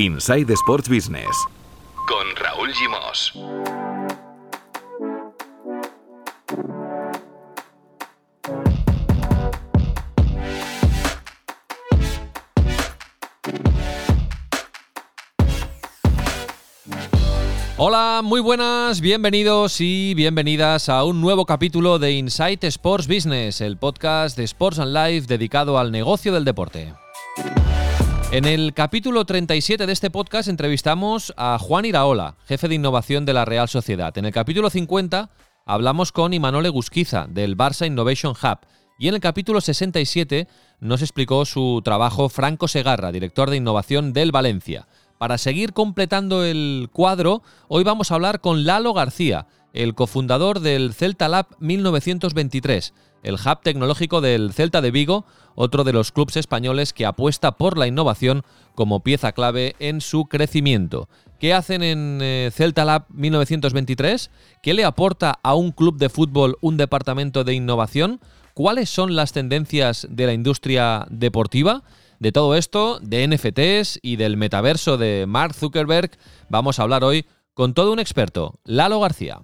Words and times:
Inside 0.00 0.52
Sports 0.52 0.88
Business 0.88 1.26
con 2.06 2.36
Raúl 2.36 2.72
Gimos. 2.72 3.32
Hola, 17.76 18.20
muy 18.22 18.40
buenas, 18.40 19.00
bienvenidos 19.00 19.80
y 19.80 20.14
bienvenidas 20.14 20.88
a 20.88 21.02
un 21.02 21.20
nuevo 21.20 21.44
capítulo 21.44 21.98
de 21.98 22.12
Insight 22.12 22.62
Sports 22.62 23.08
Business, 23.08 23.60
el 23.60 23.76
podcast 23.76 24.36
de 24.36 24.44
Sports 24.44 24.78
and 24.78 24.96
Life 24.96 25.26
dedicado 25.26 25.76
al 25.76 25.90
negocio 25.90 26.32
del 26.32 26.44
deporte. 26.44 26.94
En 28.30 28.44
el 28.44 28.74
capítulo 28.74 29.24
37 29.24 29.86
de 29.86 29.92
este 29.92 30.10
podcast 30.10 30.50
entrevistamos 30.50 31.32
a 31.38 31.58
Juan 31.58 31.86
Iraola, 31.86 32.36
jefe 32.46 32.68
de 32.68 32.74
innovación 32.74 33.24
de 33.24 33.32
la 33.32 33.46
Real 33.46 33.70
Sociedad. 33.70 34.16
En 34.18 34.26
el 34.26 34.32
capítulo 34.32 34.68
50 34.68 35.30
hablamos 35.64 36.12
con 36.12 36.34
Imanole 36.34 36.68
Gusquiza 36.68 37.26
del 37.26 37.56
Barça 37.56 37.86
Innovation 37.86 38.32
Hub. 38.32 38.58
Y 38.98 39.08
en 39.08 39.14
el 39.14 39.20
capítulo 39.22 39.62
67 39.62 40.46
nos 40.80 41.00
explicó 41.00 41.46
su 41.46 41.80
trabajo 41.82 42.28
Franco 42.28 42.68
Segarra, 42.68 43.12
director 43.12 43.48
de 43.48 43.56
innovación 43.56 44.12
del 44.12 44.30
Valencia. 44.30 44.88
Para 45.16 45.38
seguir 45.38 45.72
completando 45.72 46.44
el 46.44 46.90
cuadro, 46.92 47.42
hoy 47.68 47.82
vamos 47.82 48.12
a 48.12 48.16
hablar 48.16 48.42
con 48.42 48.66
Lalo 48.66 48.92
García, 48.92 49.46
el 49.72 49.94
cofundador 49.94 50.60
del 50.60 50.94
Celta 50.94 51.28
Lab 51.28 51.46
1923, 51.60 52.94
el 53.22 53.34
hub 53.34 53.60
tecnológico 53.62 54.20
del 54.20 54.52
Celta 54.52 54.80
de 54.80 54.90
Vigo, 54.90 55.24
otro 55.54 55.84
de 55.84 55.92
los 55.92 56.12
clubes 56.12 56.36
españoles 56.36 56.92
que 56.92 57.06
apuesta 57.06 57.52
por 57.52 57.76
la 57.76 57.86
innovación 57.86 58.42
como 58.74 59.00
pieza 59.00 59.32
clave 59.32 59.74
en 59.78 60.00
su 60.00 60.26
crecimiento. 60.26 61.08
¿Qué 61.40 61.54
hacen 61.54 61.82
en 61.82 62.20
eh, 62.22 62.50
Celta 62.52 62.84
Lab 62.84 63.06
1923? 63.10 64.30
¿Qué 64.62 64.74
le 64.74 64.84
aporta 64.84 65.38
a 65.42 65.54
un 65.54 65.72
club 65.72 65.98
de 65.98 66.08
fútbol 66.08 66.58
un 66.60 66.76
departamento 66.76 67.44
de 67.44 67.54
innovación? 67.54 68.20
¿Cuáles 68.54 68.90
son 68.90 69.14
las 69.14 69.32
tendencias 69.32 70.06
de 70.10 70.26
la 70.26 70.32
industria 70.32 71.06
deportiva? 71.10 71.84
De 72.18 72.32
todo 72.32 72.56
esto, 72.56 72.98
de 73.00 73.28
NFTs 73.28 74.00
y 74.02 74.16
del 74.16 74.36
metaverso 74.36 74.96
de 74.96 75.26
Mark 75.28 75.54
Zuckerberg, 75.54 76.10
vamos 76.48 76.78
a 76.78 76.82
hablar 76.82 77.04
hoy 77.04 77.26
con 77.58 77.74
todo 77.74 77.92
un 77.92 77.98
experto, 77.98 78.60
Lalo 78.62 79.00
García. 79.00 79.40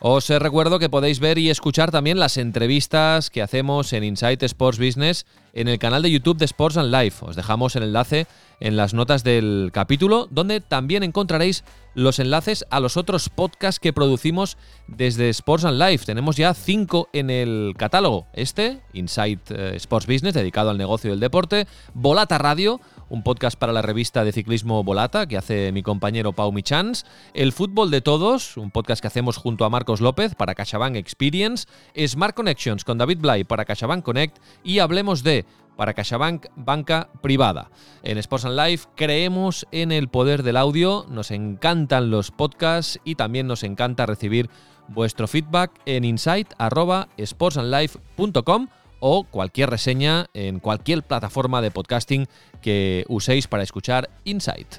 Os 0.00 0.28
recuerdo 0.28 0.78
que 0.78 0.90
podéis 0.90 1.18
ver 1.18 1.38
y 1.38 1.48
escuchar 1.48 1.90
también 1.90 2.18
las 2.18 2.36
entrevistas 2.36 3.30
que 3.30 3.40
hacemos 3.40 3.94
en 3.94 4.04
Insight 4.04 4.42
Sports 4.42 4.78
Business 4.78 5.24
en 5.54 5.68
el 5.68 5.78
canal 5.78 6.02
de 6.02 6.10
YouTube 6.10 6.36
de 6.36 6.44
Sports 6.44 6.76
and 6.76 6.94
Life. 6.94 7.24
Os 7.24 7.36
dejamos 7.36 7.74
el 7.76 7.84
enlace 7.84 8.26
en 8.60 8.76
las 8.76 8.92
notas 8.92 9.24
del 9.24 9.70
capítulo, 9.72 10.28
donde 10.30 10.60
también 10.60 11.02
encontraréis 11.02 11.64
los 11.94 12.18
enlaces 12.18 12.66
a 12.68 12.80
los 12.80 12.98
otros 12.98 13.30
podcasts 13.30 13.80
que 13.80 13.94
producimos 13.94 14.58
desde 14.88 15.30
Sports 15.30 15.64
and 15.64 15.80
Life. 15.80 16.04
Tenemos 16.04 16.36
ya 16.36 16.52
cinco 16.52 17.08
en 17.14 17.30
el 17.30 17.72
catálogo. 17.78 18.26
Este, 18.34 18.82
Insight 18.92 19.50
eh, 19.50 19.76
Sports 19.76 20.06
Business, 20.06 20.34
dedicado 20.34 20.68
al 20.68 20.76
negocio 20.76 21.10
del 21.10 21.20
deporte. 21.20 21.66
Volata 21.94 22.36
Radio, 22.36 22.80
un 23.08 23.22
podcast 23.22 23.58
para 23.58 23.72
la 23.72 23.82
revista 23.82 24.24
de 24.24 24.32
ciclismo 24.32 24.82
Volata 24.84 25.26
que 25.26 25.36
hace 25.36 25.72
mi 25.72 25.82
compañero 25.82 26.32
Pau 26.32 26.52
Michans, 26.52 27.04
El 27.32 27.52
Fútbol 27.52 27.90
de 27.90 28.00
Todos, 28.00 28.56
un 28.56 28.70
podcast 28.70 29.00
que 29.00 29.08
hacemos 29.08 29.36
junto 29.36 29.64
a 29.64 29.70
Marcos 29.70 30.00
López 30.00 30.34
para 30.34 30.54
CaixaBank 30.54 30.96
Experience, 30.96 31.66
Smart 32.06 32.34
Connections 32.34 32.84
con 32.84 32.98
David 32.98 33.18
Blay 33.20 33.44
para 33.44 33.64
CaixaBank 33.64 34.04
Connect 34.04 34.38
y 34.62 34.78
Hablemos 34.78 35.22
de 35.22 35.44
para 35.76 35.94
CaixaBank 35.94 36.46
Banca 36.56 37.10
Privada. 37.20 37.70
En 38.02 38.18
Sports 38.18 38.46
and 38.46 38.58
Life 38.58 38.88
creemos 38.94 39.66
en 39.72 39.92
el 39.92 40.08
poder 40.08 40.42
del 40.42 40.56
audio, 40.56 41.04
nos 41.08 41.30
encantan 41.30 42.10
los 42.10 42.30
podcasts 42.30 42.98
y 43.04 43.16
también 43.16 43.46
nos 43.46 43.62
encanta 43.62 44.06
recibir 44.06 44.48
vuestro 44.88 45.26
feedback 45.26 45.70
en 45.86 46.04
insight@sportsandlife.com 46.04 48.68
o 49.06 49.24
cualquier 49.24 49.68
reseña 49.68 50.30
en 50.32 50.60
cualquier 50.60 51.02
plataforma 51.02 51.60
de 51.60 51.70
podcasting 51.70 52.26
que 52.62 53.04
uséis 53.08 53.46
para 53.46 53.62
escuchar 53.62 54.08
Insight. 54.24 54.76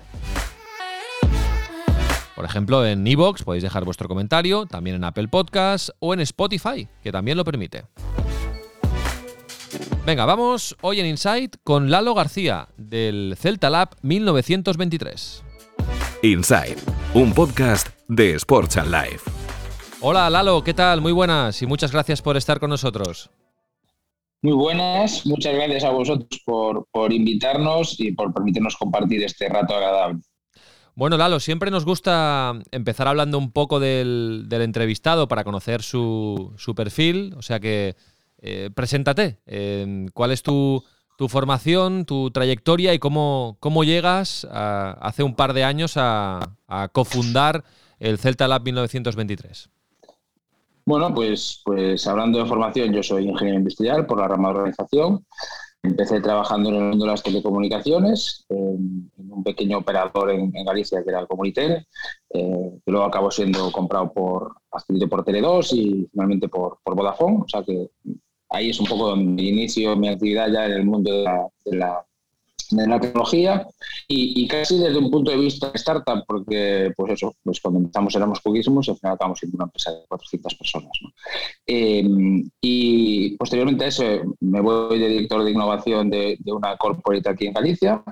Por 2.35 2.43
ejemplo, 2.43 2.83
en 2.87 3.05
Evox 3.05 3.43
podéis 3.43 3.61
dejar 3.61 3.85
vuestro 3.85 4.07
comentario, 4.07 4.65
también 4.65 4.95
en 4.95 5.03
Apple 5.03 5.27
Podcasts 5.27 5.93
o 5.99 6.15
en 6.15 6.21
Spotify, 6.21 6.87
que 7.03 7.11
también 7.11 7.37
lo 7.37 7.43
permite. 7.43 7.85
Venga, 10.07 10.25
vamos 10.25 10.75
hoy 10.81 11.01
en 11.01 11.05
Insight 11.05 11.57
con 11.63 11.91
Lalo 11.91 12.15
García 12.15 12.69
del 12.77 13.35
Celta 13.37 13.69
Lab 13.69 13.89
1923. 14.01 15.43
Insight, 16.23 16.79
un 17.13 17.31
podcast 17.31 17.89
de 18.07 18.33
Sports 18.33 18.77
and 18.77 18.91
Life. 18.91 19.29
Hola 20.01 20.31
Lalo, 20.31 20.63
¿qué 20.63 20.73
tal? 20.73 20.99
Muy 21.01 21.11
buenas 21.11 21.61
y 21.61 21.67
muchas 21.67 21.91
gracias 21.91 22.23
por 22.23 22.37
estar 22.37 22.59
con 22.59 22.71
nosotros. 22.71 23.29
Muy 24.45 24.53
buenas, 24.53 25.25
muchas 25.25 25.55
gracias 25.55 25.83
a 25.85 25.89
vosotros 25.89 26.39
por, 26.45 27.11
invitarnos 27.11 27.99
y 27.99 28.11
por 28.11 28.31
permitirnos 28.31 28.77
compartir 28.77 29.23
este 29.23 29.49
rato 29.49 29.73
agradable. 29.73 30.21
Bueno, 30.93 31.17
Lalo, 31.17 31.39
siempre 31.39 31.71
nos 31.71 31.83
gusta 31.83 32.53
empezar 32.69 33.07
hablando 33.07 33.39
un 33.39 33.51
poco 33.51 33.79
del, 33.79 34.47
entrevistado 34.51 35.27
para 35.27 35.43
conocer 35.43 35.81
su, 35.81 36.53
perfil, 36.75 37.33
o 37.35 37.41
sea 37.41 37.59
que 37.59 37.95
eh, 38.37 38.69
preséntate, 38.75 39.39
¿cuál 40.13 40.29
es 40.29 40.43
tu, 40.43 40.83
formación, 41.27 42.05
tu 42.05 42.29
trayectoria 42.29 42.93
y 42.93 42.99
cómo, 42.99 43.57
cómo 43.59 43.83
llegas 43.83 44.45
hace 44.51 45.23
un 45.23 45.33
par 45.33 45.53
de 45.53 45.63
años 45.63 45.97
a, 45.97 46.55
a 46.67 46.89
cofundar 46.89 47.63
el 47.97 48.19
Celta 48.19 48.47
Lab 48.47 48.61
1923? 48.61 49.71
Bueno, 50.85 51.13
pues, 51.15 51.61
pues 51.65 52.05
hablando 52.05 52.37
de 52.39 52.45
formación, 52.45 52.93
yo 52.93 53.01
soy 53.01 53.27
ingeniero 53.27 53.57
industrial 53.57 54.05
por 54.05 54.19
la 54.19 54.27
rama 54.27 54.49
de 54.49 54.55
organización. 54.55 55.25
Empecé 55.81 56.21
trabajando 56.21 56.69
en 56.69 56.75
el 56.75 56.81
mundo 56.83 57.05
de 57.05 57.11
las 57.11 57.23
telecomunicaciones, 57.23 58.45
en, 58.49 59.11
un 59.17 59.43
pequeño 59.43 59.79
operador 59.79 60.31
en, 60.31 60.51
Galicia 60.51 61.03
que 61.03 61.09
era 61.09 61.21
el 61.21 61.27
Comunitel, 61.27 61.87
eh, 62.29 62.79
que 62.85 62.91
luego 62.91 63.05
acabó 63.05 63.31
siendo 63.31 63.71
comprado 63.71 64.13
por, 64.13 64.55
adquirido 64.71 65.09
por 65.09 65.25
Tele2 65.25 65.73
y 65.73 66.07
finalmente 66.11 66.49
por, 66.49 66.79
por 66.83 66.95
Vodafone. 66.95 67.39
O 67.43 67.47
sea 67.47 67.63
que 67.63 67.89
ahí 68.49 68.69
es 68.69 68.79
un 68.79 68.85
poco 68.85 69.09
donde 69.09 69.41
inicio 69.41 69.95
mi 69.95 70.09
actividad 70.09 70.51
ya 70.51 70.65
en 70.67 70.71
el 70.73 70.85
mundo 70.85 71.11
de 71.65 71.77
la 71.77 72.05
de 72.71 72.87
la 72.87 72.99
tecnología 72.99 73.67
y, 74.07 74.47
casi 74.47 74.77
desde 74.77 74.97
un 74.97 75.09
punto 75.09 75.31
de 75.31 75.37
vista 75.37 75.71
startup, 75.73 76.23
porque 76.27 76.91
pues 76.95 77.13
eso, 77.13 77.35
pues 77.43 77.59
cuando 77.59 77.79
empezamos 77.79 78.15
éramos 78.15 78.39
poquísimos 78.41 78.87
y 78.87 78.91
al 78.91 78.97
final 78.97 79.15
acabamos 79.15 79.39
siendo 79.39 79.55
una 79.55 79.65
empresa 79.65 79.91
de 79.91 80.05
400 80.07 80.55
personas. 80.55 80.91
Em, 81.65 82.49
y 82.61 83.35
posteriormente 83.37 83.85
a 83.85 83.87
eso 83.87 84.03
me 84.41 84.61
voy 84.61 84.99
de 84.99 85.09
director 85.09 85.43
de 85.43 85.51
innovación 85.51 86.09
de, 86.09 86.37
una 86.45 86.77
corporate 86.77 87.29
aquí 87.29 87.47
en 87.47 87.53
Galicia 87.53 88.03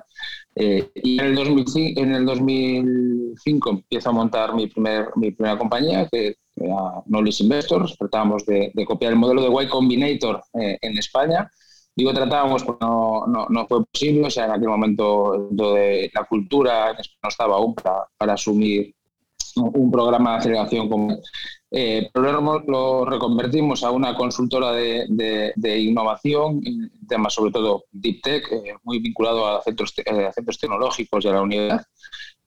eh, 0.56 0.90
y 0.96 1.20
en 1.20 1.26
el, 1.28 1.36
2005, 1.36 2.02
en 2.02 2.16
el 2.16 2.26
2005 2.26 3.70
empiezo 3.70 4.10
a 4.10 4.14
montar 4.14 4.54
mi, 4.56 4.68
primer, 4.68 5.10
mi 5.16 5.32
primera 5.32 5.58
compañía 5.58 6.08
que 6.12 6.36
era 6.56 7.04
Knowledge 7.08 7.44
Investors, 7.44 7.98
tratábamos 7.98 8.46
de, 8.46 8.72
copiar 8.86 9.14
el 9.14 9.20
modelo 9.20 9.42
de 9.42 9.64
Y 9.64 9.68
Combinator 9.68 10.42
eh, 10.60 10.78
en 10.82 10.98
España 10.98 11.50
Digo, 11.96 12.14
tratábamos 12.14 12.64
porque 12.64 12.86
no, 12.86 13.26
no, 13.28 13.68
fue 13.68 13.86
posible, 13.86 14.28
o 14.28 14.30
sea, 14.30 14.46
en 14.46 14.52
aquel 14.52 14.70
momento 14.70 15.48
de 15.52 16.12
la 16.14 16.24
cultura 16.24 16.94
no 16.94 17.30
estaba 17.30 17.56
aún 17.56 17.76
para, 17.76 18.08
para 18.18 18.34
asumir 18.34 18.96
un 19.56 19.92
programa 19.92 20.32
de 20.32 20.38
aceleración 20.38 20.90
como 20.90 21.16
eh, 21.76 22.12
pero 22.14 22.62
lo, 22.68 23.04
reconvertimos 23.04 23.84
a 23.84 23.90
una 23.90 24.16
consultora 24.16 24.74
de, 24.74 25.08
de, 25.56 25.80
innovación 25.80 26.62
en 26.64 26.92
temas 27.08 27.34
sobre 27.34 27.52
todo 27.52 27.86
deep 27.92 28.22
tech, 28.22 28.48
eh, 28.52 28.76
muy 28.84 29.00
vinculado 29.00 29.48
a 29.48 29.62
centros, 29.64 29.92
eh, 29.98 30.30
centros 30.36 30.60
tecnológicos 30.60 31.24
de 31.24 31.32
la 31.32 31.42
unidad. 31.42 31.84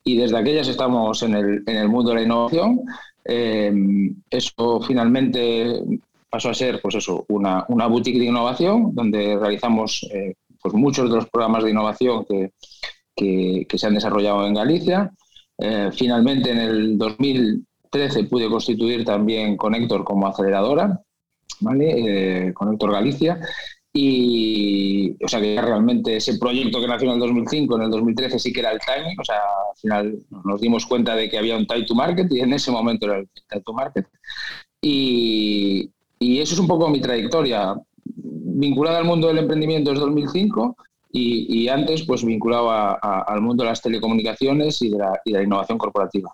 Y 0.05 0.17
desde 0.17 0.39
aquellas 0.39 0.69
estamos 0.69 1.25
en 1.25 1.35
el, 1.35 1.65
en 1.67 1.77
el 1.77 1.89
mundo 1.89 2.11
de 2.11 2.17
la 2.17 2.23
innovación. 2.23 2.83
Eso 3.25 4.81
finalmente 4.87 5.83
pasó 6.37 6.51
a 6.51 6.55
ser 6.55 6.83
pues 6.83 6.95
eso, 6.97 7.25
una, 7.31 7.65
una 7.69 7.87
boutique 7.87 8.19
de 8.19 8.27
innovación 8.27 8.95
donde 8.95 9.39
realizamos 9.39 10.07
eh, 10.13 10.35
pues 10.61 10.75
muchos 10.75 11.09
de 11.09 11.17
los 11.17 11.31
programas 11.31 11.65
de 11.65 11.71
innovación 11.71 12.27
que, 12.29 12.53
que, 13.67 13.79
se 13.79 13.87
han 13.87 13.95
desarrollado 13.95 14.47
en 14.47 14.53
Galicia. 14.53 15.11
Eh, 15.57 15.89
finalmente, 15.95 16.51
en 16.51 16.59
el 16.59 16.99
2013 16.99 18.25
pude 18.25 18.51
constituir 18.51 19.03
también 19.03 19.57
Connector 19.57 20.05
como 20.05 20.27
aceleradora, 20.27 21.01
¿vale? 21.61 22.49
Eh, 22.49 22.53
Connector 22.53 22.93
Galicia. 22.93 23.41
Y, 23.95 25.17
o 25.25 25.29
sea, 25.29 25.41
que 25.41 25.59
realmente 25.59 26.17
ese 26.17 26.37
proyecto 26.39 26.83
que 26.83 26.87
nació 26.87 27.09
en 27.09 27.15
el 27.15 27.21
2005, 27.21 27.77
en 27.77 27.83
el 27.83 27.91
2013 27.91 28.39
sí 28.39 28.53
que 28.53 28.61
era 28.61 28.73
el 28.73 28.79
timing, 28.81 29.19
o 29.19 29.25
sea, 29.25 29.37
al 29.37 29.79
final 29.81 30.19
nos 30.45 30.61
dimos 30.61 30.85
cuenta 30.85 31.17
de 31.17 31.31
que 31.31 31.39
había 31.39 31.57
un 31.57 31.67
time 31.67 31.87
to 31.87 31.95
market 31.95 32.31
y 32.31 32.41
en 32.41 32.53
ese 32.53 32.71
momento 32.71 33.07
era 33.07 33.21
el 33.21 33.29
time 33.49 33.63
to 33.63 33.73
market. 33.73 34.07
Y, 34.83 35.91
y 36.19 36.41
eso 36.41 36.55
es 36.55 36.61
un 36.61 36.67
poco 36.67 36.89
mi 36.89 37.01
trayectoria, 37.01 37.75
vinculada 38.05 38.99
al 38.99 39.05
mundo 39.05 39.29
del 39.29 39.39
emprendimiento 39.39 39.91
desde 39.91 40.05
2005 40.05 40.77
y, 41.19 41.69
antes 41.69 42.05
pues 42.05 42.25
vinculado 42.25 42.71
al 42.71 43.41
mundo 43.41 43.65
de 43.65 43.71
las 43.71 43.81
telecomunicaciones 43.81 44.83
y 44.83 44.91
de, 44.91 44.99
la, 44.99 45.43
innovación 45.43 45.79
corporativa. 45.79 46.31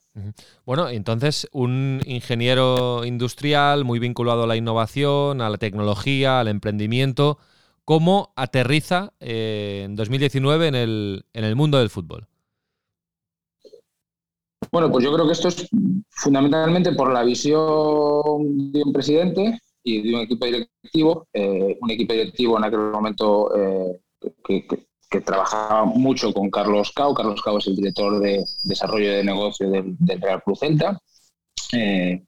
Bueno, 0.67 0.89
entonces 0.89 1.49
un 1.53 2.01
ingeniero 2.05 3.05
industrial 3.05 3.85
muy 3.85 3.99
vinculado 3.99 4.45
a 4.45 4.47
la 4.47 4.57
innovación, 4.57 5.41
a 5.41 5.51
la 5.51 5.59
tecnología, 5.59 6.41
al 6.41 6.49
emprendimiento, 6.49 7.39
¿cómo 7.85 8.33
aterriza 8.35 9.13
eh, 9.21 9.83
en 9.85 9.95
2019 9.95 10.69
en 10.69 10.75
el, 10.75 11.25
en 11.33 11.45
el 11.45 11.55
mundo 11.55 11.79
del 11.79 11.91
fútbol? 11.91 12.27
Bueno, 14.73 14.91
pues 14.91 15.05
yo 15.05 15.13
creo 15.13 15.27
que 15.27 15.33
esto 15.33 15.49
es 15.49 15.69
fundamentalmente 16.09 16.93
por 16.93 17.13
la 17.13 17.23
visión 17.25 18.73
de 18.73 18.83
un 18.85 18.93
presidente 18.93 19.61
y 19.85 20.03
de 20.03 20.15
un 20.15 20.21
equipo 20.23 20.47
directivo, 20.47 21.27
eh, 21.33 21.79
un 21.81 21.91
equipo 21.91 22.13
directivo 22.13 22.59
en 22.59 22.65
aquel 22.65 22.81
momento 22.81 23.51
eh, 23.57 24.01
que, 24.45 25.21
trabajaba 25.21 25.85
mucho 25.85 26.33
con 26.33 26.51
Carlos 26.51 26.91
Cao. 26.93 27.13
Carlos 27.13 27.43
Cao 27.43 27.59
es 27.59 27.67
el 27.67 27.77
director 27.77 28.19
de 28.19 28.43
desarrollo 28.65 29.13
de 29.13 29.23
negocio 29.23 29.69
del, 29.69 29.95
Real 30.19 30.43
Cruz 30.43 30.61
Celta, 30.61 30.99
eh, 31.75 32.23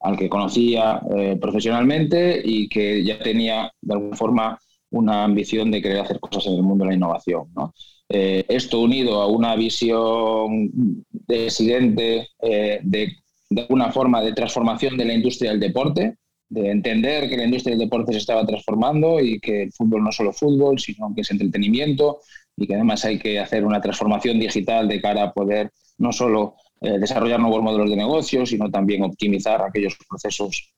al 0.00 0.16
que 0.16 0.28
conocía 0.28 1.02
profesionalmente 1.40 2.40
y 2.44 2.68
que 2.68 3.02
ya 3.02 3.18
tenía 3.18 3.72
de 3.80 3.92
alguna 3.92 4.16
forma 4.16 4.58
una 4.90 5.24
ambición 5.24 5.70
de 5.72 5.82
querer 5.82 6.00
hacer 6.00 6.20
cosas 6.20 6.46
en 6.46 6.54
el 6.54 6.62
mundo 6.62 6.84
de 6.84 6.90
la 6.90 6.96
innovación. 6.96 7.48
¿no? 7.56 7.74
Eh, 8.08 8.44
esto 8.48 8.80
unido 8.80 9.20
a 9.20 9.26
una 9.26 9.54
visión 9.54 10.70
decidente 11.10 12.28
eh, 12.40 12.80
de, 12.82 13.16
de 13.50 13.62
alguna 13.62 13.92
forma 13.92 14.22
de 14.22 14.32
transformación 14.32 14.96
de 14.96 15.04
la 15.04 15.12
industria 15.12 15.50
del 15.50 15.60
deporte, 15.60 16.16
de 16.48 16.70
entender 16.70 17.28
que 17.28 17.36
la 17.36 17.44
industria 17.44 17.76
del 17.76 17.86
deporte 17.86 18.12
se 18.12 18.18
estaba 18.18 18.46
transformando 18.46 19.20
y 19.20 19.38
que 19.38 19.64
el 19.64 19.72
fútbol 19.72 20.02
no 20.02 20.10
es 20.10 20.16
solo 20.16 20.32
fútbol, 20.32 20.78
sino 20.78 21.12
que 21.14 21.20
es 21.20 21.30
entretenimiento 21.30 22.20
y 22.56 22.66
que 22.66 22.74
además 22.74 23.04
hay 23.04 23.18
que 23.18 23.38
hacer 23.38 23.64
una 23.64 23.80
transformación 23.80 24.38
digital 24.38 24.88
de 24.88 25.00
cara 25.00 25.24
a 25.24 25.32
poder 25.32 25.70
no 25.98 26.12
solo 26.12 26.54
eh, 26.80 26.98
desarrollar 26.98 27.40
nuevos 27.40 27.62
modelos 27.62 27.90
de 27.90 27.96
negocio, 27.96 28.46
sino 28.46 28.70
también 28.70 29.02
optimizar 29.02 29.62
aquellos 29.62 29.96
procesos 30.08 30.72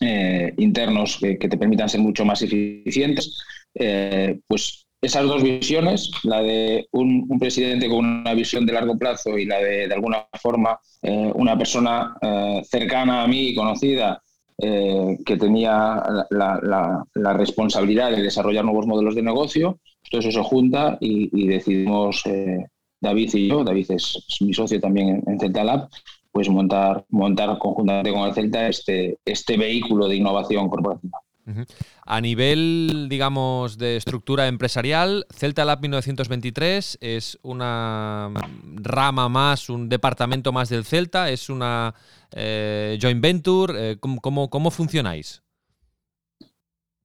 internos 0.00 1.18
que, 1.18 1.36
te 1.36 1.58
permitan 1.58 1.88
ser 1.88 2.00
mucho 2.00 2.24
más 2.24 2.40
eficientes, 2.40 3.36
pues 4.46 4.86
esas 5.00 5.24
dos 5.24 5.42
visiones, 5.42 6.10
la 6.24 6.42
de 6.42 6.88
un, 6.92 7.38
presidente 7.38 7.88
con 7.88 8.04
una 8.04 8.34
visión 8.34 8.66
de 8.66 8.72
largo 8.72 8.98
plazo 8.98 9.38
y 9.38 9.44
la 9.44 9.58
de, 9.58 9.86
de 9.86 9.94
alguna 9.94 10.26
forma, 10.40 10.78
eh, 11.02 11.30
una 11.34 11.56
persona 11.56 12.16
eh, 12.20 12.62
cercana 12.68 13.22
a 13.22 13.28
mí, 13.28 13.54
conocida, 13.54 14.20
eh, 14.60 15.18
que 15.24 15.36
tenía 15.36 16.02
la, 16.30 17.32
responsabilidad 17.34 18.10
de 18.10 18.22
desarrollar 18.22 18.64
nuevos 18.64 18.86
modelos 18.86 19.14
de 19.14 19.22
negocio, 19.22 19.78
todo 20.10 20.20
eso 20.20 20.32
se 20.32 20.42
junta 20.42 20.98
y, 21.00 21.46
decidimos, 21.46 22.24
David 23.00 23.34
y 23.34 23.48
yo, 23.48 23.62
David 23.62 23.92
es, 23.92 24.26
mi 24.40 24.52
socio 24.52 24.80
también 24.80 25.22
en, 25.26 25.38
Celta 25.38 25.62
Lab, 25.62 25.88
pues 26.32 26.48
montar, 26.48 27.04
montar 27.08 27.58
conjuntamente 27.58 28.12
con 28.12 28.26
el 28.26 28.34
Celta 28.34 28.68
este, 28.68 29.18
este 29.24 29.56
vehículo 29.56 30.08
de 30.08 30.16
innovación 30.16 30.68
corporativa. 30.68 31.18
A 32.04 32.20
nivel, 32.20 33.06
digamos, 33.08 33.78
de 33.78 33.96
estructura 33.96 34.48
empresarial, 34.48 35.26
Celta 35.30 35.64
Lab 35.64 35.80
1923 35.80 36.98
es 37.00 37.38
una 37.42 38.30
rama 38.76 39.28
más, 39.28 39.70
un 39.70 39.88
departamento 39.88 40.52
más 40.52 40.68
del 40.68 40.84
Celta, 40.84 41.30
es 41.30 41.48
una 41.48 41.94
eh, 42.32 42.98
joint 43.00 43.20
venture. 43.20 43.92
Eh, 43.92 43.96
¿cómo, 43.98 44.70
funcionáis? 44.70 45.42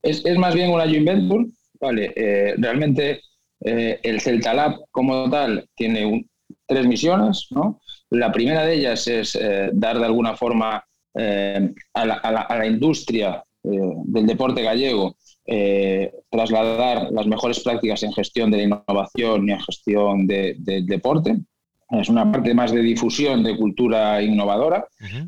Es, 0.01 0.23
más 0.37 0.53
bien 0.53 0.71
una 0.71 0.85
joint 0.85 1.05
venture. 1.05 1.45
Vale, 1.79 2.13
eh, 2.15 2.55
realmente 2.57 3.21
el 3.59 4.19
Celta 4.19 4.53
Lab 4.53 4.75
como 4.91 5.29
tal 5.29 5.67
tiene 5.75 6.27
tres 6.65 6.85
misiones. 6.85 7.47
¿no? 7.51 7.81
La 8.09 8.31
primera 8.31 8.65
de 8.65 8.75
ellas 8.75 9.07
es 9.07 9.39
dar 9.73 9.99
de 9.99 10.05
alguna 10.05 10.35
forma 10.35 10.83
a 11.13 12.05
la 12.57 12.65
industria 12.65 13.43
eh, 13.65 13.79
del 14.03 14.25
deporte 14.25 14.61
gallego, 14.61 15.15
eh, 15.45 16.11
trasladar 16.29 17.09
las 17.13 17.25
mejores 17.27 17.61
prácticas 17.61 18.03
en 18.03 18.11
gestión 18.11 18.51
de 18.51 18.57
la 18.57 18.63
innovación 18.63 19.47
y 19.47 19.53
en 19.53 19.59
gestión 19.61 20.27
del 20.27 20.85
deporte. 20.85 21.37
Es 21.99 22.09
una 22.09 22.31
parte 22.31 22.53
más 22.53 22.71
de 22.71 22.81
difusión 22.81 23.43
de 23.43 23.55
cultura 23.55 24.21
innovadora, 24.21 24.85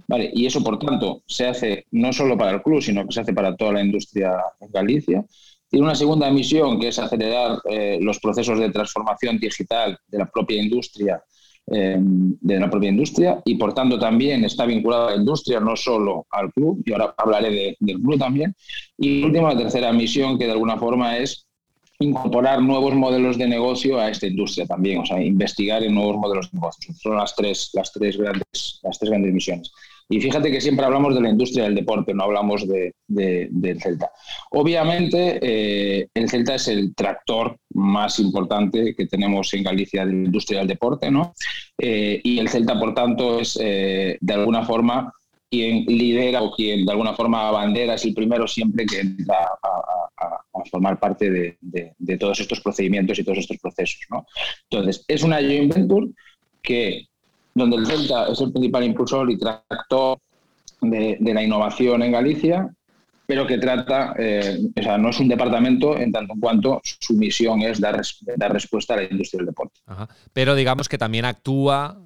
¿vale? 0.07 0.31
Y 0.33 0.45
eso, 0.45 0.63
por 0.63 0.79
tanto, 0.79 1.21
se 1.27 1.47
hace 1.47 1.85
no 1.91 2.11
solo 2.11 2.37
para 2.37 2.51
el 2.51 2.61
club, 2.61 2.81
sino 2.81 3.05
que 3.05 3.13
se 3.13 3.21
hace 3.21 3.33
para 3.33 3.55
toda 3.55 3.73
la 3.73 3.83
industria 3.83 4.35
en 4.59 4.71
Galicia. 4.71 5.25
Tiene 5.69 5.85
una 5.85 5.95
segunda 5.95 6.29
misión 6.31 6.79
que 6.79 6.87
es 6.87 6.99
acelerar 6.99 7.59
eh, 7.69 7.99
los 8.01 8.19
procesos 8.19 8.59
de 8.59 8.71
transformación 8.71 9.37
digital 9.37 9.97
de 10.07 10.17
la 10.17 10.25
propia 10.25 10.61
industria 10.61 11.21
eh, 11.67 11.97
de 11.99 12.59
la 12.59 12.69
propia 12.69 12.89
industria 12.89 13.41
y 13.43 13.55
por 13.55 13.73
tanto 13.73 13.97
también 13.97 14.45
está 14.45 14.67
vinculada 14.67 15.07
a 15.07 15.11
la 15.11 15.17
industria, 15.17 15.59
no 15.59 15.75
solo 15.75 16.27
al 16.29 16.53
club, 16.53 16.83
y 16.85 16.91
ahora 16.91 17.15
hablaré 17.17 17.75
del 17.79 17.99
club 17.99 18.19
también. 18.19 18.55
Y 18.99 19.23
última, 19.23 19.51
la 19.51 19.57
tercera 19.57 19.91
misión 19.91 20.37
que 20.37 20.45
de 20.45 20.51
alguna 20.51 20.77
forma 20.77 21.17
es 21.17 21.44
incorporar 22.05 22.61
nuevos 22.61 22.95
modelos 22.95 23.37
de 23.37 23.47
negocio 23.47 23.99
a 23.99 24.09
esta 24.09 24.27
industria 24.27 24.65
también, 24.65 24.99
o 24.99 25.05
sea, 25.05 25.21
investigar 25.21 25.83
en 25.83 25.93
nuevos 25.93 26.17
modelos 26.17 26.51
de 26.51 26.57
negocio. 26.59 26.93
Son 26.95 27.15
las 27.15 27.35
tres, 27.35 27.71
las 27.73 27.91
tres, 27.91 28.17
grandes, 28.17 28.79
las 28.83 28.97
tres 28.97 29.09
grandes 29.09 29.33
misiones. 29.33 29.71
Y 30.07 30.21
fíjate 30.21 30.51
que 30.51 30.61
siempre 30.61 30.85
hablamos 30.85 31.15
de 31.15 31.21
la 31.21 31.29
industria 31.29 31.63
del 31.63 31.75
deporte, 31.75 32.13
no 32.13 32.25
hablamos 32.25 32.67
de, 32.67 32.93
del 33.07 33.81
Celta. 33.81 34.11
Obviamente, 34.51 35.39
eh, 35.41 36.07
el 36.13 36.29
Celta 36.29 36.55
es 36.55 36.67
el 36.67 36.93
tractor 36.93 37.57
más 37.73 38.19
importante 38.19 38.93
que 38.95 39.07
tenemos 39.07 39.51
en 39.55 39.63
Galicia 39.63 40.05
de 40.05 40.11
la 40.11 40.25
industria 40.25 40.59
del 40.59 40.67
deporte, 40.67 41.09
¿no? 41.09 41.33
Eh, 41.79 42.21
y 42.23 42.37
el 42.37 42.49
Celta, 42.49 42.79
por 42.79 42.93
tanto, 42.93 43.39
es 43.39 43.57
eh, 43.59 44.17
de 44.21 44.33
alguna 44.33 44.63
forma 44.63 45.11
quien 45.49 45.85
lidera 45.85 46.41
o 46.41 46.51
quien 46.51 46.85
de 46.85 46.91
alguna 46.91 47.13
forma 47.13 47.49
bandera, 47.51 47.95
es 47.95 48.05
el 48.05 48.13
primero 48.13 48.47
siempre 48.47 48.85
que 48.85 48.99
entra 48.99 49.37
a, 49.61 49.74
formar 50.69 50.99
parte 50.99 51.29
de, 51.29 52.17
todos 52.19 52.39
estos 52.39 52.61
procedimientos 52.61 53.19
y 53.19 53.23
todos 53.23 53.39
estos 53.39 53.57
procesos. 53.57 54.01
¿no? 54.09 54.25
Entonces, 54.69 55.03
es 55.07 55.23
una 55.23 55.37
joint 55.37 55.73
venture 55.73 56.07
que 56.61 57.07
donde 57.53 57.77
el 57.77 57.87
Celta 57.87 58.27
es 58.27 58.41
el 58.41 58.51
principal 58.51 58.83
impulsor 58.83 59.31
y 59.31 59.37
tractor 59.37 60.19
de, 60.81 61.17
la 61.21 61.41
innovación 61.41 62.03
en 62.03 62.11
Galicia, 62.11 62.69
pero 63.25 63.47
que 63.47 63.57
trata, 63.57 64.13
eh, 64.19 64.59
o 64.77 64.83
sea, 64.83 64.97
no 64.97 65.09
es 65.09 65.19
un 65.19 65.27
departamento 65.27 65.97
en 65.97 66.11
tanto 66.11 66.33
en 66.33 66.39
cuanto 66.39 66.81
su 66.83 67.13
misión 67.13 67.61
es 67.61 67.79
dar, 67.79 68.01
respuesta 68.51 68.93
a 68.93 68.97
la 68.97 69.03
industria 69.03 69.39
del 69.39 69.47
deporte. 69.47 69.79
Pero 70.33 70.53
digamos 70.53 70.89
que 70.89 70.97
también 70.97 71.25
actúa 71.25 72.03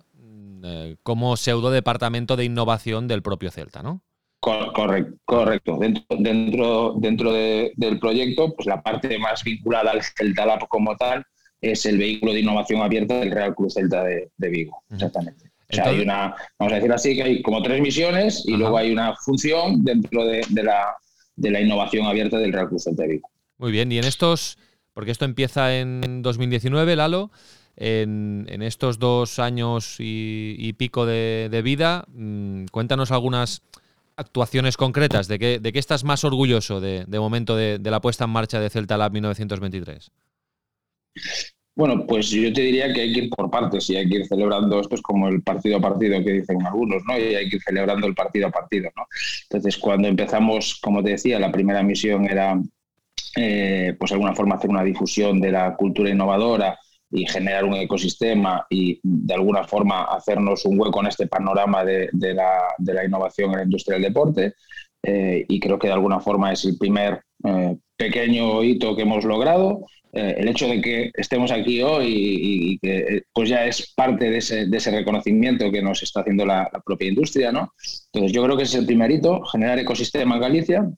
eh, 0.63 0.95
como 1.03 1.35
pseudo 1.35 1.71
departamento 1.71 2.35
de 2.35 2.45
innovación 2.45 3.07
del 3.07 3.21
propio 3.21 3.51
Celta, 3.51 3.81
¿no? 3.81 4.03
Correcto, 4.39 5.17
correcto. 5.25 5.77
Dentro, 5.77 6.03
dentro, 6.17 6.93
dentro 6.97 7.33
del 7.33 7.99
proyecto, 7.99 8.53
pues 8.55 8.67
la 8.67 8.81
parte 8.81 9.17
más 9.19 9.43
vinculada 9.43 9.91
al 9.91 10.01
Celta 10.03 10.45
Lab 10.45 10.67
como 10.67 10.95
tal 10.95 11.25
es 11.61 11.85
el 11.85 11.97
vehículo 11.97 12.33
de 12.33 12.39
innovación 12.39 12.81
abierta 12.81 13.19
del 13.19 13.31
Real 13.31 13.53
Cruz 13.53 13.73
Celta 13.73 14.03
de, 14.03 14.29
Vigo, 14.37 14.83
exactamente. 14.91 15.45
O 15.71 15.75
sea, 15.75 15.85
hay 15.85 15.99
una, 15.99 16.35
vamos 16.57 16.73
a 16.73 16.75
decir 16.77 16.91
así, 16.91 17.15
que 17.15 17.23
hay 17.23 17.41
como 17.41 17.61
tres 17.61 17.79
misiones 17.81 18.43
y 18.47 18.57
luego 18.57 18.77
hay 18.77 18.91
una 18.91 19.15
función 19.17 19.83
dentro 19.83 20.25
de, 20.25 20.43
la, 20.63 20.95
de 21.35 21.51
la 21.51 21.61
innovación 21.61 22.07
abierta 22.07 22.37
del 22.37 22.53
Real 22.53 22.69
Cruz 22.69 22.85
Celta 22.85 23.03
de 23.03 23.09
Vigo. 23.09 23.29
Muy 23.57 23.71
bien, 23.71 23.91
y 23.91 23.97
en 23.97 24.05
estos, 24.05 24.57
porque 24.93 25.11
esto 25.11 25.25
empieza 25.25 25.77
en 25.77 26.21
2019, 26.21 26.95
Lalo, 26.95 27.29
en, 27.75 28.61
estos 28.61 28.99
dos 28.99 29.39
años 29.39 29.97
y, 29.99 30.73
pico 30.73 31.05
de, 31.05 31.61
vida, 31.63 32.05
mm, 32.13 32.65
cuéntanos 32.71 33.11
algunas 33.11 33.61
actuaciones 34.19 34.75
concretas, 34.75 35.27
de 35.29 35.39
qué, 35.39 35.59
de 35.59 35.71
qué 35.71 35.79
estás 35.79 36.03
más 36.03 36.25
orgulloso 36.25 36.81
de, 36.81 37.05
momento 37.19 37.55
de, 37.55 37.79
de 37.79 37.91
la 37.91 38.01
puesta 38.01 38.25
en 38.25 38.31
marcha 38.31 38.59
de 38.59 38.69
Celta 38.69 38.97
Lab 38.97 39.13
1923. 39.13 40.11
Bueno, 41.73 42.05
pues 42.05 42.29
yo 42.29 42.51
te 42.51 42.59
diría 42.59 42.91
que 42.91 42.99
hay 42.99 43.13
que 43.13 43.19
ir 43.21 43.29
por 43.29 43.49
partes 43.49 43.89
y 43.89 43.95
hay 43.95 44.09
que 44.09 44.17
ir 44.17 44.27
celebrando, 44.27 44.81
esto 44.81 44.95
es 44.95 45.01
como 45.01 45.29
el 45.29 45.41
partido 45.41 45.77
a 45.77 45.81
partido 45.81 46.21
que 46.21 46.33
dicen 46.33 46.61
algunos, 46.65 47.01
¿no? 47.07 47.17
Y 47.17 47.35
hay 47.35 47.47
que 47.47 47.55
ir 47.55 47.61
celebrando 47.61 48.05
el 48.05 48.13
partido 48.13 48.47
a 48.47 48.51
partido, 48.51 48.89
¿no? 48.97 49.07
Entonces, 49.43 49.77
cuando 49.77 50.09
empezamos, 50.09 50.77
como 50.81 51.01
te 51.01 51.11
decía, 51.11 51.39
la 51.39 51.53
primera 51.53 51.81
misión 51.81 52.25
era, 52.29 52.61
eh, 53.37 53.95
pues 53.97 54.09
de 54.09 54.15
alguna 54.15 54.35
forma, 54.35 54.55
hacer 54.55 54.69
una 54.69 54.83
difusión 54.83 55.39
de 55.39 55.53
la 55.53 55.77
cultura 55.77 56.09
innovadora 56.09 56.77
y 57.11 57.25
generar 57.25 57.65
un 57.65 57.75
ecosistema 57.75 58.65
y 58.69 58.99
de 59.03 59.33
alguna 59.33 59.63
forma 59.63 60.03
hacernos 60.03 60.65
un 60.65 60.79
hueco 60.79 61.01
en 61.01 61.07
este 61.07 61.27
panorama 61.27 61.83
de, 61.83 62.09
la, 62.33 63.05
innovación 63.05 63.51
en 63.51 63.57
la 63.57 63.63
industria 63.63 63.95
del 63.95 64.03
deporte. 64.03 64.53
Eh, 65.01 65.45
y 65.47 65.59
creo 65.59 65.79
que 65.79 65.87
de 65.87 65.93
alguna 65.93 66.19
forma 66.19 66.51
es 66.51 66.65
el 66.65 66.77
primer 66.77 67.21
eh, 67.45 67.77
pequeño 67.95 68.63
hito 68.63 68.95
que 68.95 69.03
hemos 69.03 69.23
logrado. 69.23 69.85
Eh, 70.11 70.35
el 70.39 70.47
hecho 70.47 70.67
de 70.67 70.81
que 70.81 71.11
estemos 71.13 71.51
aquí 71.51 71.83
hoy 71.83 72.07
y, 72.09 72.79
que 72.79 72.97
eh, 72.97 73.23
pues 73.31 73.47
ya 73.47 73.65
es 73.65 73.93
parte 73.93 74.29
de 74.29 74.37
ese, 74.37 74.65
de 74.65 74.77
ese, 74.77 74.89
reconocimiento 74.89 75.71
que 75.71 75.83
nos 75.83 76.01
está 76.01 76.21
haciendo 76.21 76.45
la, 76.45 76.69
propia 76.83 77.09
industria. 77.09 77.51
¿no? 77.51 77.73
Entonces 78.11 78.31
yo 78.31 78.43
creo 78.43 78.57
que 78.57 78.63
es 78.63 78.73
el 78.73 78.87
primer 78.87 79.11
hito, 79.11 79.43
generar 79.45 79.77
ecosistema 79.77 80.35
en 80.35 80.41
Galicia. 80.41 80.89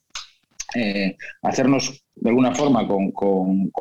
Eh, 0.76 1.18
hacernos 1.42 2.04
de 2.16 2.30
alguna 2.30 2.54
forma 2.54 2.88
con, 2.88 3.72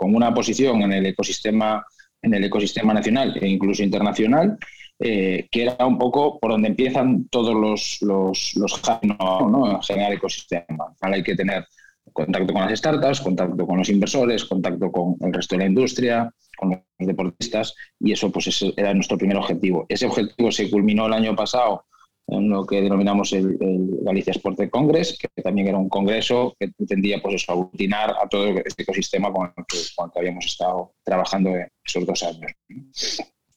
una 0.00 0.34
posición 0.34 0.82
en 0.82 0.92
el 0.92 1.06
ecosistema 1.06 1.84
en 2.20 2.34
el 2.34 2.44
ecosistema 2.44 2.92
nacional 2.92 3.38
e 3.40 3.46
incluso 3.46 3.82
internacional, 3.82 4.58
eh, 4.98 5.46
que 5.52 5.62
era 5.62 5.86
un 5.86 5.98
poco 5.98 6.40
por 6.40 6.50
donde 6.50 6.68
empiezan 6.68 7.28
todos 7.28 7.54
los, 7.54 7.98
los, 8.00 8.56
los 8.56 8.82
¿no? 9.02 9.70
en 9.70 9.82
general 9.82 10.14
ecosistema. 10.14 10.92
hay 11.00 11.22
que 11.22 11.36
tener 11.36 11.64
contacto 12.12 12.52
con 12.52 12.62
las 12.62 12.78
startups, 12.78 13.20
contacto 13.20 13.66
con 13.66 13.78
los 13.78 13.88
inversores, 13.88 14.44
contacto 14.44 14.90
con 14.90 15.16
el 15.20 15.32
resto 15.32 15.54
de 15.54 15.60
la 15.60 15.68
industria, 15.68 16.32
con 16.56 16.70
los 16.70 16.80
deportistas, 16.98 17.74
y 18.00 18.12
eso 18.12 18.32
pues 18.32 18.48
ese 18.48 18.72
era 18.76 18.92
nuestro 18.94 19.16
primer 19.16 19.36
objetivo. 19.36 19.86
Ese 19.88 20.06
objetivo 20.06 20.50
se 20.50 20.68
culminó 20.70 21.06
el 21.06 21.12
año 21.12 21.36
pasado 21.36 21.84
en 22.28 22.48
lo 22.48 22.66
que 22.66 22.82
denominamos 22.82 23.32
el, 23.32 23.56
Galicia 24.02 24.32
Sport 24.32 24.68
Congress, 24.70 25.18
que 25.18 25.42
también 25.42 25.68
era 25.68 25.78
un 25.78 25.88
congreso 25.88 26.54
que 26.58 26.68
pretendía 26.68 27.20
pues 27.22 27.48
aglutinar 27.48 28.10
a 28.22 28.28
todo 28.28 28.48
este 28.64 28.82
ecosistema 28.82 29.32
con 29.32 29.52
el, 29.56 29.64
que, 29.66 30.18
habíamos 30.18 30.46
estado 30.46 30.92
trabajando 31.02 31.52
esos 31.84 32.06
dos 32.06 32.22
años. 32.22 32.52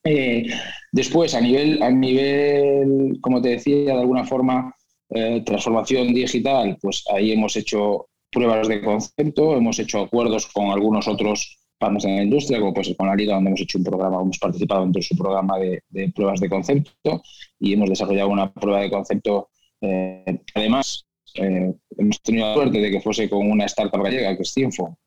Eh, 0.04 0.48
después, 0.92 1.36
a 1.36 1.42
nivel, 1.42 1.84
a 1.84 1.92
nivel, 1.92 3.20
como 3.22 3.42
te 3.42 3.50
decía, 3.50 3.94
de 3.94 4.00
alguna 4.00 4.24
forma, 4.24 4.74
eh, 5.10 5.44
transformación 5.46 6.14
digital, 6.14 6.78
pues 6.82 7.04
ahí 7.14 7.34
hemos 7.34 7.56
hecho 7.58 8.08
pruebas 8.32 8.68
de 8.70 8.82
concepto, 8.82 9.58
hemos 9.58 9.78
hecho 9.80 10.00
acuerdos 10.00 10.48
con 10.48 10.72
algunos 10.72 11.08
otros 11.08 11.61
partners 11.82 12.06
en 12.06 12.16
la 12.16 12.24
industria, 12.24 12.60
como 12.60 12.74
pues 12.74 12.94
con 12.96 13.08
la 13.08 13.16
Liga, 13.16 13.34
donde 13.36 13.50
hemos 13.50 13.62
hecho 13.62 13.80
un 13.80 13.84
programa, 13.84 14.22
hemos 14.22 14.38
participado 14.38 14.84
dentro 14.84 15.00
de 15.00 15.04
su 15.04 15.18
programa 15.18 15.58
de, 15.58 15.82
pruebas 16.16 16.40
de 16.40 16.50
concepto 16.50 17.22
y 17.60 17.74
hemos 17.74 17.90
desarrollado 17.90 18.30
una 18.30 18.54
prueba 18.54 18.82
de 18.82 18.92
concepto. 18.92 19.50
Eh, 19.82 20.40
además, 20.54 21.06
eh, 21.36 21.74
hemos 21.98 22.22
tenido 22.22 22.48
la 22.48 22.54
suerte 22.54 22.80
de 22.80 22.92
que 22.92 23.02
fuese 23.02 23.30
con 23.30 23.50
una 23.50 23.66
startup 23.66 24.04
gallega, 24.04 24.36
que 24.38 24.44
es 24.44 24.54
Cienfo, 24.54 24.98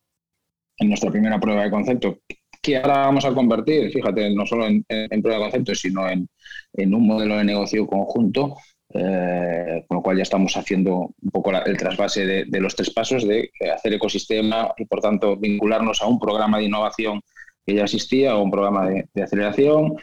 en 0.78 0.88
nuestra 0.88 1.10
primera 1.10 1.38
prueba 1.38 1.62
de 1.62 1.70
concepto, 1.70 2.18
que 2.60 2.76
ahora 2.76 3.06
vamos 3.06 3.24
a 3.24 3.32
convertir, 3.32 3.90
fíjate, 3.92 4.34
no 4.34 4.44
solo 4.44 4.66
en, 4.66 4.84
prueba 5.22 5.38
de 5.38 5.44
concepto, 5.44 5.74
sino 5.74 6.08
en, 6.08 6.28
en, 6.72 6.94
un 6.94 7.06
modelo 7.06 7.36
de 7.36 7.44
negocio 7.44 7.86
conjunto 7.86 8.56
eh, 8.96 9.84
con 9.88 9.96
lo 9.96 10.02
cual 10.02 10.16
ya 10.16 10.22
estamos 10.22 10.56
haciendo 10.56 11.12
un 11.20 11.30
poco 11.32 11.50
el 11.50 11.76
trasvase 11.76 12.44
de, 12.44 12.60
los 12.60 12.76
tres 12.76 12.90
pasos 12.90 13.26
de 13.26 13.50
hacer 13.74 13.92
ecosistema 13.92 14.72
y, 14.76 14.84
por 14.84 15.00
tanto, 15.00 15.36
vincularnos 15.36 16.00
a 16.00 16.06
un 16.06 16.20
programa 16.20 16.58
de 16.58 16.64
innovación 16.64 17.20
que 17.66 17.74
ya 17.74 17.82
existía 17.82 18.36
o 18.36 18.42
un 18.44 18.52
programa 18.52 18.88
de, 18.88 19.22
aceleración, 19.22 19.96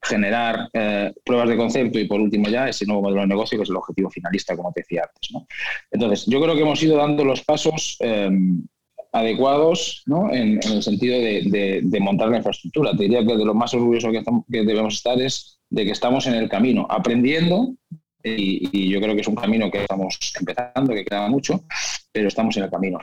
generar 0.00 0.70
eh, 0.72 1.12
pruebas 1.26 1.50
de 1.50 1.56
concepto 1.58 1.98
y, 1.98 2.06
por 2.06 2.22
último, 2.22 2.48
ya 2.48 2.68
ese 2.70 2.86
nuevo 2.86 3.02
modelo 3.02 3.20
de 3.20 3.26
negocio 3.26 3.58
que 3.58 3.64
es 3.64 3.70
el 3.70 3.76
objetivo 3.76 4.08
finalista, 4.08 4.56
como 4.56 4.72
te 4.72 4.80
decía 4.80 5.02
antes. 5.02 5.42
Entonces, 5.90 6.26
yo 6.26 6.40
creo 6.40 6.54
que 6.54 6.62
hemos 6.62 6.82
ido 6.82 6.96
dando 6.96 7.26
los 7.26 7.44
pasos 7.44 7.98
eh, 8.00 8.30
adecuados 9.12 10.04
en, 10.32 10.58
el 10.62 10.82
sentido 10.82 11.18
de, 11.18 11.98
montar 12.00 12.28
la 12.28 12.38
infraestructura. 12.38 12.92
Te 12.92 13.02
diría 13.02 13.26
que 13.26 13.36
de 13.36 13.44
lo 13.44 13.52
más 13.52 13.74
orgulloso 13.74 14.10
que 14.10 14.64
debemos 14.64 14.94
estar 14.94 15.20
es 15.20 15.60
de 15.68 15.84
que 15.84 15.90
estamos 15.90 16.26
en 16.26 16.34
el 16.34 16.48
camino, 16.48 16.86
aprendiendo 16.88 17.74
y, 18.22 18.90
yo 18.90 19.00
creo 19.00 19.14
que 19.14 19.20
es 19.20 19.28
un 19.28 19.36
camino 19.36 19.70
que 19.70 19.82
estamos 19.82 20.18
empezando, 20.38 20.92
que 20.92 21.04
queda 21.04 21.28
mucho, 21.28 21.64
pero 22.12 22.28
estamos 22.28 22.56
en 22.56 22.64
el 22.64 22.70
camino. 22.70 22.98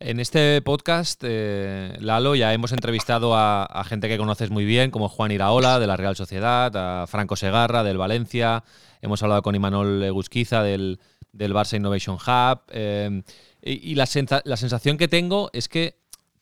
En 0.00 0.20
este 0.20 0.62
podcast, 0.62 1.22
eh, 1.24 1.96
Lalo, 2.00 2.36
ya 2.36 2.54
hemos 2.54 2.72
entrevistado 2.72 3.34
a, 3.34 3.84
gente 3.84 4.08
que 4.08 4.16
conoces 4.16 4.50
muy 4.50 4.64
bien, 4.64 4.90
como 4.90 5.08
Juan 5.08 5.32
Iraola, 5.32 5.80
de 5.80 5.86
la 5.86 5.96
Real 5.96 6.16
Sociedad, 6.16 6.74
a 6.76 7.06
Franco 7.06 7.36
Segarra, 7.36 7.82
del 7.82 7.98
Valencia, 7.98 8.62
hemos 9.02 9.22
hablado 9.22 9.42
con 9.42 9.54
Imanol 9.54 10.10
Gusquiza, 10.12 10.62
del, 10.62 11.00
del 11.32 11.52
Barça 11.52 11.76
Innovation 11.76 12.16
Hub, 12.16 12.60
eh, 12.70 13.22
y, 13.60 13.96
la, 13.96 14.06
sensación 14.06 14.98
que 14.98 15.08
tengo 15.08 15.50
es 15.52 15.68
que 15.68 15.96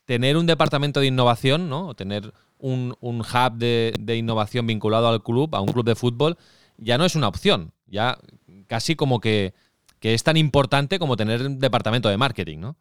tener 0.04 0.36
un 0.36 0.46
departamento 0.46 1.00
de 1.00 1.06
innovación, 1.06 1.68
¿no? 1.68 1.94
tener 1.94 2.32
un, 2.58 2.94
hub 3.00 3.52
de, 3.54 3.94
de 3.98 4.16
innovación 4.16 4.66
vinculado 4.66 5.08
al 5.08 5.22
club, 5.22 5.54
a 5.54 5.60
un 5.60 5.68
club 5.68 5.84
de 5.84 5.94
fútbol, 5.94 6.36
ya 6.78 6.98
no 6.98 7.04
es 7.04 7.16
una 7.16 7.28
opción, 7.28 7.72
ya 7.86 8.18
casi 8.66 8.96
como 8.96 9.20
que, 9.20 9.54
es 10.02 10.22
tan 10.22 10.36
importante 10.36 11.00
como 11.00 11.16
tener 11.16 11.42
un 11.42 11.58
departamento 11.58 12.08
de 12.08 12.16
marketing, 12.16 12.58
¿no? 12.58 12.76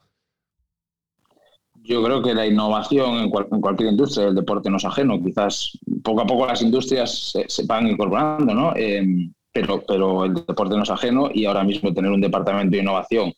Yo 1.82 2.04
creo 2.04 2.22
que 2.22 2.36
la 2.36 2.46
innovación 2.46 3.18
en, 3.18 3.30
cualquier 3.32 3.90
industria, 3.90 4.28
el 4.28 4.36
deporte 4.36 4.70
no 4.70 4.78
es 4.78 4.86
ajeno, 4.86 5.20
quizás 5.24 5.76
poco 6.04 6.22
a 6.22 6.28
poco 6.28 6.46
las 6.46 6.62
industrias 6.62 7.34
se, 7.48 7.66
van 7.66 7.88
incorporando, 7.88 8.54
¿no? 8.54 8.76
Em, 8.76 9.34
pero, 9.52 9.84
pero 9.88 10.26
el 10.26 10.36
deporte 10.36 10.76
no 10.76 10.84
es 10.84 10.90
ajeno 10.92 11.32
y 11.34 11.46
ahora 11.46 11.64
mismo 11.64 11.92
tener 11.96 12.12
un 12.12 12.22
departamento 12.22 12.76
de 12.76 12.84
innovación 12.84 13.34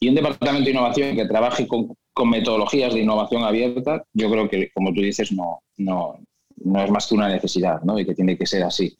y 0.00 0.08
un 0.08 0.14
departamento 0.14 0.64
de 0.64 0.70
innovación 0.70 1.14
que 1.14 1.26
trabaje 1.26 1.68
con, 1.68 1.94
metodologías 2.24 2.92
de 2.92 3.00
innovación 3.00 3.44
abierta, 3.44 4.02
yo 4.12 4.30
creo 4.30 4.48
que, 4.48 4.70
como 4.74 4.92
tú 4.92 5.00
dices, 5.00 5.32
no, 5.32 5.62
no, 5.78 6.18
no 6.56 6.84
es 6.84 6.90
más 6.90 7.06
que 7.06 7.14
una 7.14 7.28
necesidad 7.28 7.80
¿no? 7.82 7.98
y 7.98 8.04
que 8.04 8.14
tiene 8.14 8.36
que 8.36 8.44
ser 8.46 8.62
así. 8.62 8.94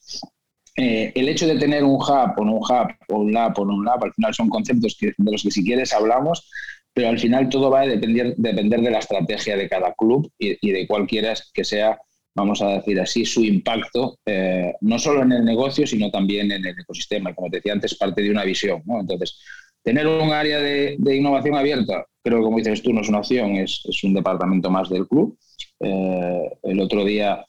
Eh, 0.76 1.12
el 1.14 1.28
hecho 1.28 1.46
de 1.46 1.58
tener 1.58 1.84
un 1.84 1.96
hub 1.96 2.32
o 2.36 2.42
un 2.42 2.50
hub 2.50 2.94
o 3.08 3.16
un 3.16 3.32
lab 3.32 3.58
o 3.58 3.62
un 3.62 3.84
lab, 3.84 4.04
al 4.04 4.12
final 4.14 4.34
son 4.34 4.48
conceptos 4.48 4.96
de 4.98 5.14
los 5.18 5.42
que 5.42 5.50
si 5.50 5.64
quieres 5.64 5.92
hablamos, 5.92 6.48
pero 6.92 7.08
al 7.08 7.18
final 7.18 7.48
todo 7.48 7.70
va 7.70 7.82
a 7.82 7.86
depender, 7.86 8.34
depender 8.36 8.80
de 8.80 8.90
la 8.90 8.98
estrategia 8.98 9.56
de 9.56 9.68
cada 9.68 9.92
club 9.94 10.30
y, 10.38 10.70
de 10.70 10.86
cualquiera 10.86 11.34
que 11.52 11.64
sea, 11.64 11.98
vamos 12.34 12.62
a 12.62 12.68
decir 12.68 13.00
así, 13.00 13.24
su 13.24 13.44
impacto, 13.44 14.18
eh, 14.26 14.74
no 14.80 14.98
solo 14.98 15.22
en 15.22 15.32
el 15.32 15.44
negocio, 15.44 15.86
sino 15.86 16.10
también 16.10 16.50
en 16.52 16.64
el 16.64 16.78
ecosistema. 16.78 17.30
Y 17.30 17.34
como 17.34 17.50
te 17.50 17.58
decía 17.58 17.72
antes, 17.72 17.96
parte 17.96 18.22
de 18.22 18.30
una 18.30 18.44
visión. 18.44 18.82
Entonces, 18.86 19.38
tener 19.82 20.06
un 20.06 20.32
área 20.32 20.60
de, 20.60 20.96
innovación 21.14 21.56
abierta, 21.56 22.04
creo 22.22 22.38
que 22.38 22.44
como 22.44 22.58
dices 22.58 22.82
tú, 22.82 22.92
no 22.92 23.00
es 23.00 23.08
una 23.08 23.18
opción, 23.18 23.56
es, 23.56 23.82
un 24.02 24.14
departamento 24.14 24.70
más 24.70 24.88
del 24.88 25.06
club. 25.06 25.38
Eh, 25.80 26.50
el 26.64 26.80
otro 26.80 27.04
día 27.04 27.44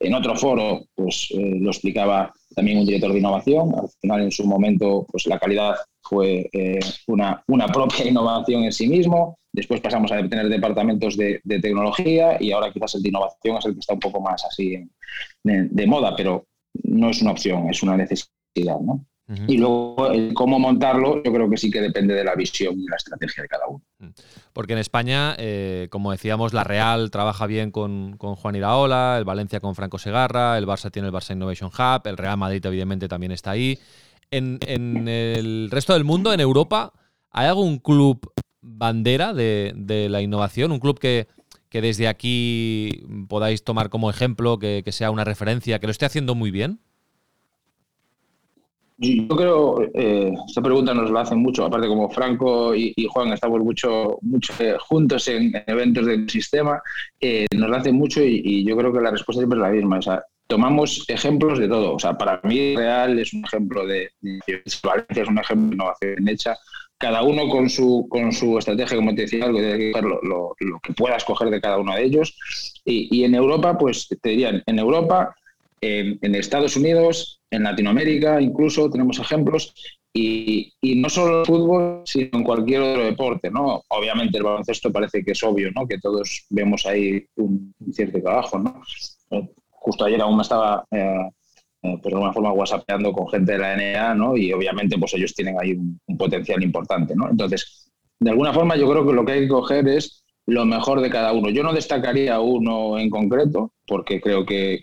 en 0.00 0.14
otro 0.14 0.36
foro, 0.36 0.84
pues 0.94 1.28
eh, 1.30 1.56
lo 1.58 1.70
explicaba 1.70 2.32
también 2.54 2.78
un 2.78 2.86
director 2.86 3.12
de 3.12 3.18
innovación. 3.18 3.74
Al 3.74 3.88
final, 4.00 4.22
en 4.22 4.30
su 4.30 4.44
momento, 4.46 5.06
pues 5.10 5.26
la 5.26 5.38
calidad 5.38 5.74
fue 6.02 6.48
eh, 6.52 6.78
una, 7.08 7.42
una, 7.48 7.66
propia 7.68 8.06
innovación 8.08 8.64
en 8.64 8.72
sí 8.72 8.88
mismo. 8.88 9.38
Después 9.52 9.80
pasamos 9.80 10.12
a 10.12 10.16
tener 10.28 10.48
departamentos 10.48 11.16
de, 11.16 11.40
tecnología 11.44 12.36
y 12.40 12.52
ahora 12.52 12.72
quizás 12.72 12.94
el 12.94 13.02
de 13.02 13.08
innovación 13.08 13.56
es 13.56 13.64
el 13.64 13.72
que 13.72 13.80
está 13.80 13.94
un 13.94 14.00
poco 14.00 14.20
más 14.20 14.44
así 14.44 14.86
de 15.42 15.86
moda, 15.86 16.14
pero 16.14 16.46
no 16.84 17.08
es 17.10 17.22
una 17.22 17.32
opción, 17.32 17.70
es 17.70 17.82
una 17.82 17.96
necesidad. 17.96 18.78
¿no? 18.80 19.06
Y 19.48 19.58
luego 19.58 20.12
el 20.12 20.34
cómo 20.34 20.60
montarlo, 20.60 21.20
yo 21.24 21.32
creo 21.32 21.50
que 21.50 21.56
sí 21.56 21.68
que 21.68 21.80
depende 21.80 22.14
de 22.14 22.22
la 22.22 22.36
visión 22.36 22.78
y 22.78 22.86
la 22.86 22.94
estrategia 22.94 23.42
de 23.42 23.48
cada 23.48 23.66
uno. 23.66 23.82
Mm. 23.98 24.10
Porque 24.52 24.74
en 24.74 24.78
España, 24.78 25.34
eh, 25.38 25.88
como 25.90 26.12
decíamos, 26.12 26.52
la 26.52 26.62
Real 26.62 27.10
trabaja 27.10 27.46
bien 27.46 27.72
con, 27.72 28.16
Juan 28.18 28.54
Iraola, 28.54 29.16
el 29.18 29.24
Valencia 29.24 29.58
con 29.58 29.74
Franco 29.74 29.98
Segarra, 29.98 30.56
el 30.58 30.66
Barça 30.66 30.92
tiene 30.92 31.08
el 31.08 31.14
Barça 31.14 31.32
Innovation 31.32 31.70
Hub, 31.70 32.06
el 32.06 32.16
Real 32.16 32.36
Madrid 32.36 32.64
evidentemente 32.64 33.08
también 33.08 33.32
está 33.32 33.50
ahí. 33.50 33.78
En, 34.30 34.58
el 35.08 35.70
resto 35.72 35.94
del 35.94 36.04
mundo, 36.04 36.32
en 36.32 36.38
Europa, 36.38 36.92
¿hay 37.30 37.48
algún 37.48 37.78
club 37.78 38.32
bandera 38.60 39.34
de, 39.34 40.06
la 40.08 40.22
innovación? 40.22 40.70
¿Un 40.70 40.78
club 40.78 41.00
que, 41.00 41.26
desde 41.72 42.06
aquí 42.08 43.04
podáis 43.28 43.64
tomar 43.64 43.90
como 43.90 44.08
ejemplo, 44.08 44.58
que 44.58 44.84
sea 44.90 45.10
una 45.10 45.24
referencia, 45.24 45.80
que 45.80 45.88
lo 45.88 45.90
esté 45.90 46.06
haciendo 46.06 46.36
muy 46.36 46.52
bien? 46.52 46.80
Yo 48.98 49.28
creo, 49.28 49.82
eh, 49.92 50.32
esta 50.48 50.62
pregunta 50.62 50.94
nos 50.94 51.10
la 51.10 51.20
hacen 51.20 51.38
mucho, 51.38 51.66
aparte 51.66 51.86
como 51.86 52.08
Franco 52.08 52.74
y, 52.74 52.94
Juan 53.10 53.30
estamos 53.32 53.60
mucho, 53.60 54.18
mucho 54.22 54.54
eh, 54.58 54.76
juntos 54.80 55.28
en, 55.28 55.52
eventos 55.66 56.06
del 56.06 56.28
sistema, 56.30 56.80
eh, 57.20 57.46
nos 57.54 57.68
la 57.68 57.76
hacen 57.76 57.94
mucho 57.94 58.22
y, 58.22 58.64
yo 58.64 58.74
creo 58.74 58.94
que 58.94 59.00
la 59.00 59.10
respuesta 59.10 59.40
siempre 59.40 59.58
es 59.58 59.62
la 59.62 59.70
misma. 59.70 59.98
O 59.98 60.02
sea, 60.02 60.24
tomamos 60.46 61.04
ejemplos 61.08 61.58
de 61.58 61.68
todo. 61.68 61.94
O 61.94 61.98
sea, 61.98 62.16
para 62.16 62.40
mí 62.44 62.74
Real 62.74 63.18
es 63.18 63.34
un 63.34 63.44
ejemplo 63.44 63.86
de, 63.86 64.10
Valencia 64.82 65.22
es 65.22 65.28
un 65.28 65.38
ejemplo 65.38 65.68
de 65.68 65.74
innovación 65.74 66.28
hecha. 66.28 66.56
Cada 66.96 67.22
uno 67.22 67.50
con 67.50 67.68
su, 67.68 68.06
con 68.08 68.32
su 68.32 68.56
estrategia, 68.56 68.96
como 68.96 69.14
te 69.14 69.22
decía, 69.22 69.44
algo 69.44 69.60
de 69.60 69.92
lo, 70.00 70.22
lo, 70.22 70.56
lo, 70.58 70.80
que 70.80 70.94
puedas 70.94 71.22
coger 71.24 71.50
de 71.50 71.60
cada 71.60 71.76
uno 71.76 71.94
de 71.94 72.02
ellos. 72.02 72.34
Y, 72.86 73.14
y 73.14 73.24
en 73.24 73.34
Europa, 73.34 73.76
pues 73.76 74.08
te 74.08 74.30
dirían, 74.30 74.62
en 74.64 74.78
Europa 74.78 75.36
en, 75.80 76.34
Estados 76.34 76.76
Unidos, 76.76 77.40
en 77.50 77.64
Latinoamérica, 77.64 78.40
incluso 78.40 78.90
tenemos 78.90 79.18
ejemplos, 79.18 79.74
y, 80.12 80.72
no 80.82 81.10
solo 81.10 81.40
en 81.40 81.44
fútbol, 81.44 82.02
sino 82.06 82.30
en 82.32 82.44
cualquier 82.44 82.80
otro 82.80 83.04
deporte, 83.04 83.50
¿no? 83.50 83.82
Obviamente 83.88 84.38
el 84.38 84.44
baloncesto 84.44 84.90
parece 84.90 85.22
que 85.22 85.32
es 85.32 85.42
obvio, 85.42 85.70
¿no? 85.72 85.86
Que 85.86 85.98
todos 85.98 86.46
vemos 86.48 86.86
ahí 86.86 87.22
un, 87.36 87.74
cierto 87.92 88.22
trabajo, 88.22 88.58
¿no? 88.58 88.80
Eh, 89.30 89.48
justo 89.68 90.06
ayer 90.06 90.20
aún 90.22 90.36
me 90.36 90.42
estaba, 90.42 90.86
eh, 90.90 91.28
eh, 91.82 91.98
de 92.02 92.08
alguna 92.08 92.32
forma, 92.32 92.52
whatsappeando 92.52 93.12
con 93.12 93.28
gente 93.28 93.52
de 93.52 93.58
la 93.58 93.76
NBA, 93.76 94.14
¿no? 94.14 94.36
Y 94.36 94.52
obviamente, 94.52 94.96
pues 94.96 95.12
ellos 95.14 95.34
tienen 95.34 95.56
ahí 95.60 95.72
un, 95.72 96.00
un 96.06 96.16
potencial 96.16 96.62
importante, 96.62 97.14
¿no? 97.14 97.28
Entonces, 97.28 97.90
de 98.18 98.30
alguna 98.30 98.54
forma, 98.54 98.76
yo 98.76 98.90
creo 98.90 99.06
que 99.06 99.12
lo 99.12 99.24
que 99.24 99.32
hay 99.32 99.40
que 99.42 99.48
coger 99.48 99.86
es 99.88 100.24
lo 100.46 100.64
mejor 100.64 101.00
de 101.00 101.10
cada 101.10 101.32
uno. 101.32 101.50
Yo 101.50 101.62
no 101.62 101.72
destacaría 101.72 102.40
uno 102.40 102.98
en 102.98 103.10
concreto, 103.10 103.72
porque 103.86 104.20
creo 104.20 104.46
que, 104.46 104.82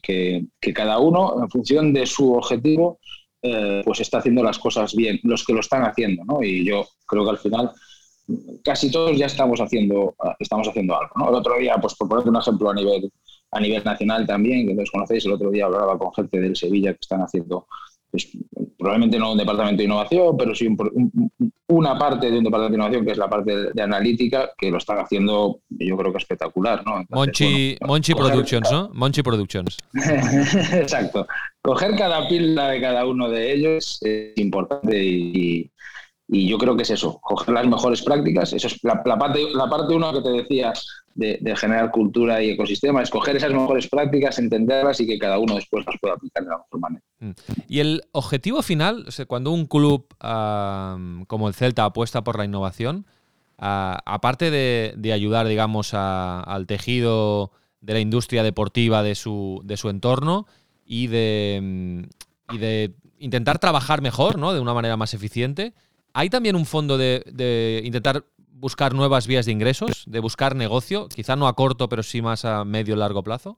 cada 0.74 1.00
uno, 1.00 1.42
en 1.42 1.50
función 1.50 1.94
de 1.94 2.06
su 2.06 2.34
objetivo, 2.34 3.00
eh, 3.42 3.82
pues 3.86 4.02
está 4.02 4.20
haciendo 4.20 4.44
las 4.44 4.60
cosas 4.60 4.94
bien, 4.94 5.20
los 5.24 5.46
que 5.46 5.54
lo 5.54 5.62
están 5.62 5.84
haciendo, 5.84 6.24
¿no? 6.26 6.44
Y 6.44 6.66
yo 6.66 6.88
creo 7.06 7.24
que 7.24 7.32
al 7.32 7.38
final 7.38 7.72
casi 8.64 8.90
todos 8.90 9.18
ya 9.18 9.26
estamos 9.26 9.60
haciendo, 9.60 10.16
estamos 10.40 10.68
haciendo 10.68 10.98
algo. 11.00 11.30
El 11.30 11.36
otro 11.36 11.58
día, 11.58 11.76
pues 11.82 11.96
por 11.96 12.08
poner 12.08 12.28
un 12.28 12.38
ejemplo 12.38 12.70
a 12.70 12.74
nivel, 12.74 13.12
a 13.52 13.60
nivel 13.60 13.84
nacional 13.84 14.26
también, 14.26 14.68
que 14.68 14.76
todos 14.76 14.92
conocéis, 14.92 15.26
el 15.26 15.34
otro 15.34 15.52
día 15.52 15.66
hablaba 15.66 15.98
con 15.98 16.14
gente 16.14 16.40
del 16.40 16.56
Sevilla 16.56 16.94
que 16.94 17.00
están 17.02 17.22
haciendo 17.22 17.68
pues, 18.14 18.30
probablemente 18.78 19.18
no 19.18 19.32
un 19.32 19.40
departamento 19.40 19.80
de 19.80 19.86
innovación, 19.86 20.38
pero 20.38 20.54
sí 20.54 20.68
una 21.68 21.98
parte 21.98 22.30
de 22.30 22.38
un 22.38 22.44
departamento 22.44 22.74
de 22.74 22.76
innovación 22.76 23.06
que 23.06 23.12
es 23.14 23.18
la 23.18 23.28
parte 23.28 23.74
de, 23.74 23.82
analítica, 23.82 24.52
que 24.56 24.70
lo 24.70 24.78
están 24.78 25.00
haciendo, 25.00 25.62
yo 25.70 25.98
creo 25.98 26.12
que 26.12 26.20
espectacular. 26.20 26.84
¿no? 26.86 27.04
Monchi, 27.10 27.76
Productions, 28.14 28.72
¿no? 28.72 28.92
Monchi 28.94 29.24
Productions. 29.24 29.80
Exacto. 30.74 31.26
Coger 31.64 31.96
cada 31.96 32.28
pila 32.28 32.68
de 32.68 32.82
cada 32.82 33.08
uno 33.08 33.32
de 33.32 33.52
ellos 33.52 33.98
es 34.04 34.38
importante 34.38 35.04
y, 35.04 35.72
y 36.28 36.48
yo 36.48 36.60
creo 36.60 36.76
que 36.76 36.84
es 36.84 36.92
eso, 36.92 37.20
coger 37.20 37.56
las 37.56 37.66
mejores 37.66 38.04
prácticas, 38.04 38.54
eso 38.54 38.68
es 38.68 38.78
la, 38.84 39.02
parte, 39.04 39.40
la 39.56 39.68
parte 39.68 39.96
uno 39.96 40.14
que 40.14 40.22
te 40.22 40.30
decía 40.30 40.72
de, 41.16 41.56
generar 41.56 41.92
cultura 41.92 42.42
y 42.42 42.52
ecosistema, 42.52 43.02
escoger 43.02 43.36
esas 43.36 43.52
mejores 43.52 43.88
prácticas, 43.88 44.40
entenderlas 44.40 45.00
y 45.00 45.08
que 45.08 45.20
cada 45.20 45.40
uno 45.40 45.56
después 45.56 45.86
las 45.86 45.96
pueda 46.00 46.16
aplicar 46.16 46.44
de 46.44 46.50
la 46.50 46.58
mejor 46.58 46.80
manera. 46.80 47.04
Mm. 47.20 47.32
Y 47.68 47.80
el 47.80 48.02
objetivo 48.12 48.62
final, 48.62 49.06
cuando 49.28 49.52
un 49.52 49.68
club 49.68 50.08
como 51.28 51.48
el 51.48 51.54
Celta 51.54 51.86
apuesta 51.86 52.24
por 52.24 52.38
la 52.38 52.46
innovación, 52.46 53.06
aparte 53.58 54.52
de, 54.52 55.14
ayudar, 55.14 55.48
digamos, 55.48 55.94
al 55.94 56.66
tejido 56.68 57.52
de 57.82 57.94
la 57.94 58.00
industria 58.00 58.44
deportiva 58.44 59.04
de 59.04 59.16
su, 59.16 59.62
de 59.64 59.78
su 59.78 59.90
entorno 59.90 60.48
y 60.86 61.08
de, 61.08 62.08
y 62.52 62.58
de 62.58 62.94
intentar 63.20 63.60
trabajar 63.60 64.02
mejor, 64.02 64.38
¿no? 64.38 64.54
De 64.54 64.60
una 64.60 64.74
manera 64.74 64.98
más 64.98 65.14
eficiente, 65.14 65.74
¿Hay 66.14 66.30
también 66.30 66.56
un 66.56 66.66
fondo 66.66 66.98
de, 66.98 67.82
intentar 67.84 68.24
buscar 68.54 68.94
nuevas 68.94 69.28
vías 69.28 69.46
de 69.46 69.52
ingresos, 69.52 70.04
de 70.08 70.20
buscar 70.20 70.56
negocio, 70.56 71.08
quizá 71.10 71.36
no 71.36 71.48
a 71.48 71.56
corto, 71.56 71.90
pero 71.90 72.04
sí 72.04 72.22
más 72.22 72.46
a 72.46 72.64
medio 72.64 72.96
y 72.96 72.98
largo 72.98 73.24
plazo? 73.24 73.58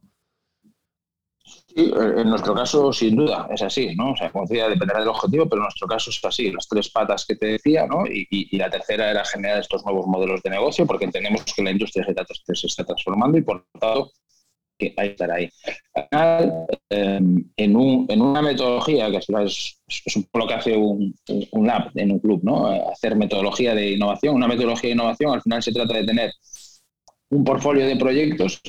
Sí, 1.45 1.93
en 1.93 2.29
nuestro 2.29 2.55
caso, 2.55 2.91
sin 2.93 3.17
duda, 3.17 3.47
es 3.51 3.61
así, 3.61 3.93
¿no? 3.95 4.11
O 4.11 4.15
sea, 4.15 4.31
como 4.31 4.45
decía, 4.47 4.69
dependerá 4.69 4.99
del 5.01 5.09
objetivo, 5.09 5.47
pero 5.47 5.61
en 5.61 5.65
nuestro 5.65 5.87
caso 5.87 6.09
es 6.09 6.23
así, 6.23 6.49
las 6.51 6.67
tres 6.67 6.89
patas 6.89 7.25
que 7.25 7.35
te 7.35 7.47
decía, 7.47 7.85
¿no? 7.85 8.05
Y, 8.07 8.57
la 8.57 8.69
tercera 8.69 9.11
era 9.11 9.25
generar 9.25 9.59
estos 9.59 9.83
nuevos 9.83 10.07
modelos 10.07 10.41
de 10.41 10.49
negocio, 10.49 10.87
porque 10.87 11.05
entendemos 11.05 11.43
que 11.43 11.61
la 11.61 11.71
industria 11.71 12.05
se 12.05 12.67
está 12.67 12.85
transformando 12.85 13.37
y, 13.37 13.41
por 13.41 13.57
lo 13.57 13.79
tanto, 13.79 14.11
que 14.77 14.93
hay 14.97 15.07
que 15.07 15.13
estar 15.13 15.31
ahí. 15.31 15.49
Em, 16.89 17.45
en, 17.57 17.75
un, 17.75 18.05
en, 18.09 18.21
una 18.21 18.41
metodología, 18.41 19.09
que 19.09 19.17
es, 19.17 19.79
es, 20.05 20.15
un 20.15 20.23
poco 20.23 20.39
lo 20.39 20.47
que 20.47 20.53
hace 20.53 20.75
un, 20.75 21.15
un, 21.51 21.67
lab 21.67 21.91
en 21.95 22.11
un 22.11 22.19
club, 22.19 22.41
¿no? 22.43 22.67
hacer 22.67 23.15
metodología 23.15 23.73
de 23.75 23.91
innovación. 23.91 24.35
Una 24.35 24.47
metodología 24.47 24.89
de 24.89 24.95
innovación 24.95 25.33
al 25.33 25.41
final 25.41 25.63
se 25.63 25.71
trata 25.71 25.93
de 25.93 26.05
tener 26.05 26.31
un 27.29 27.43
portfolio 27.43 27.85
de 27.85 27.95
proyectos 27.95 28.61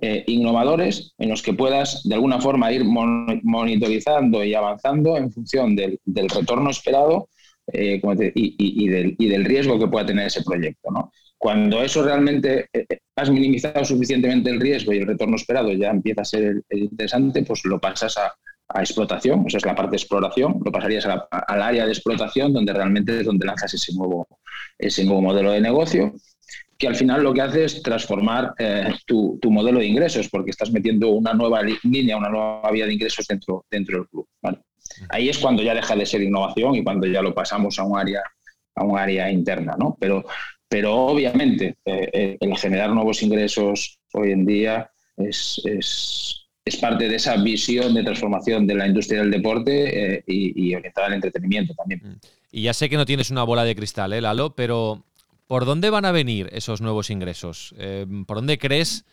eh, 0.00 0.22
innovadores 0.28 1.12
en 1.18 1.28
los 1.28 1.42
que 1.42 1.54
puedas 1.54 2.02
de 2.04 2.14
alguna 2.14 2.40
forma 2.40 2.70
ir 2.70 2.84
monitorizando 2.84 4.44
y 4.44 4.54
avanzando 4.54 5.16
en 5.16 5.30
función 5.32 5.74
del, 5.74 5.98
del 6.04 6.28
retorno 6.28 6.70
esperado 6.70 7.28
eh, 7.72 8.00
y, 8.34 8.84
y, 8.84 8.88
del, 8.88 9.16
y, 9.18 9.28
del, 9.28 9.44
riesgo 9.44 9.78
que 9.78 9.88
pueda 9.88 10.06
tener 10.06 10.28
ese 10.28 10.44
proyecto. 10.44 10.90
¿no? 10.90 11.10
Cuando 11.38 11.82
eso 11.82 12.02
realmente 12.02 12.68
eh, 12.72 12.84
eh, 12.88 12.98
has 13.16 13.30
minimizado 13.30 13.84
suficientemente 13.84 14.50
el 14.50 14.60
riesgo 14.60 14.92
y 14.92 14.98
el 14.98 15.06
retorno 15.06 15.36
esperado 15.36 15.72
ya 15.72 15.90
empieza 15.90 16.22
a 16.22 16.24
ser 16.24 16.62
interesante, 16.70 17.44
pues 17.44 17.64
lo 17.64 17.80
pasas 17.80 18.18
a, 18.18 18.34
explotación, 18.80 19.44
esa 19.46 19.56
es 19.56 19.64
la 19.64 19.74
parte 19.74 19.92
de 19.92 19.96
exploración, 19.96 20.60
lo 20.62 20.70
pasarías 20.70 21.06
al 21.06 21.62
área 21.62 21.86
de 21.86 21.92
explotación 21.92 22.52
donde 22.52 22.74
realmente 22.74 23.18
es 23.18 23.24
donde 23.24 23.46
lanzas 23.46 23.72
ese 23.72 23.94
nuevo, 23.94 24.28
ese 24.76 25.06
nuevo 25.06 25.22
modelo 25.22 25.52
de 25.52 25.62
negocio, 25.62 26.12
que 26.76 26.86
al 26.86 26.94
final 26.94 27.22
lo 27.22 27.32
que 27.32 27.40
hace 27.40 27.64
es 27.64 27.82
transformar 27.82 28.52
eh, 28.58 28.92
tu, 29.06 29.40
modelo 29.44 29.78
de 29.78 29.86
ingresos, 29.86 30.28
porque 30.28 30.50
estás 30.50 30.70
metiendo 30.70 31.08
una 31.08 31.32
nueva 31.32 31.62
línea, 31.62 32.18
una 32.18 32.28
nueva 32.28 32.70
vía 32.70 32.84
de 32.84 32.92
ingresos 32.92 33.26
dentro, 33.26 33.64
dentro 33.70 34.00
del 34.00 34.08
club. 34.08 34.28
Ahí 35.08 35.30
es 35.30 35.38
cuando 35.38 35.62
ya 35.62 35.74
deja 35.74 35.96
de 35.96 36.04
ser 36.04 36.22
innovación 36.22 36.74
y 36.74 36.84
cuando 36.84 37.06
ya 37.06 37.22
lo 37.22 37.34
pasamos 37.34 37.78
a 37.78 37.84
un 37.84 37.98
área 37.98 38.22
a 38.78 38.84
un 38.84 38.98
área 38.98 39.30
interna, 39.30 39.76
¿no? 39.78 39.96
Pero 39.98 40.24
pero 40.68 40.94
obviamente 40.94 41.76
eh, 41.84 42.10
eh, 42.12 42.36
el 42.40 42.56
generar 42.56 42.90
nuevos 42.90 43.22
ingresos 43.22 43.98
hoy 44.12 44.32
en 44.32 44.44
día 44.44 44.90
es, 45.16 46.44
parte 46.80 47.08
de 47.08 47.16
esa 47.16 47.36
visión 47.38 47.94
de 47.94 48.04
transformación 48.04 48.66
de 48.66 48.74
la 48.74 48.86
industria 48.86 49.20
del 49.20 49.30
deporte 49.30 50.16
eh, 50.16 50.24
y, 50.26 50.74
orientada 50.74 51.06
al 51.06 51.14
entretenimiento 51.14 51.74
también. 51.74 52.00
Mm. 52.04 52.16
Y 52.52 52.62
ya 52.62 52.74
sé 52.74 52.90
que 52.90 52.96
no 52.96 53.06
tienes 53.06 53.30
una 53.30 53.42
bola 53.42 53.64
de 53.64 53.74
cristal, 53.74 54.12
¿eh, 54.12 54.20
Lalo? 54.20 54.54
Pero 54.54 55.02
¿por 55.46 55.64
dónde 55.64 55.88
van 55.88 56.04
a 56.04 56.12
venir 56.12 56.50
esos 56.52 56.82
nuevos 56.82 57.08
ingresos? 57.08 57.74
¿Por 58.26 58.36
dónde 58.36 58.58
crees 58.58 59.06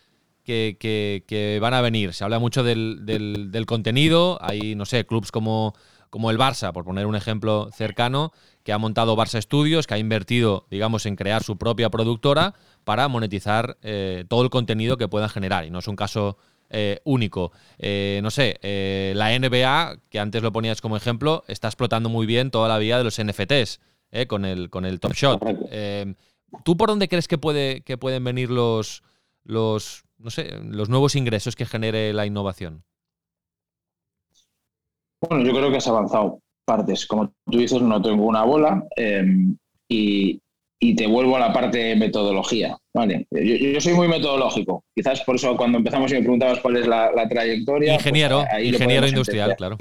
que, 0.45 1.59
van 1.61 1.73
a 1.73 1.81
venir? 1.81 2.13
Se 2.13 2.23
habla 2.23 2.39
mucho 2.39 2.63
del, 2.63 3.05
del 3.05 3.65
contenido, 3.65 4.37
hay, 4.41 4.75
no 4.75 4.85
sé, 4.85 5.05
clubes 5.05 5.31
como 5.31 5.73
como 6.15 6.31
el 6.31 6.37
Barça, 6.37 6.71
por 6.71 6.85
poner 6.85 7.07
un 7.07 7.17
ejemplo 7.17 7.69
cercano, 7.73 8.31
que 8.63 8.71
ha 8.71 8.77
montado 8.77 9.17
Barça 9.17 9.41
Studios, 9.41 9.85
que 9.85 9.95
ha 9.95 9.97
invertido, 9.97 10.65
digamos, 10.71 11.05
en 11.05 11.17
crear 11.17 11.43
su 11.43 11.57
propia 11.57 11.89
productora 11.89 12.53
para 12.85 13.09
monetizar 13.09 13.77
eh, 13.81 14.23
todo 14.29 14.43
el 14.43 14.49
contenido 14.49 14.95
que 14.95 15.09
puedan 15.09 15.27
generar. 15.27 15.65
Y 15.65 15.71
no 15.71 15.79
es 15.79 15.89
un 15.89 15.97
caso 15.97 16.37
eh, 16.69 17.01
único. 17.03 17.51
Eh, 17.79 18.21
no 18.23 18.31
sé, 18.31 18.57
la 19.13 19.37
NBA, 19.37 19.97
que 20.09 20.19
antes 20.19 20.41
lo 20.41 20.53
ponías 20.53 20.79
como 20.79 20.95
ejemplo, 20.95 21.43
está 21.49 21.67
explotando 21.67 22.07
muy 22.07 22.25
bien 22.25 22.49
toda 22.49 22.69
la 22.69 22.77
vía 22.77 22.97
de 22.97 23.03
los 23.03 23.21
NFTs 23.21 23.81
con, 24.29 24.45
el, 24.45 24.69
con 24.69 24.85
el 24.85 25.01
Top 25.01 25.11
Shot. 25.11 25.43
¿Tú 26.63 26.77
por 26.77 26.87
dónde 26.87 27.09
crees 27.09 27.27
que, 27.27 27.37
puede, 27.37 27.81
que 27.81 27.97
pueden 27.97 28.23
venir 28.23 28.49
los, 28.51 29.03
los, 29.43 30.04
no 30.17 30.29
sé, 30.29 30.49
los 30.63 30.89
nuevos 30.89 31.15
ingresos 31.15 31.55
que 31.55 31.65
genere 31.65 32.13
la 32.13 32.25
innovación? 32.25 32.83
Bueno, 35.21 35.45
yo 35.45 35.53
creo 35.53 35.71
que 35.71 35.77
has 35.77 35.87
avanzado 35.87 36.39
partes. 36.65 37.05
Como 37.05 37.33
tú 37.49 37.59
dices, 37.59 37.81
no 37.81 38.01
tengo 38.01 38.25
una 38.25 38.43
bola 38.43 38.83
em, 38.95 39.57
y, 39.87 40.41
te 40.95 41.07
vuelvo 41.07 41.35
a 41.35 41.39
la 41.39 41.51
parte 41.51 41.79
de 41.79 41.95
metodología. 41.95 42.77
Vale. 42.93 43.25
Yo, 43.31 43.81
soy 43.81 43.93
muy 43.93 44.07
metodológico. 44.07 44.83
Quizás 44.93 45.21
por 45.21 45.35
eso 45.35 45.57
cuando 45.57 45.79
empezamos 45.79 46.11
y 46.11 46.15
me 46.15 46.21
preguntabas 46.21 46.59
cuál 46.59 46.77
es 46.77 46.85
la, 46.85 47.11
trayectoria. 47.27 47.93
Pues 47.93 48.05
ingeniero, 48.05 48.45
ingeniero 48.61 49.07
industrial, 49.07 49.55
claro. 49.57 49.77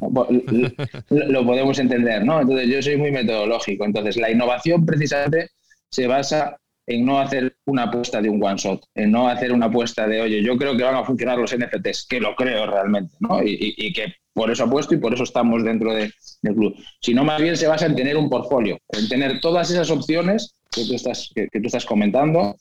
Lo, 1.10 1.44
podemos 1.44 1.78
entender, 1.78 2.24
¿no? 2.24 2.40
Entonces 2.40 2.68
yo 2.68 2.80
soy 2.80 2.96
muy 2.96 3.10
metodológico. 3.10 3.84
Entonces 3.84 4.16
la 4.16 4.30
innovación 4.30 4.86
precisamente 4.86 5.50
se 5.90 6.06
basa 6.06 6.58
en 6.86 7.04
no 7.04 7.18
hacer 7.18 7.56
una 7.66 7.84
apuesta 7.84 8.20
de 8.20 8.28
un 8.28 8.42
one 8.42 8.56
shot, 8.56 8.84
en 8.94 9.10
no 9.10 9.28
hacer 9.28 9.52
una 9.52 9.66
apuesta 9.66 10.06
de, 10.06 10.20
oye, 10.20 10.42
yo 10.42 10.56
creo 10.56 10.76
que 10.76 10.84
van 10.84 10.96
a 10.96 11.04
funcionar 11.04 11.38
los 11.38 11.56
NFTs, 11.56 12.06
que 12.06 12.20
lo 12.20 12.34
creo 12.34 12.66
realmente, 12.66 13.16
¿no? 13.20 13.42
y 13.42 13.92
que 13.92 14.14
por 14.34 14.50
eso 14.50 14.64
apuesto 14.64 14.94
y 14.94 14.98
por 14.98 15.14
eso 15.14 15.22
estamos 15.22 15.64
dentro 15.64 15.94
del 15.94 16.12
club. 16.42 16.74
Sino 17.00 17.24
más 17.24 17.40
bien 17.40 17.56
se 17.56 17.68
basa 17.68 17.86
en 17.86 17.94
tener 17.94 18.16
un 18.16 18.28
portfolio, 18.28 18.78
en 18.88 19.08
tener 19.08 19.40
todas 19.40 19.70
esas 19.70 19.90
opciones 19.90 20.54
que 20.70 20.84
tú 20.84 20.94
estás, 20.94 21.30
que, 21.34 21.48
tú 21.48 21.66
estás 21.66 21.86
comentando, 21.86 22.56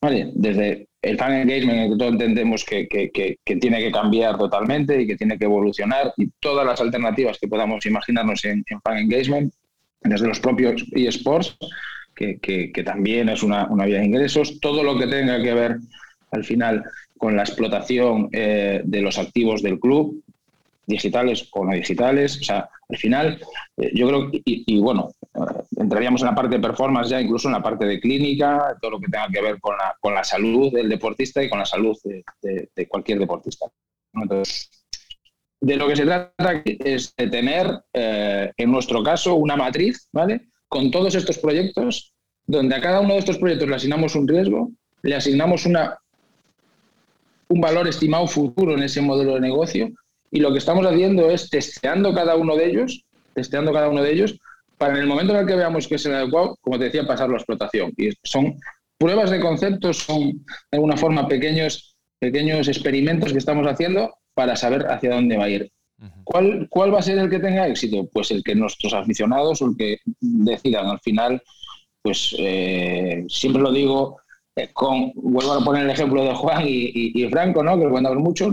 desde 0.00 0.88
el 1.02 1.18
fan 1.18 1.34
engagement, 1.34 1.92
que 1.92 1.98
todos 1.98 2.12
entendemos 2.12 2.64
que, 2.64 2.88
tiene 3.44 3.78
que 3.78 3.92
cambiar 3.92 4.38
totalmente 4.38 5.02
y 5.02 5.06
que 5.06 5.16
tiene 5.16 5.38
que 5.38 5.44
evolucionar, 5.44 6.12
y 6.16 6.30
todas 6.40 6.66
las 6.66 6.80
alternativas 6.80 7.38
que 7.38 7.46
podamos 7.46 7.84
imaginarnos 7.84 8.44
en, 8.46 8.64
fan 8.82 8.96
engagement, 8.96 9.52
desde 10.00 10.26
los 10.26 10.40
propios 10.40 10.82
eSports, 10.92 11.56
que, 12.18 12.82
también 12.84 13.28
es 13.28 13.42
una, 13.42 13.66
vía 13.66 14.00
de 14.00 14.06
ingresos, 14.06 14.58
todo 14.60 14.82
lo 14.82 14.98
que 14.98 15.06
tenga 15.06 15.40
que 15.42 15.54
ver 15.54 15.78
al 16.30 16.44
final 16.44 16.84
con 17.16 17.36
la 17.36 17.42
explotación 17.42 18.28
eh, 18.32 18.82
de 18.84 19.00
los 19.00 19.18
activos 19.18 19.62
del 19.62 19.78
club, 19.78 20.22
digitales 20.86 21.48
o 21.52 21.64
no 21.64 21.72
digitales. 21.72 22.40
O 22.40 22.44
sea, 22.44 22.68
al 22.88 22.96
final, 22.96 23.40
eh, 23.76 23.90
yo 23.94 24.08
creo, 24.08 24.30
y, 24.32 24.80
bueno, 24.80 25.10
eh, 25.34 25.62
entraríamos 25.76 26.22
en 26.22 26.28
la 26.28 26.34
parte 26.34 26.56
de 26.56 26.62
performance 26.62 27.10
ya, 27.10 27.20
incluso 27.20 27.48
en 27.48 27.52
la 27.52 27.62
parte 27.62 27.86
de 27.86 28.00
clínica, 28.00 28.76
todo 28.80 28.92
lo 28.92 29.00
que 29.00 29.08
tenga 29.08 29.28
que 29.28 29.42
ver 29.42 29.60
con 29.60 29.76
la, 29.76 29.96
con 30.00 30.14
la 30.14 30.24
salud 30.24 30.72
del 30.72 30.88
deportista 30.88 31.42
y 31.42 31.48
con 31.48 31.58
la 31.58 31.66
salud 31.66 31.96
de, 32.42 32.88
cualquier 32.88 33.18
deportista. 33.18 33.66
Entonces, 34.14 34.70
de 35.60 35.76
lo 35.76 35.88
que 35.88 35.96
se 35.96 36.04
trata 36.04 36.62
es 36.64 37.14
de 37.16 37.26
tener, 37.26 37.66
en 37.92 38.70
nuestro 38.70 39.02
caso, 39.02 39.34
una 39.34 39.56
matriz, 39.56 40.08
¿vale? 40.12 40.48
Con 40.68 40.90
todos 40.90 41.14
estos 41.14 41.38
proyectos, 41.38 42.12
donde 42.46 42.74
a 42.74 42.80
cada 42.80 43.00
uno 43.00 43.14
de 43.14 43.20
estos 43.20 43.38
proyectos 43.38 43.68
le 43.68 43.76
asignamos 43.76 44.14
un 44.14 44.28
riesgo, 44.28 44.70
le 45.02 45.14
asignamos 45.14 45.66
una, 45.66 45.98
un 47.48 47.60
valor 47.60 47.88
estimado 47.88 48.26
futuro 48.26 48.74
en 48.74 48.82
ese 48.82 49.00
modelo 49.00 49.34
de 49.34 49.40
negocio 49.40 49.90
y 50.30 50.40
lo 50.40 50.52
que 50.52 50.58
estamos 50.58 50.86
haciendo 50.86 51.30
es 51.30 51.48
testeando 51.48 52.14
cada 52.14 52.36
uno 52.36 52.56
de 52.56 52.66
ellos, 52.66 53.04
testeando 53.34 53.72
cada 53.72 53.88
uno 53.88 54.02
de 54.02 54.12
ellos, 54.12 54.38
para 54.76 54.94
en 54.94 55.00
el 55.00 55.06
momento 55.06 55.32
en 55.32 55.40
el 55.40 55.46
que 55.46 55.56
veamos 55.56 55.88
que 55.88 55.96
es 55.96 56.06
el 56.06 56.14
adecuado, 56.14 56.56
como 56.60 56.78
te 56.78 56.84
decía, 56.84 57.06
pasar 57.06 57.28
la 57.30 57.36
explotación. 57.36 57.92
Y 57.96 58.10
son 58.22 58.58
pruebas 58.96 59.30
de 59.30 59.40
conceptos, 59.40 59.98
son 59.98 60.44
de 60.44 60.44
alguna 60.72 60.96
forma 60.96 61.26
pequeños, 61.26 61.96
pequeños 62.18 62.68
experimentos 62.68 63.32
que 63.32 63.38
estamos 63.38 63.66
haciendo 63.66 64.14
para 64.34 64.54
saber 64.56 64.86
hacia 64.88 65.14
dónde 65.14 65.36
va 65.36 65.44
a 65.44 65.50
ir. 65.50 65.72
¿Cuál, 66.24 66.68
¿Cuál 66.70 66.94
va 66.94 67.00
a 67.00 67.02
ser 67.02 67.18
el 67.18 67.30
que 67.30 67.40
tenga 67.40 67.66
éxito? 67.66 68.08
Pues 68.12 68.30
el 68.30 68.44
que 68.44 68.54
nuestros 68.54 68.92
aficionados 68.94 69.60
o 69.62 69.66
el 69.66 69.76
que 69.76 69.98
decidan 70.20 70.86
al 70.86 71.00
final, 71.00 71.42
pues 72.02 72.34
eh, 72.38 73.24
siempre 73.28 73.62
lo 73.62 73.72
digo, 73.72 74.18
eh, 74.54 74.70
con, 74.72 75.12
vuelvo 75.14 75.52
a 75.52 75.64
poner 75.64 75.84
el 75.84 75.90
ejemplo 75.90 76.24
de 76.24 76.34
Juan 76.34 76.64
y, 76.66 77.28
Franco, 77.30 77.62
¿no? 77.62 77.78
que 77.78 77.84
lo 77.84 77.90
cuentan 77.90 78.18
mucho, 78.18 78.50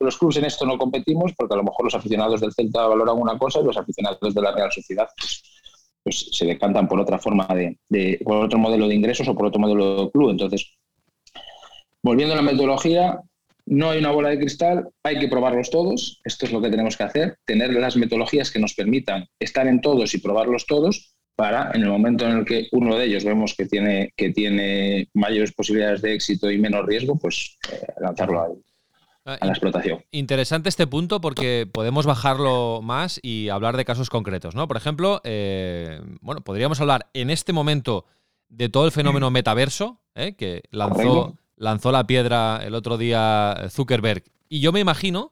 los 0.00 0.18
clubes 0.18 0.36
en 0.38 0.46
esto 0.46 0.64
no 0.64 0.78
competimos 0.78 1.32
porque 1.36 1.54
a 1.54 1.58
lo 1.58 1.64
mejor 1.64 1.84
los 1.84 1.94
aficionados 1.94 2.40
del 2.40 2.52
Celta 2.52 2.86
valoran 2.86 3.18
una 3.18 3.36
cosa 3.38 3.60
y 3.60 3.64
los 3.64 3.76
aficionados 3.76 4.34
de 4.34 4.40
la 4.40 4.52
Real 4.52 4.72
Sociedad 4.72 5.08
pues, 5.16 5.42
pues 6.02 6.28
se 6.32 6.46
decantan 6.46 6.88
por 6.88 7.00
otra 7.00 7.18
forma 7.18 7.46
de, 7.48 8.20
por 8.24 8.44
otro 8.44 8.58
modelo 8.58 8.88
de 8.88 8.94
ingresos 8.94 9.28
o 9.28 9.34
por 9.34 9.46
otro 9.46 9.60
modelo 9.60 10.04
de 10.04 10.10
club. 10.10 10.30
Entonces, 10.30 10.74
volviendo 12.02 12.34
a 12.34 12.36
la 12.36 12.42
metodología, 12.42 13.20
no 13.72 13.88
hay 13.88 14.00
una 14.00 14.10
bola 14.10 14.28
de 14.28 14.38
cristal, 14.38 14.90
hay 15.02 15.18
que 15.18 15.28
probarlos 15.28 15.70
todos. 15.70 16.20
Esto 16.24 16.44
es 16.44 16.52
lo 16.52 16.60
que 16.60 16.68
tenemos 16.68 16.96
que 16.96 17.04
hacer, 17.04 17.38
tener 17.46 17.72
las 17.72 17.96
metodologías 17.96 18.50
que 18.50 18.58
nos 18.58 18.74
permitan 18.74 19.26
estar 19.40 19.66
en 19.66 19.80
todos 19.80 20.14
y 20.14 20.18
probarlos 20.18 20.66
todos 20.66 21.14
para, 21.34 21.70
en 21.72 21.82
el 21.82 21.88
momento 21.88 22.26
en 22.26 22.38
el 22.38 22.44
que 22.44 22.68
uno 22.72 22.96
de 22.96 23.06
ellos 23.06 23.24
vemos 23.24 23.54
que 23.56 23.64
tiene, 23.64 24.12
que 24.14 24.30
tiene 24.30 25.08
mayores 25.14 25.52
posibilidades 25.52 26.02
de 26.02 26.12
éxito 26.12 26.50
y 26.50 26.58
menos 26.58 26.84
riesgo, 26.84 27.18
pues 27.18 27.56
eh, 27.72 27.86
lanzarlo 27.98 28.42
ahí. 28.42 28.52
Ah, 29.24 29.38
a 29.40 29.46
la 29.46 29.52
explotación. 29.52 30.04
Interesante 30.10 30.68
este 30.68 30.86
punto 30.86 31.20
porque 31.20 31.66
podemos 31.72 32.04
bajarlo 32.04 32.80
más 32.82 33.20
y 33.22 33.48
hablar 33.48 33.76
de 33.76 33.84
casos 33.84 34.10
concretos, 34.10 34.54
¿no? 34.54 34.68
Por 34.68 34.76
ejemplo, 34.76 35.20
eh, 35.24 36.00
bueno, 36.20 36.42
podríamos 36.42 36.80
hablar 36.80 37.06
en 37.14 37.30
este 37.30 37.52
momento 37.52 38.04
de 38.48 38.68
todo 38.68 38.84
el 38.84 38.92
fenómeno 38.92 39.30
metaverso, 39.30 40.00
¿eh? 40.14 40.34
que 40.34 40.64
lanzó, 40.70 41.36
lanzó 41.62 41.92
la 41.92 42.06
piedra 42.06 42.60
el 42.64 42.74
otro 42.74 42.98
día 42.98 43.66
Zuckerberg. 43.70 44.24
Y 44.48 44.58
yo 44.60 44.72
me 44.72 44.80
imagino 44.80 45.30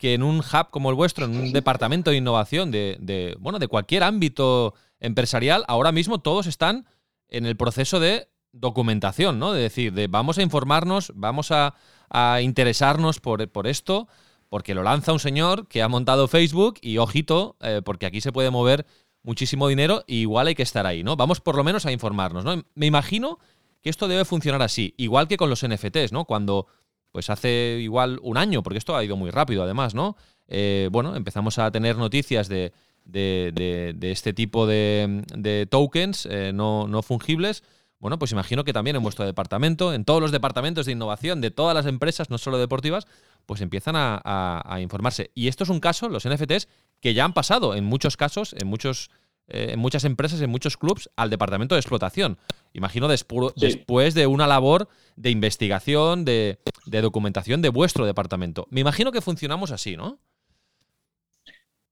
que 0.00 0.14
en 0.14 0.24
un 0.24 0.38
hub 0.38 0.70
como 0.70 0.90
el 0.90 0.96
vuestro, 0.96 1.26
en 1.26 1.36
un 1.36 1.52
departamento 1.52 2.10
de 2.10 2.16
innovación 2.16 2.72
de, 2.72 3.36
bueno, 3.38 3.60
de 3.60 3.68
cualquier 3.68 4.02
ámbito 4.02 4.74
empresarial, 4.98 5.64
ahora 5.68 5.92
mismo 5.92 6.18
todos 6.18 6.48
están 6.48 6.86
en 7.28 7.46
el 7.46 7.56
proceso 7.56 8.00
de 8.00 8.28
documentación, 8.52 9.38
¿no? 9.38 9.52
De 9.52 9.62
decir, 9.62 9.92
de 9.92 10.08
vamos 10.08 10.38
a 10.38 10.42
informarnos, 10.42 11.12
vamos 11.14 11.52
a, 11.52 11.74
a 12.08 12.40
interesarnos 12.40 13.20
por, 13.20 13.48
por, 13.48 13.68
esto, 13.68 14.08
porque 14.48 14.74
lo 14.74 14.82
lanza 14.82 15.12
un 15.12 15.20
señor 15.20 15.68
que 15.68 15.82
ha 15.82 15.88
montado 15.88 16.26
Facebook 16.26 16.78
y 16.82 16.98
ojito, 16.98 17.56
eh, 17.60 17.80
porque 17.84 18.06
aquí 18.06 18.20
se 18.20 18.32
puede 18.32 18.50
mover 18.50 18.86
muchísimo 19.22 19.68
dinero 19.68 20.02
y 20.08 20.16
igual 20.16 20.48
hay 20.48 20.56
que 20.56 20.64
estar 20.64 20.84
ahí, 20.86 21.04
¿no? 21.04 21.14
Vamos 21.14 21.40
por 21.40 21.54
lo 21.54 21.62
menos 21.62 21.86
a 21.86 21.92
informarnos, 21.92 22.44
¿no? 22.44 22.64
Me 22.74 22.86
imagino 22.86 23.38
que 23.82 23.90
esto 23.90 24.08
debe 24.08 24.24
funcionar 24.24 24.62
así, 24.62 24.94
igual 24.96 25.28
que 25.28 25.36
con 25.36 25.50
los 25.50 25.66
NFTs, 25.66 26.12
¿no? 26.12 26.24
Cuando, 26.24 26.66
pues 27.12 27.30
hace 27.30 27.78
igual 27.80 28.18
un 28.22 28.36
año, 28.36 28.62
porque 28.62 28.78
esto 28.78 28.96
ha 28.96 29.04
ido 29.04 29.16
muy 29.16 29.30
rápido 29.30 29.62
además, 29.62 29.94
¿no? 29.94 30.16
Eh, 30.48 30.88
bueno, 30.90 31.16
empezamos 31.16 31.58
a 31.58 31.70
tener 31.70 31.96
noticias 31.96 32.48
de, 32.48 32.72
de, 33.04 33.52
de, 33.96 34.10
este 34.10 34.32
tipo 34.32 34.66
de, 34.66 35.66
tokens 35.70 36.26
eh, 36.26 36.52
no, 36.52 36.88
no 36.88 37.02
fungibles 37.02 37.62
bueno, 38.00 38.18
pues 38.18 38.32
imagino 38.32 38.64
que 38.64 38.72
también 38.72 38.96
en 38.96 39.02
vuestro 39.02 39.26
departamento, 39.26 39.92
en 39.92 40.06
todos 40.06 40.22
los 40.22 40.32
departamentos 40.32 40.86
de 40.86 40.92
innovación 40.92 41.42
de 41.42 41.50
todas 41.50 41.74
las 41.74 41.84
empresas, 41.84 42.30
no 42.30 42.38
solo 42.38 42.56
deportivas, 42.56 43.06
pues 43.44 43.60
empiezan 43.60 43.94
a, 43.96 44.78
informarse. 44.80 45.30
Y 45.34 45.48
esto 45.48 45.64
es 45.64 45.70
un 45.70 45.80
caso, 45.80 46.08
los 46.08 46.26
NFTs, 46.26 46.66
que 47.00 47.12
ya 47.12 47.26
han 47.26 47.34
pasado 47.34 47.74
en 47.74 47.84
muchos 47.84 48.16
casos, 48.16 48.54
en 48.58 48.68
muchos 48.68 49.10
eh, 49.50 49.72
en 49.72 49.78
muchas 49.78 50.04
empresas, 50.04 50.40
en 50.40 50.50
muchos 50.50 50.76
clubs, 50.76 51.10
al 51.16 51.30
departamento 51.30 51.74
de 51.74 51.80
explotación. 51.80 52.38
Imagino 52.72 53.08
después 53.08 54.14
de 54.14 54.26
una 54.26 54.46
labor 54.46 54.88
de 55.16 55.30
investigación, 55.30 56.24
de, 56.24 56.58
de, 56.86 57.00
documentación 57.00 57.62
de 57.62 57.68
vuestro 57.68 58.06
departamento. 58.06 58.66
Me 58.70 58.80
imagino 58.80 59.12
que 59.12 59.20
funcionamos 59.20 59.70
así, 59.72 59.96
¿no? 59.96 60.18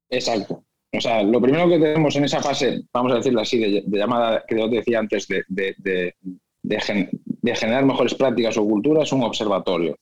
Exacto. 0.09 0.65
O 0.97 1.01
sea, 1.01 1.23
lo 1.23 1.41
primero 1.41 1.69
que 1.69 1.79
tenemos 1.79 2.17
en 2.17 2.25
esa 2.25 2.41
fase, 2.41 2.83
vamos 2.93 3.13
a 3.13 3.17
decirlo 3.17 3.41
así, 3.41 3.59
de, 3.59 3.85
llamada, 3.87 4.43
que 4.49 4.59
yo 4.59 4.71
te 4.71 4.77
decía 4.77 5.01
antes, 5.01 5.27
de, 5.29 6.15
generar 7.55 7.85
mejores 7.85 8.15
prácticas 8.15 8.57
o 8.57 8.65
culturas, 8.65 9.05
es 9.05 9.13
un 9.13 9.23
observatorio. 9.23 9.97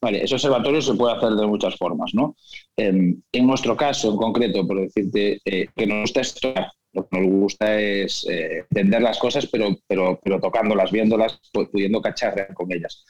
Vale, 0.00 0.24
ese 0.24 0.34
observatorio 0.34 0.80
se 0.80 0.94
puede 0.94 1.14
hacer 1.14 1.32
de 1.32 1.46
muchas 1.46 1.76
formas, 1.76 2.12
¿no? 2.14 2.34
Em, 2.74 3.20
en 3.32 3.46
nuestro 3.46 3.76
caso, 3.76 4.10
en 4.10 4.16
concreto, 4.16 4.66
por 4.66 4.80
decirte, 4.80 5.40
eh, 5.44 5.68
que 5.76 5.86
nos 5.86 6.16
esto, 6.16 6.54
lo 6.92 7.06
que 7.06 7.20
nos 7.20 7.30
gusta 7.30 7.78
es 7.78 8.26
eh, 8.28 8.64
entender 8.70 9.02
las 9.02 9.18
cosas, 9.18 9.46
pero, 9.46 9.76
pero, 9.86 10.18
pero 10.22 10.40
tocándolas, 10.40 10.90
viéndolas, 10.90 11.40
pudiendo 11.52 12.00
cacharrear 12.00 12.52
con 12.54 12.72
ellas. 12.72 13.04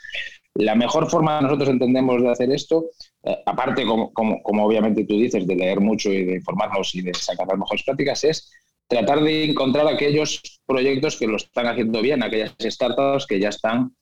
La 0.55 0.75
mejor 0.75 1.09
forma 1.09 1.41
nosotros 1.41 1.71
entendemos 1.71 2.21
de 2.23 2.31
hacer 2.31 2.51
esto, 2.51 2.87
eh, 3.23 3.37
aparte, 3.47 3.87
como, 3.87 4.13
como, 4.13 4.65
obviamente 4.65 5.05
tú 5.05 5.17
dices, 5.17 5.47
de 5.47 5.55
leer 5.55 5.81
mucho 5.81 6.13
y 6.13 6.25
de 6.25 6.35
informarnos 6.37 6.95
y 6.95 7.03
de 7.03 7.15
sacar 7.15 7.47
las 7.47 7.59
mejores 7.59 7.83
prácticas, 7.83 8.25
es 8.25 8.53
tratar 8.87 9.23
de 9.23 9.45
encontrar 9.45 9.87
aquellos 9.87 10.43
proyectos 10.67 11.17
que 11.17 11.27
lo 11.27 11.37
están 11.37 11.67
haciendo 11.67 12.03
bien, 12.03 12.23
aquellas 12.23 12.55
startups 12.61 13.27
que 13.27 13.39
ya 13.39 13.49
están, 13.49 13.95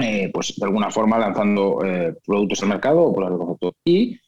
eh, 0.00 0.30
pues 0.32 0.54
de 0.56 0.64
alguna 0.64 0.90
forma, 0.90 1.18
lanzando 1.18 1.78
productos 2.24 2.62
al 2.62 2.68
mercado 2.68 3.02
o 3.02 3.14
por 3.14 3.24
algo. 3.24 3.58
Y 3.84 4.20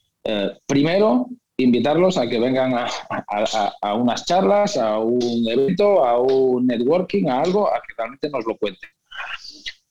primero, 0.66 1.28
invitarlos 1.62 2.18
a 2.18 2.28
que 2.28 2.38
vengan 2.38 2.74
a, 2.74 3.94
unas 3.94 4.24
charlas, 4.24 4.76
a 4.76 4.98
un 4.98 5.48
evento, 5.48 6.04
a 6.04 6.18
un 6.18 6.66
networking, 6.66 7.28
a 7.28 7.42
algo, 7.42 7.68
a 7.68 7.80
que 7.80 7.94
realmente 7.96 8.30
nos 8.30 8.46
lo 8.46 8.56
cuenten. 8.56 8.90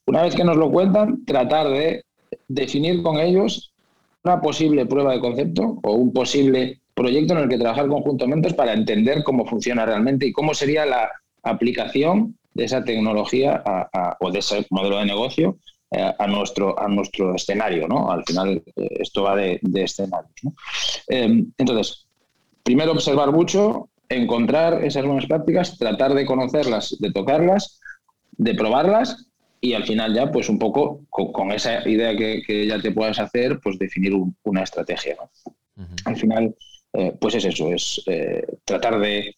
Una 0.05 0.23
vez 0.23 0.35
que 0.35 0.43
nos 0.43 0.57
lo 0.57 0.71
cuentan, 0.71 1.23
tratar 1.25 1.69
de 1.69 2.03
definir 2.47 3.01
con 3.03 3.17
ellos 3.17 3.71
una 4.23 4.41
posible 4.41 4.85
prueba 4.85 5.13
de 5.13 5.19
concepto 5.19 5.79
o 5.83 5.93
un 5.93 6.11
posible 6.11 6.81
proyecto 6.93 7.33
en 7.33 7.39
el 7.39 7.49
que 7.49 7.57
trabajar 7.57 7.87
conjuntamente 7.87 8.53
para 8.53 8.73
entender 8.73 9.23
cómo 9.23 9.45
funciona 9.45 9.85
realmente 9.85 10.25
y 10.25 10.31
cómo 10.31 10.53
sería 10.53 10.85
la 10.85 11.09
aplicación 11.43 12.35
de 12.53 12.65
esa 12.65 12.83
tecnología 12.83 13.63
o 14.19 14.31
de 14.31 14.39
ese 14.39 14.65
modelo 14.69 14.97
de 14.97 15.05
negocio 15.05 15.57
a, 15.91 16.27
nuestro, 16.27 16.79
a 16.79 16.87
nuestro 16.87 17.35
escenario. 17.35 17.87
¿no? 17.87 18.11
Al 18.11 18.23
final, 18.25 18.61
eh, 18.75 18.87
esto 18.99 19.23
va 19.23 19.35
de, 19.35 19.59
escenarios. 19.75 20.31
Em, 21.07 21.51
entonces, 21.57 22.05
primero 22.63 22.91
observar 22.91 23.31
mucho, 23.31 23.89
encontrar 24.07 24.83
esas 24.83 25.05
buenas 25.05 25.25
prácticas, 25.25 25.77
tratar 25.77 26.13
de 26.13 26.25
conocerlas, 26.25 26.95
de 26.99 27.11
tocarlas, 27.11 27.79
de 28.31 28.55
probarlas 28.55 29.27
y 29.61 29.73
al 29.73 29.85
final 29.85 30.13
ya, 30.13 30.31
pues 30.31 30.49
un 30.49 30.57
poco 30.57 31.01
con, 31.09 31.51
esa 31.51 31.87
idea 31.87 32.15
que, 32.15 32.67
ya 32.67 32.79
te 32.79 32.91
puedas 32.91 33.19
hacer, 33.19 33.59
pues 33.59 33.77
definir 33.77 34.13
una 34.43 34.63
estrategia. 34.63 35.17
Al 36.05 36.15
final, 36.15 36.55
eh, 36.93 37.13
pues 37.19 37.35
es 37.35 37.45
eso, 37.45 37.71
es 37.71 38.01
eh, 38.07 38.45
tratar 38.65 38.99
de 38.99 39.35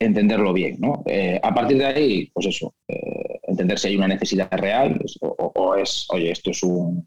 entenderlo 0.00 0.52
bien. 0.52 0.76
¿no? 0.80 1.02
Eh, 1.06 1.38
a 1.42 1.54
partir 1.54 1.78
de 1.78 1.86
ahí, 1.86 2.30
pues 2.32 2.46
eso, 2.46 2.74
entender 3.42 3.78
si 3.78 3.88
hay 3.88 3.96
una 3.96 4.08
necesidad 4.08 4.48
real 4.52 5.00
o, 5.20 5.76
es, 5.76 6.06
oye, 6.10 6.30
esto 6.30 6.50
es 6.50 6.62
un, 6.62 7.06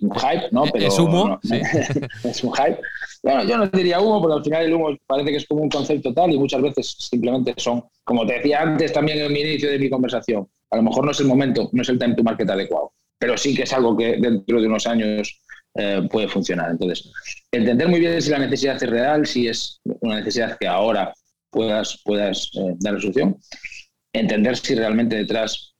hype, 0.00 0.48
¿no? 0.52 0.64
Pero, 0.72 0.86
es 0.86 0.98
humo. 0.98 1.40
es 2.24 2.44
un 2.44 2.52
hype. 2.52 2.78
Bueno, 3.22 3.44
yo 3.44 3.56
no 3.56 3.66
diría 3.66 4.00
humo, 4.00 4.20
porque 4.20 4.36
al 4.36 4.44
final 4.44 4.64
el 4.64 4.74
humo 4.74 4.96
parece 5.06 5.30
que 5.30 5.36
es 5.36 5.46
como 5.46 5.62
un 5.62 5.70
concepto 5.70 6.12
tal 6.12 6.32
y 6.32 6.38
muchas 6.38 6.62
veces 6.62 6.96
simplemente 6.98 7.54
son, 7.56 7.82
como 8.04 8.26
te 8.26 8.34
decía 8.34 8.62
antes 8.62 8.92
también 8.92 9.18
en 9.18 9.32
mi 9.32 9.40
inicio 9.40 9.70
de 9.70 9.78
mi 9.78 9.88
conversación, 9.88 10.46
a 10.70 10.76
lo 10.76 10.82
mejor 10.82 11.04
no 11.04 11.10
es 11.12 11.20
el 11.20 11.26
momento, 11.26 11.70
no 11.72 11.82
es 11.82 11.88
el 11.88 11.98
time 11.98 12.14
to 12.14 12.22
market 12.22 12.50
adecuado, 12.50 12.92
pero 13.18 13.36
sí 13.36 13.54
que 13.54 13.62
es 13.62 13.72
algo 13.72 13.96
que 13.96 14.16
dentro 14.18 14.60
de 14.60 14.66
unos 14.66 14.86
años 14.86 15.40
eh, 15.74 16.06
puede 16.10 16.28
funcionar. 16.28 16.70
Entonces, 16.70 17.10
entender 17.50 17.88
muy 17.88 18.00
bien 18.00 18.20
si 18.20 18.30
la 18.30 18.38
necesidad 18.38 18.76
es 18.76 18.90
real, 18.90 19.26
si 19.26 19.48
es 19.48 19.80
una 20.00 20.16
necesidad 20.16 20.56
que 20.58 20.66
ahora 20.66 21.12
puedas, 21.56 22.02
puedas 22.04 22.50
eh, 22.54 22.74
dar 22.80 23.00
solución, 23.00 23.38
entender 24.12 24.56
si 24.58 24.74
realmente 24.74 25.16
detrás 25.16 25.74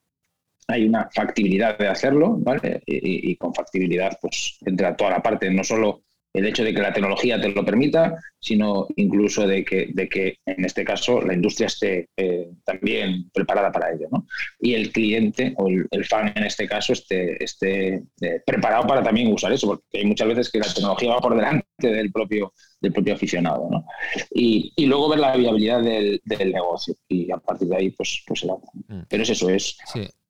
hay 0.69 0.89
una 0.89 1.09
factibilidad 1.15 1.77
de 1.77 1.89
hacerlo, 1.89 2.37
¿vale? 2.39 2.83
Y, 2.87 3.31
y, 3.31 3.37
con 3.37 3.55
factibilidad, 3.55 4.19
pues 4.21 4.59
entra 4.65 4.97
toda 4.97 5.11
la 5.11 5.23
parte, 5.23 5.51
no 5.51 5.63
solo 5.63 6.06
el 6.37 6.47
hecho 6.47 6.63
de 6.63 6.75
que 6.75 6.83
la 6.83 6.93
tecnología 6.93 7.41
te 7.41 7.49
lo 7.49 7.65
permita, 7.65 8.15
sino 8.39 8.87
incluso 8.97 9.47
de 9.47 9.65
que, 9.65 9.89
de 9.93 10.07
que 10.07 10.39
en 10.45 10.67
este 10.67 10.85
caso 10.85 11.23
la 11.23 11.33
industria 11.33 11.67
esté 11.67 12.11
eh, 12.15 12.51
también 12.63 13.31
preparada 13.33 13.73
para 13.73 13.93
ello. 13.93 14.07
¿no? 14.13 14.27
Y 14.61 14.75
el 14.75 14.93
cliente 14.93 15.55
o 15.57 15.69
el, 15.69 16.05
fan 16.05 16.33
en 16.37 16.45
este 16.45 16.69
caso 16.69 16.93
esté, 16.93 17.43
esté 17.43 18.03
eh, 18.21 18.43
preparado 18.45 18.87
para 18.87 19.03
también 19.03 19.33
usar 19.33 19.51
eso, 19.53 19.67
porque 19.67 19.85
hay 19.95 20.05
muchas 20.05 20.29
veces 20.29 20.51
que 20.51 20.59
la 20.59 20.73
tecnología 20.73 21.15
va 21.15 21.21
por 21.21 21.35
delante 21.35 21.65
del 21.79 22.13
propio, 22.13 22.53
del 22.83 22.93
propio 22.93 23.15
aficionado. 23.15 23.69
¿no? 23.71 23.87
Y, 24.31 24.75
y, 24.77 24.85
luego 24.85 25.09
ver 25.09 25.21
la 25.21 25.37
viabilidad 25.37 25.83
del, 25.83 26.21
del, 26.23 26.53
negocio 26.53 26.95
y 27.09 27.31
a 27.31 27.39
partir 27.39 27.69
de 27.69 27.77
ahí 27.77 27.91
pues, 27.93 28.23
pues 28.27 28.41
se 28.41 28.47
mm. 28.47 29.07
Pero 29.09 29.23
es 29.23 29.31
eso, 29.31 29.49
es... 29.49 29.79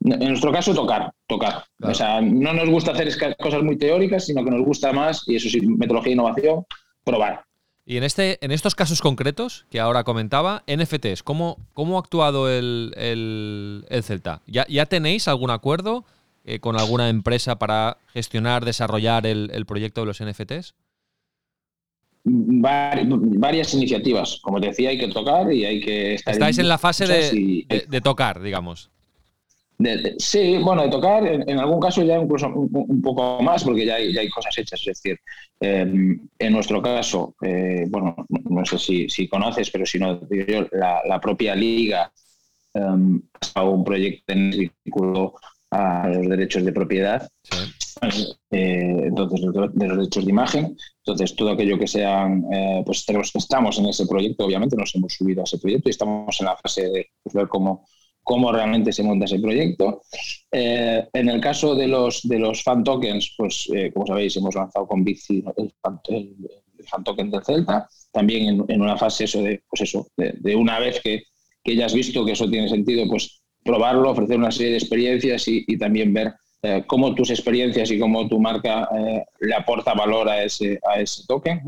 En 0.06 0.28
nuestro 0.28 0.52
caso, 0.52 0.72
tocar, 0.74 1.12
tocar. 1.26 1.64
O 1.82 1.92
sea, 1.92 2.20
no 2.20 2.52
nos 2.52 2.68
gusta 2.68 2.92
hacer 2.92 3.08
cosas 3.38 3.62
muy 3.62 3.76
teóricas, 3.76 4.26
sino 4.26 4.44
que 4.44 4.50
nos 4.50 4.64
gusta 4.64 4.92
más, 4.92 5.24
y 5.26 5.36
eso 5.36 5.48
sí, 5.48 5.60
metodología 5.60 6.10
e 6.10 6.14
innovación, 6.14 6.64
probar. 7.02 7.44
Y 7.84 7.96
en, 7.96 8.04
este, 8.04 8.44
en 8.44 8.50
estos 8.50 8.74
casos 8.74 9.00
concretos 9.00 9.66
que 9.70 9.80
ahora 9.80 10.04
comentaba, 10.04 10.62
NFTs, 10.66 11.22
¿cómo, 11.22 11.58
cómo 11.72 11.96
ha 11.96 12.00
actuado 12.00 12.48
el, 12.50 12.92
el, 12.96 14.02
Celta? 14.02 14.42
¿Ya, 14.46 14.66
¿Ya, 14.68 14.86
tenéis 14.86 15.28
algún 15.28 15.50
acuerdo 15.50 16.04
eh, 16.44 16.58
con 16.60 16.78
alguna 16.78 17.08
empresa 17.08 17.58
para 17.58 17.98
gestionar, 18.08 18.64
desarrollar 18.64 19.26
el, 19.26 19.50
el, 19.52 19.66
proyecto 19.66 20.00
de 20.02 20.06
los 20.06 20.22
NFTs? 20.22 20.74
varias 22.26 23.72
iniciativas. 23.74 24.40
Como 24.42 24.60
te 24.60 24.68
decía, 24.68 24.90
hay 24.90 24.98
que 24.98 25.08
tocar 25.08 25.52
y 25.52 25.64
hay 25.64 25.80
que 25.80 26.14
estar. 26.14 26.34
Estáis 26.34 26.58
en, 26.58 26.68
la 26.68 26.78
fase 26.78 27.06
de, 27.06 28.00
tocar, 28.00 28.42
digamos. 28.42 28.90
Sí, 30.18 30.58
bueno, 30.58 30.82
de 30.82 30.88
tocar, 30.88 31.26
en, 31.26 31.58
algún 31.58 31.80
caso 31.80 32.02
ya 32.02 32.16
incluso 32.16 32.48
un, 32.48 33.02
poco 33.02 33.42
más, 33.42 33.64
porque 33.64 33.86
ya 33.86 33.96
hay, 33.96 34.16
hay, 34.16 34.28
cosas 34.28 34.56
hechas. 34.58 34.80
Es 34.80 34.86
decir, 34.86 35.18
em, 35.60 36.28
en 36.38 36.52
nuestro 36.52 36.80
caso, 36.80 37.34
eh, 37.42 37.84
bueno, 37.88 38.16
no 38.28 38.64
sé 38.64 38.78
si, 38.78 39.08
si, 39.08 39.28
conoces, 39.28 39.70
pero 39.70 39.84
si 39.84 39.98
no, 39.98 40.20
la, 40.72 41.20
propia 41.20 41.54
liga 41.54 42.10
um, 42.74 43.20
ha 43.54 43.64
un 43.64 43.84
proyecto 43.84 44.32
en 44.32 44.50
vínculo 44.50 45.34
a 45.70 46.08
los 46.08 46.28
derechos 46.28 46.64
de 46.64 46.72
propiedad. 46.72 47.28
Eh, 48.50 49.06
entonces, 49.06 49.40
de 49.40 49.88
los 49.88 49.96
derechos 49.98 50.24
de 50.24 50.30
imagen. 50.30 50.76
Entonces, 51.04 51.34
todo 51.34 51.50
aquello 51.50 51.78
que 51.78 51.86
sean, 51.86 52.44
eh, 52.52 52.82
pues 52.84 53.04
tenemos, 53.04 53.34
estamos 53.34 53.78
en 53.78 53.86
ese 53.86 54.06
proyecto, 54.06 54.44
obviamente 54.44 54.76
nos 54.76 54.94
hemos 54.94 55.14
subido 55.14 55.40
a 55.40 55.44
ese 55.44 55.58
proyecto 55.58 55.88
y 55.88 55.90
estamos 55.90 56.40
en 56.40 56.46
la 56.46 56.56
fase 56.56 56.88
de 56.90 57.10
pues, 57.22 57.34
ver 57.34 57.48
cómo, 57.48 57.86
cómo 58.26 58.50
realmente 58.50 58.92
se 58.92 59.04
monta 59.04 59.26
ese 59.26 59.38
proyecto. 59.38 60.02
Eh, 60.50 61.06
en 61.12 61.28
el 61.28 61.40
caso 61.40 61.76
de 61.76 61.86
los, 61.86 62.26
de 62.26 62.40
los 62.40 62.60
fan 62.64 62.82
tokens, 62.82 63.34
pues 63.36 63.68
como 63.94 64.04
sabéis, 64.04 64.36
hemos 64.36 64.56
lanzado 64.56 64.84
con 64.84 65.04
Bici 65.04 65.44
el, 65.56 65.72
fan, 65.80 66.00
token 67.04 67.30
del 67.30 67.44
Celta, 67.44 67.88
también 68.10 68.64
en, 68.66 68.80
una 68.80 68.96
fase 68.96 69.24
eso 69.24 69.42
de, 69.42 69.62
pues 69.70 69.82
eso, 69.82 70.08
de, 70.16 70.56
una 70.56 70.80
vez 70.80 71.00
que, 71.00 71.22
que, 71.62 71.76
ya 71.76 71.86
has 71.86 71.94
visto 71.94 72.24
que 72.24 72.32
eso 72.32 72.50
tiene 72.50 72.68
sentido, 72.68 73.08
pues 73.08 73.42
probarlo, 73.62 74.10
ofrecer 74.10 74.38
una 74.38 74.50
serie 74.50 74.72
de 74.72 74.78
experiencias 74.78 75.46
y, 75.46 75.78
también 75.78 76.12
ver 76.12 76.34
eh, 76.62 76.82
cómo 76.86 77.14
tus 77.14 77.30
experiencias 77.30 77.92
y 77.92 77.98
cómo 77.98 78.26
tu 78.28 78.40
marca 78.40 78.88
eh, 78.98 79.24
le 79.40 79.54
aporta 79.54 79.94
valor 79.94 80.28
a 80.28 80.42
ese, 80.42 80.80
a 80.88 81.00
ese 81.00 81.22
token. 81.28 81.60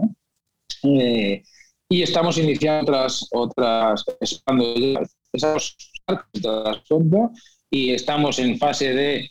Eh, 0.82 1.42
y 1.90 2.02
estamos 2.02 2.36
iniciando 2.36 2.92
otras, 2.92 3.28
otras 3.32 4.04
y 7.70 7.90
estamos 7.90 8.38
en 8.38 8.58
fase 8.58 8.94
de 8.94 9.30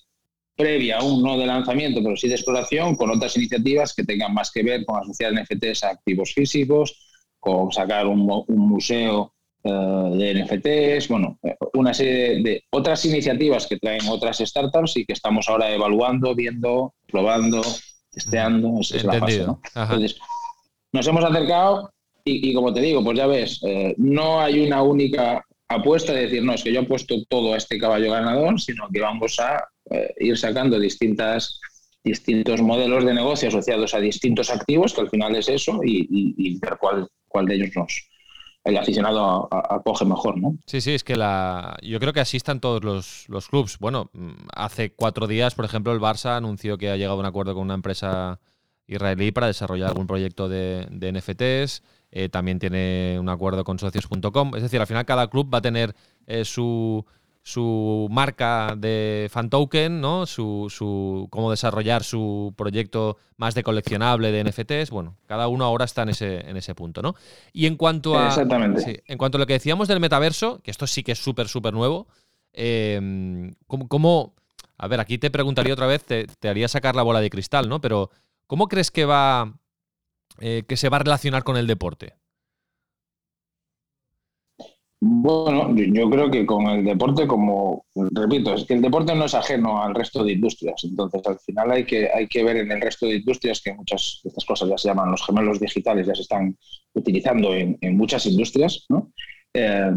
previa, 0.56 0.98
aún 0.98 1.22
no 1.22 1.38
de 1.38 1.46
lanzamiento, 1.46 2.02
pero 2.04 2.16
sí 2.16 2.28
de 2.28 2.36
exploración, 2.36 2.96
con 2.96 3.12
otras 3.12 3.38
iniciativas 3.38 3.94
que 3.94 4.04
tengan 4.04 4.34
más 4.34 4.52
que 4.52 4.64
ver 4.64 4.86
con 4.86 5.00
asociar 5.00 5.34
NFTs 5.34 5.84
a 5.84 5.90
activos 5.90 6.34
físicos, 6.34 7.08
con 7.40 7.72
sacar 7.72 8.08
un, 8.08 8.28
un 8.48 8.68
museo 8.70 9.34
eh, 9.64 9.70
de 9.70 10.44
NFTs, 10.44 11.08
bueno, 11.10 11.40
eh, 11.44 11.56
una 11.74 11.94
serie 11.94 12.42
de, 12.42 12.64
otras 12.72 13.04
iniciativas 13.06 13.68
que 13.68 13.78
traen 13.78 14.08
otras 14.08 14.38
startups 14.38 14.98
y 14.98 15.06
que 15.06 15.14
estamos 15.14 15.50
ahora 15.50 15.72
evaluando, 15.72 16.34
viendo, 16.36 16.94
probando, 17.08 17.62
testeando. 18.12 18.80
es 18.80 19.04
la 19.04 19.20
fase, 19.20 19.46
Entonces, 19.76 20.20
nos 20.94 21.08
hemos 21.08 21.24
acercado 21.24 21.92
y, 22.24 22.54
como 22.54 22.74
te 22.74 22.82
digo, 22.82 23.04
pues 23.04 23.18
ya 23.18 23.28
ves, 23.28 23.62
eh, 23.64 23.96
no 23.98 24.42
hay 24.42 24.60
una 24.60 24.84
única 24.84 25.46
apuesta 25.68 26.14
de 26.14 26.24
decir, 26.24 26.44
no, 26.44 26.54
es 26.54 26.64
que 26.64 26.74
yo 26.74 26.82
he 26.82 26.86
puesto 26.86 27.16
todo 27.28 27.54
a 27.54 27.58
este 27.58 27.78
caballo 27.78 28.12
ganador, 28.12 28.60
sino 28.60 28.88
que 28.92 29.02
vamos 29.02 29.40
a 29.40 29.68
ir 30.20 30.38
sacando 30.38 30.80
distintas 30.80 31.60
distintos 32.04 32.62
modelos 32.62 33.06
de 33.06 33.14
negocio 33.14 33.50
asociados 33.50 33.94
a 33.94 34.00
distintos 34.00 34.50
activos, 34.50 34.94
que 34.94 35.02
al 35.02 35.10
final 35.10 35.36
es 35.36 35.50
eso, 35.50 35.82
y, 35.84 36.58
ver 36.60 36.78
cuál, 36.80 37.08
cuál 37.28 37.46
de 37.46 37.56
ellos 37.56 37.70
nos, 37.76 38.08
el 38.64 38.78
aficionado 38.78 39.48
acoge 39.52 40.06
mejor, 40.06 40.40
¿no? 40.40 40.58
Sí, 40.66 40.82
sí, 40.82 40.94
es 40.94 41.04
que 41.04 41.16
la, 41.16 41.78
yo 41.82 42.00
creo 42.00 42.14
que 42.14 42.20
así 42.20 42.38
están 42.38 42.60
todos 42.60 42.84
los, 42.84 43.26
los 43.30 43.48
clubs. 43.48 43.78
Bueno, 43.80 44.10
mm, 44.14 44.32
hace 44.54 44.92
cuatro 44.92 45.28
días, 45.28 45.56
por 45.56 45.66
ejemplo, 45.66 45.94
el 45.94 46.00
Barça 46.00 46.38
anunció 46.38 46.78
que 46.78 46.90
ha 46.90 46.98
llegado 46.98 47.18
a 47.18 47.20
un 47.20 47.26
acuerdo 47.26 47.54
con 47.54 47.64
una 47.64 47.76
empresa 47.76 48.40
israelí 48.88 49.32
para 49.32 49.48
desarrollar 49.48 49.90
algún 49.90 50.08
proyecto 50.08 50.50
de, 50.50 50.88
NFTs. 50.90 51.84
Eh, 52.12 52.30
también 52.30 52.60
tiene 52.60 53.18
un 53.20 53.30
acuerdo 53.30 53.64
con 53.64 53.80
socios.com. 53.80 54.56
Es 54.56 54.64
decir, 54.64 54.80
al 54.80 54.88
final 54.88 55.06
cada 55.06 55.30
club 55.30 55.54
va 55.54 55.60
a 55.60 55.62
tener 55.62 55.96
eh, 56.26 56.46
su, 56.46 57.06
su 57.44 58.08
marca 58.10 58.76
de 58.78 59.28
fan 59.32 59.50
token, 59.50 60.02
¿no? 60.02 60.26
Su, 60.26 60.68
su, 60.70 61.28
cómo 61.30 61.52
desarrollar 61.52 62.04
su 62.04 62.54
proyecto 62.58 63.18
más 63.38 63.56
de 63.56 63.64
coleccionable 63.64 64.32
de 64.32 64.44
NFTs. 64.44 64.90
Bueno, 64.90 65.16
cada 65.28 65.48
uno 65.48 65.66
ahora 65.66 65.86
está 65.86 66.04
en 66.04 66.10
ese, 66.10 66.50
en 66.50 66.58
ese 66.58 66.76
punto, 66.76 67.02
¿no? 67.02 67.16
Y 67.54 67.66
en 67.66 67.76
cuanto 67.76 68.18
a. 68.18 68.28
Exactamente. 68.28 69.04
en 69.06 69.18
cuanto 69.18 69.38
a 69.38 69.40
lo 69.40 69.48
que 69.48 69.54
decíamos 69.54 69.88
del 69.88 70.00
metaverso, 70.00 70.60
que 70.64 70.72
esto 70.72 70.88
sí 70.88 71.04
que 71.04 71.14
es 71.14 71.20
súper, 71.20 71.48
súper 71.48 71.74
nuevo. 71.74 72.08
Eh, 72.52 73.54
¿cómo, 73.68 74.34
A 74.78 74.88
ver, 74.88 75.00
aquí 75.00 75.18
te 75.18 75.30
preguntaría 75.30 75.74
otra 75.74 75.88
vez, 75.88 76.04
te, 76.04 76.50
haría 76.50 76.68
sacar 76.68 76.96
la 76.96 77.04
bola 77.04 77.22
de 77.22 77.30
cristal, 77.30 77.70
¿no? 77.70 77.80
Pero, 77.80 78.10
¿cómo 78.48 78.68
crees 78.68 78.92
que 78.92 79.06
va. 79.06 79.54
Eh, 80.40 80.64
que 80.68 80.78
se 80.78 80.90
va 80.90 80.98
a 80.98 81.04
relacionar 81.04 81.44
con 81.44 81.58
el 81.58 81.68
deporte? 81.68 82.14
Bueno, 85.00 85.76
yo 85.76 86.10
creo 86.10 86.32
que 86.32 86.44
con 86.46 86.66
el 86.66 86.84
deporte, 86.84 87.28
como 87.28 87.86
repito, 87.94 88.56
es 88.56 88.66
que 88.66 88.74
el 88.74 88.82
deporte 88.82 89.14
no 89.14 89.26
es 89.26 89.36
ajeno 89.36 89.82
al 89.82 89.94
resto 89.94 90.24
de 90.24 90.34
industrias. 90.34 90.84
Entonces, 90.84 91.22
al 91.26 91.38
final 91.40 91.72
hay 91.72 91.86
que, 91.86 92.10
hay 92.12 92.28
que 92.28 92.44
ver 92.44 92.58
en 92.58 92.72
el 92.72 92.82
resto 92.82 93.06
de 93.06 93.18
industrias 93.18 93.62
que 93.62 93.76
muchas 93.76 94.22
de 94.24 94.30
estas 94.30 94.46
cosas 94.46 94.70
ya 94.70 94.78
se 94.78 94.88
llaman 94.88 95.12
los 95.12 95.24
gemelos 95.24 95.60
digitales, 95.60 96.08
ya 96.08 96.16
se 96.16 96.24
están 96.24 96.58
utilizando 96.94 97.54
en, 97.54 97.78
muchas 97.96 98.26
industrias. 98.26 98.86
¿no? 98.90 99.12
Eh, 99.54 99.92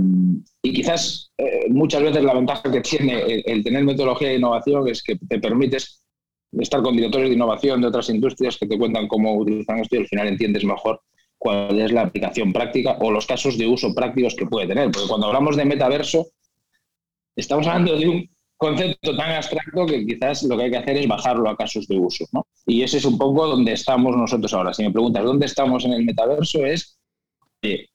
y 0.62 0.72
quizás 0.74 1.32
eh, 1.38 1.70
muchas 1.70 2.02
veces 2.02 2.22
la 2.22 2.34
ventaja 2.34 2.70
que 2.70 2.82
tiene 2.82 3.42
el, 3.46 3.64
tener 3.64 3.84
metodología 3.84 4.28
de 4.28 4.36
innovación 4.36 4.86
es 4.86 5.02
que 5.02 5.16
te 5.16 5.38
permites 5.38 6.04
estar 6.58 6.82
con 6.82 6.96
directores 6.96 7.28
de 7.28 7.34
innovación 7.34 7.80
de 7.80 7.88
otras 7.88 8.08
industrias 8.10 8.56
que 8.56 8.66
te 8.66 8.78
cuentan 8.78 9.08
cómo 9.08 9.36
utilizan 9.36 9.78
esto 9.78 9.96
y 9.96 10.00
al 10.00 10.08
final 10.08 10.28
entiendes 10.28 10.64
mejor 10.64 11.00
cuál 11.38 11.80
es 11.80 11.92
la 11.92 12.02
aplicación 12.02 12.52
práctica 12.52 12.98
o 13.00 13.10
los 13.10 13.26
casos 13.26 13.56
de 13.56 13.66
uso 13.66 13.94
prácticos 13.94 14.34
que 14.34 14.46
puede 14.46 14.66
tener. 14.66 14.90
Porque 14.90 15.08
cuando 15.08 15.28
hablamos 15.28 15.56
de 15.56 15.64
metaverso, 15.64 16.26
estamos 17.34 17.66
hablando 17.66 17.96
de 17.96 18.08
un 18.08 18.30
concepto 18.56 19.16
tan 19.16 19.32
abstracto 19.32 19.86
que 19.86 20.04
quizás 20.04 20.42
lo 20.42 20.56
que 20.58 20.64
hay 20.64 20.70
que 20.70 20.76
hacer 20.76 20.98
es 20.98 21.08
bajarlo 21.08 21.48
a 21.48 21.56
casos 21.56 21.86
de 21.88 21.98
uso. 21.98 22.26
¿no? 22.32 22.46
Y 22.66 22.82
ese 22.82 22.98
es 22.98 23.06
un 23.06 23.16
poco 23.16 23.46
donde 23.46 23.72
estamos 23.72 24.14
nosotros 24.16 24.52
ahora. 24.52 24.74
Si 24.74 24.82
me 24.82 24.90
preguntas 24.90 25.24
dónde 25.24 25.46
estamos 25.46 25.84
en 25.86 25.94
el 25.94 26.04
metaverso, 26.04 26.66
es 26.66 26.98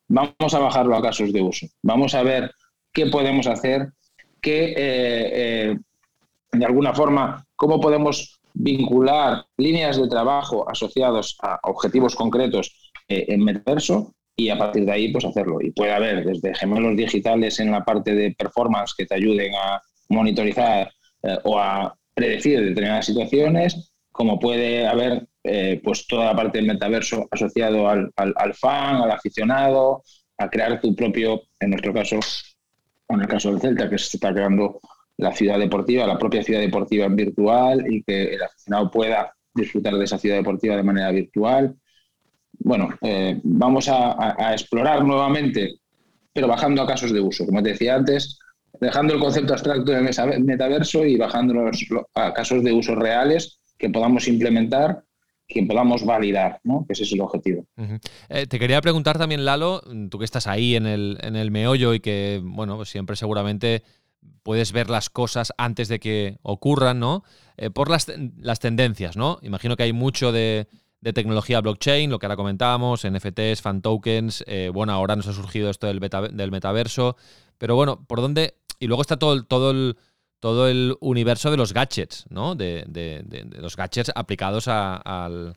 vamos 0.08 0.54
a 0.54 0.60
bajarlo 0.60 0.96
a 0.96 1.02
casos 1.02 1.32
de 1.32 1.42
uso. 1.42 1.68
Vamos 1.84 2.16
a 2.16 2.24
ver 2.24 2.52
qué 2.92 3.08
podemos 3.08 3.48
hacer, 3.48 3.90
qué, 4.42 4.72
eh, 4.72 4.76
eh, 4.78 5.78
de 6.52 6.66
alguna 6.66 6.94
forma, 6.94 7.46
cómo 7.56 7.80
podemos 7.80 8.35
vincular 8.56 9.46
líneas 9.58 10.02
de 10.02 10.08
trabajo 10.08 10.70
asociados 10.70 11.38
a 11.42 11.60
objetivos 11.64 12.16
concretos 12.16 12.92
eh, 13.08 13.26
en 13.28 13.44
metaverso 13.44 14.16
y 14.36 14.50
a 14.50 14.58
partir 14.58 14.86
de 14.86 14.92
ahí 14.92 15.12
pues 15.12 15.26
hacerlo. 15.26 15.62
Y 15.62 15.72
puede 15.72 15.92
haber 15.92 16.26
desde 16.26 16.56
gemelos 16.56 16.96
digitales 16.96 17.60
en 17.60 17.72
la 17.72 17.84
parte 17.84 18.16
de 18.16 18.36
performance 18.38 18.94
que 18.98 19.06
te 19.06 19.16
ayuden 19.16 19.54
a 19.56 19.82
monitorizar 20.10 20.92
eh, 21.24 21.38
o 21.44 21.60
a 21.60 21.96
predecir 22.14 22.62
determinadas 22.62 23.06
situaciones, 23.06 23.92
como 24.12 24.40
puede 24.40 24.88
haber 24.88 25.28
eh, 25.44 25.82
pues 25.84 26.08
toda 26.08 26.26
la 26.26 26.36
parte 26.36 26.58
del 26.58 26.68
metaverso 26.68 27.28
asociado 27.30 27.90
al, 27.90 28.12
al, 28.16 28.54
fan, 28.54 28.96
al 29.02 29.12
aficionado, 29.12 30.04
a 30.38 30.50
crear 30.50 30.80
tu 30.80 30.96
propio, 30.96 31.44
en 31.60 31.72
nuestro 31.72 31.94
caso, 31.94 32.20
en 33.10 33.22
el 33.22 33.28
caso 33.28 33.52
del 33.52 33.62
Celta, 33.62 33.90
que 33.90 33.98
se 33.98 34.18
está 34.18 34.34
creando 34.34 34.80
la 35.18 35.32
ciudad 35.32 35.60
deportiva, 35.60 36.06
la 36.06 36.18
propia 36.18 36.44
ciudad 36.44 36.60
deportiva 36.60 37.06
en 37.06 37.16
virtual 37.16 37.86
y 37.92 38.04
que 38.04 38.36
el 38.36 38.44
aficionado 38.44 38.92
pueda 38.92 39.34
disfrutar 39.54 39.96
de 39.96 40.04
esa 40.04 40.18
ciudad 40.18 40.36
deportiva 40.36 40.76
de 40.76 40.84
manera 40.84 41.12
virtual 41.12 41.76
bueno, 42.60 42.90
eh, 43.02 43.40
vamos 43.44 43.88
a, 43.90 44.54
explorar 44.54 45.04
nuevamente, 45.04 45.76
pero 46.34 46.48
bajando 46.48 46.82
a 46.82 46.88
casos 46.88 47.12
de 47.12 47.22
uso, 47.22 47.46
como 47.46 47.62
te 47.62 47.70
decía 47.70 47.96
antes, 47.96 48.40
dejando 48.80 49.14
el 49.14 49.20
concepto 49.20 49.54
abstracto 49.54 49.92
de 49.92 50.40
metaverso 50.40 51.06
y 51.06 51.18
bajándonos 51.18 51.86
a 52.14 52.34
casos 52.34 52.64
de 52.64 52.74
uso 52.74 52.96
reales 52.96 53.60
que 53.78 53.90
podamos 53.90 54.28
implementar, 54.28 55.04
que 55.48 55.64
podamos 55.64 56.06
validar, 56.06 56.60
¿no? 56.64 56.86
que 56.88 56.94
ese 56.94 57.04
es 57.04 57.14
el 57.14 57.22
objetivo. 57.22 57.66
Eh, 58.30 58.48
te 58.48 58.60
quería 58.60 58.82
preguntar 58.82 59.18
también, 59.18 59.46
Lalo, 59.46 59.82
tú 60.10 60.18
que 60.18 60.26
estás 60.26 60.48
ahí 60.48 60.76
en 60.76 60.88
el, 60.88 61.18
en 61.22 61.36
el 61.36 61.52
meollo 61.52 61.94
y 61.94 62.00
que, 62.00 62.42
bueno, 62.44 62.84
siempre 62.86 63.16
seguramente 63.16 63.84
puedes 64.44 64.72
ver 64.72 64.90
las 64.90 65.10
cosas 65.10 65.54
antes 65.58 65.88
de 65.88 66.00
que 66.00 66.38
ocurran, 66.44 67.00
¿no? 67.00 67.24
Eh, 67.58 67.70
por 67.70 67.90
las, 67.90 68.12
las 68.38 68.60
tendencias, 68.60 69.18
¿no? 69.18 69.40
Imagino 69.42 69.76
que 69.76 69.84
hay 69.84 69.94
mucho 69.94 70.32
de 70.32 70.68
de 71.06 71.14
tecnología 71.14 71.62
blockchain, 71.62 72.10
lo 72.10 72.18
que 72.18 72.26
ahora 72.26 72.36
comentábamos, 72.36 73.06
NFTs, 73.08 73.62
fan 73.62 73.84
tokens, 73.84 74.44
eh, 74.48 74.72
bueno, 74.74 74.92
ahora 74.92 75.16
nos 75.16 75.28
ha 75.28 75.34
surgido 75.34 75.70
esto 75.70 75.86
del, 75.86 76.00
del 76.00 76.52
metaverso, 76.52 77.16
pero 77.60 77.76
bueno, 77.76 78.04
¿por 78.08 78.22
dónde? 78.22 78.56
Y 78.80 78.88
luego 78.88 79.04
está 79.04 79.18
todo 79.18 79.44
todo 79.44 79.70
el, 79.70 79.98
todo 80.40 80.68
el 80.68 80.98
universo 81.02 81.52
de 81.52 81.58
los 81.58 81.74
gadgets, 81.74 82.26
¿no? 82.30 82.56
De, 82.56 83.24
los 83.56 83.76
gadgets 83.76 84.12
aplicados 84.16 84.68
al, 84.68 85.56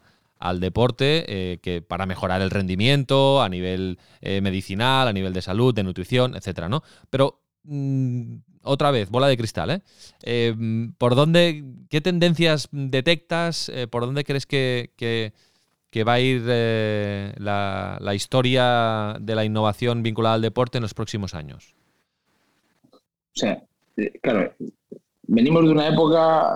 deporte, 0.61 1.24
eh, 1.26 1.59
que 1.62 1.81
para 1.81 2.04
mejorar 2.04 2.42
el 2.42 2.50
rendimiento 2.50 3.40
a 3.40 3.48
nivel 3.48 3.98
medicinal, 4.20 5.09
a 5.09 5.14
nivel 5.14 5.33
de 5.33 5.40
salud, 5.40 5.74
de 5.74 5.83
nutrición, 5.83 6.37
etcétera, 6.37 6.68
¿no? 6.68 6.83
Pero 7.09 7.40
mm, 7.64 8.35
otra 8.62 8.90
vez, 8.90 9.10
bola 9.10 9.28
de 9.28 9.36
cristal, 9.36 9.70
¿eh? 9.70 9.82
eh 10.22 10.54
¿Por 10.98 11.14
dónde, 11.14 11.64
qué 11.90 12.00
tendencias 12.00 12.68
detectas? 12.72 13.68
Eh, 13.68 13.86
¿Por 13.86 14.06
dónde 14.06 14.24
crees 14.24 14.46
que, 14.46 14.92
que 15.90 16.04
va 16.04 16.14
a 16.14 16.20
ir 16.20 16.44
eh, 16.46 17.34
la, 17.38 18.14
historia 18.14 19.16
de 19.20 19.34
la 19.34 19.44
innovación 19.44 20.02
vinculada 20.02 20.34
al 20.36 20.42
deporte 20.42 20.78
en 20.78 20.82
los 20.82 20.94
próximos 20.94 21.34
años? 21.34 21.74
O 22.92 22.98
sea, 23.34 23.62
claro, 24.22 24.52
venimos 25.22 25.64
de 25.64 25.70
una 25.70 25.88
época 25.88 26.54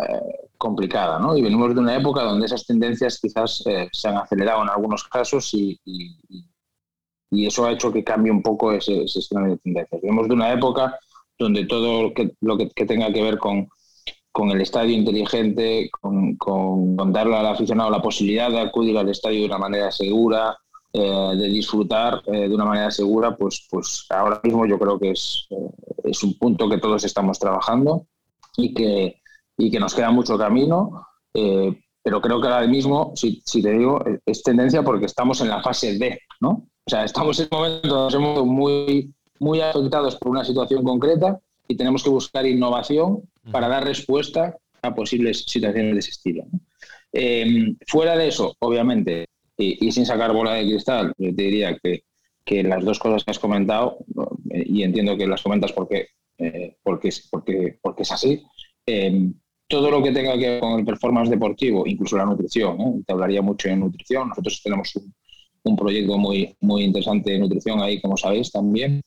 complicada, 0.59 1.19
¿no? 1.19 1.37
Y 1.37 1.43
venimos 1.43 1.75
de 1.75 1.81
una 1.81 1.97
época 1.97 2.23
donde 2.23 2.47
esas 2.47 2.67
tendencias 2.67 3.19
quizás 3.21 3.63
se 3.93 4.09
han 4.09 4.17
acelerado 4.17 4.63
en 4.63 4.69
algunos 4.69 5.05
casos 5.05 5.53
y, 5.55 5.81
y, 5.85 6.47
eso 7.47 7.65
ha 7.65 7.73
hecho 7.73 7.91
que 7.91 8.05
cambie 8.05 8.31
un 8.31 8.43
poco 8.43 8.73
ese, 8.73 9.09
sistema 9.09 9.49
de 9.49 9.57
tendencias. 9.57 10.01
Venimos 10.03 10.29
de 10.29 10.35
una 10.35 10.53
época 10.53 10.99
donde 11.43 11.67
todo 11.67 12.13
lo 12.41 12.57
que, 12.57 12.87
tenga 12.87 13.13
que 13.13 13.23
ver 13.23 13.39
con 13.39 13.69
con 14.33 14.51
el 14.51 14.63
estadio 14.63 14.97
inteligente, 14.97 15.91
con, 16.01 16.97
darle 17.13 17.37
al 17.37 17.47
aficionado 17.47 17.91
la 17.91 18.01
posibilidad 18.01 18.51
de 18.51 18.61
acudir 18.61 18.97
al 18.97 19.11
estadio 19.11 19.41
de 19.41 19.47
una 19.47 19.59
manera 19.59 19.93
segura, 19.93 20.57
eh, 20.95 21.33
de 21.37 21.49
disfrutar 21.49 22.23
eh, 22.27 22.49
de 22.49 22.55
una 22.55 22.65
manera 22.65 22.91
segura, 22.91 23.37
pues, 23.37 23.67
pues 23.71 24.07
ahora 24.09 24.41
mismo 24.43 24.67
yo 24.67 24.79
creo 24.79 24.99
que 24.99 25.11
es, 25.11 25.47
eh, 25.51 25.71
es 26.05 26.23
un 26.23 26.39
punto 26.39 26.69
que 26.69 26.79
todos 26.79 27.05
estamos 27.05 27.39
trabajando 27.39 28.07
y 28.57 28.73
que, 28.73 29.21
y 29.59 29.71
que 29.71 29.81
nos 29.81 29.95
queda 29.95 30.11
mucho 30.11 30.39
camino. 30.39 31.07
pero 32.05 32.21
creo 32.21 32.41
que 32.41 32.49
ahora 32.49 32.67
mismo, 32.67 33.13
si, 33.15 33.43
te 33.63 33.71
digo, 33.71 34.03
es 34.27 34.43
tendencia 34.43 34.83
porque 34.83 35.07
estamos 35.07 35.41
en 35.41 35.49
la 35.49 35.63
fase 35.63 35.99
D, 35.99 36.21
¿no? 36.41 36.69
O 36.85 36.91
sea, 36.91 37.05
estamos 37.05 37.39
en 37.39 37.49
un 37.53 37.59
momento, 37.59 38.45
muy, 38.45 39.15
muy 39.43 39.61
afectados 39.61 40.17
por 40.17 40.31
una 40.31 40.45
situación 40.45 40.85
concreta 40.85 41.41
y 41.67 41.77
tenemos 41.77 42.05
que 42.05 42.11
buscar 42.11 42.47
innovación 42.47 43.23
para 43.51 43.69
dar 43.69 43.85
respuesta 43.85 44.57
a 44.81 44.95
posibles 44.95 45.45
situaciones 45.47 45.95
de 45.95 45.99
ese 45.99 46.11
estilo. 46.11 46.45
Eh, 47.13 47.75
fuera 47.87 48.17
de 48.17 48.29
eso, 48.29 48.55
obviamente, 48.61 49.27
y, 49.57 49.91
sin 49.93 50.07
sacar 50.07 50.33
bola 50.33 50.55
de 50.55 50.65
cristal, 50.65 51.13
yo 51.19 51.35
te 51.35 51.43
diría 51.43 51.77
que, 51.83 52.05
que, 52.45 52.63
las 52.63 52.85
dos 52.85 52.99
cosas 52.99 53.25
que 53.25 53.33
has 53.33 53.39
comentado, 53.39 53.99
y 54.51 54.83
entiendo 54.83 55.17
que 55.17 55.27
las 55.27 55.43
comentas 55.43 55.73
porque, 55.73 56.09
eh, 56.39 56.77
porque, 56.83 57.11
porque, 57.31 57.79
porque 57.83 58.03
es 58.03 58.13
así, 58.13 58.43
eh, 58.87 59.31
todo 59.69 59.91
lo 59.91 60.03
que 60.03 60.13
tenga 60.13 60.39
que 60.39 60.49
ver 60.51 60.61
con 60.61 60.79
el 60.79 60.85
performance 60.85 61.31
deportivo, 61.31 61.85
incluso 61.87 62.17
la 62.17 62.27
nutrición, 62.27 63.05
te 63.05 63.13
hablaría 63.13 63.43
mucho 63.43 63.69
de 63.69 63.77
nutrición, 63.77 64.29
nosotros 64.29 64.61
tenemos 64.63 64.95
un, 64.97 65.13
un, 65.65 65.77
proyecto 65.77 66.17
muy, 66.17 66.57
muy 66.61 66.85
interesante 66.85 67.33
de 67.33 67.39
nutrición 67.39 67.81
ahí, 67.81 68.01
como 68.01 68.17
sabéis 68.17 68.51
también. 68.51 69.03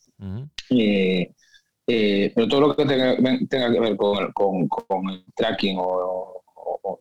Eh, 1.87 2.31
pero 2.33 2.47
todo 2.47 2.61
lo 2.61 2.75
que 2.75 2.85
tenga, 2.85 3.71
que 3.71 3.79
ver 3.79 3.95
con, 3.95 5.09
el 5.09 5.25
tracking 5.35 5.77
o, 5.79 6.41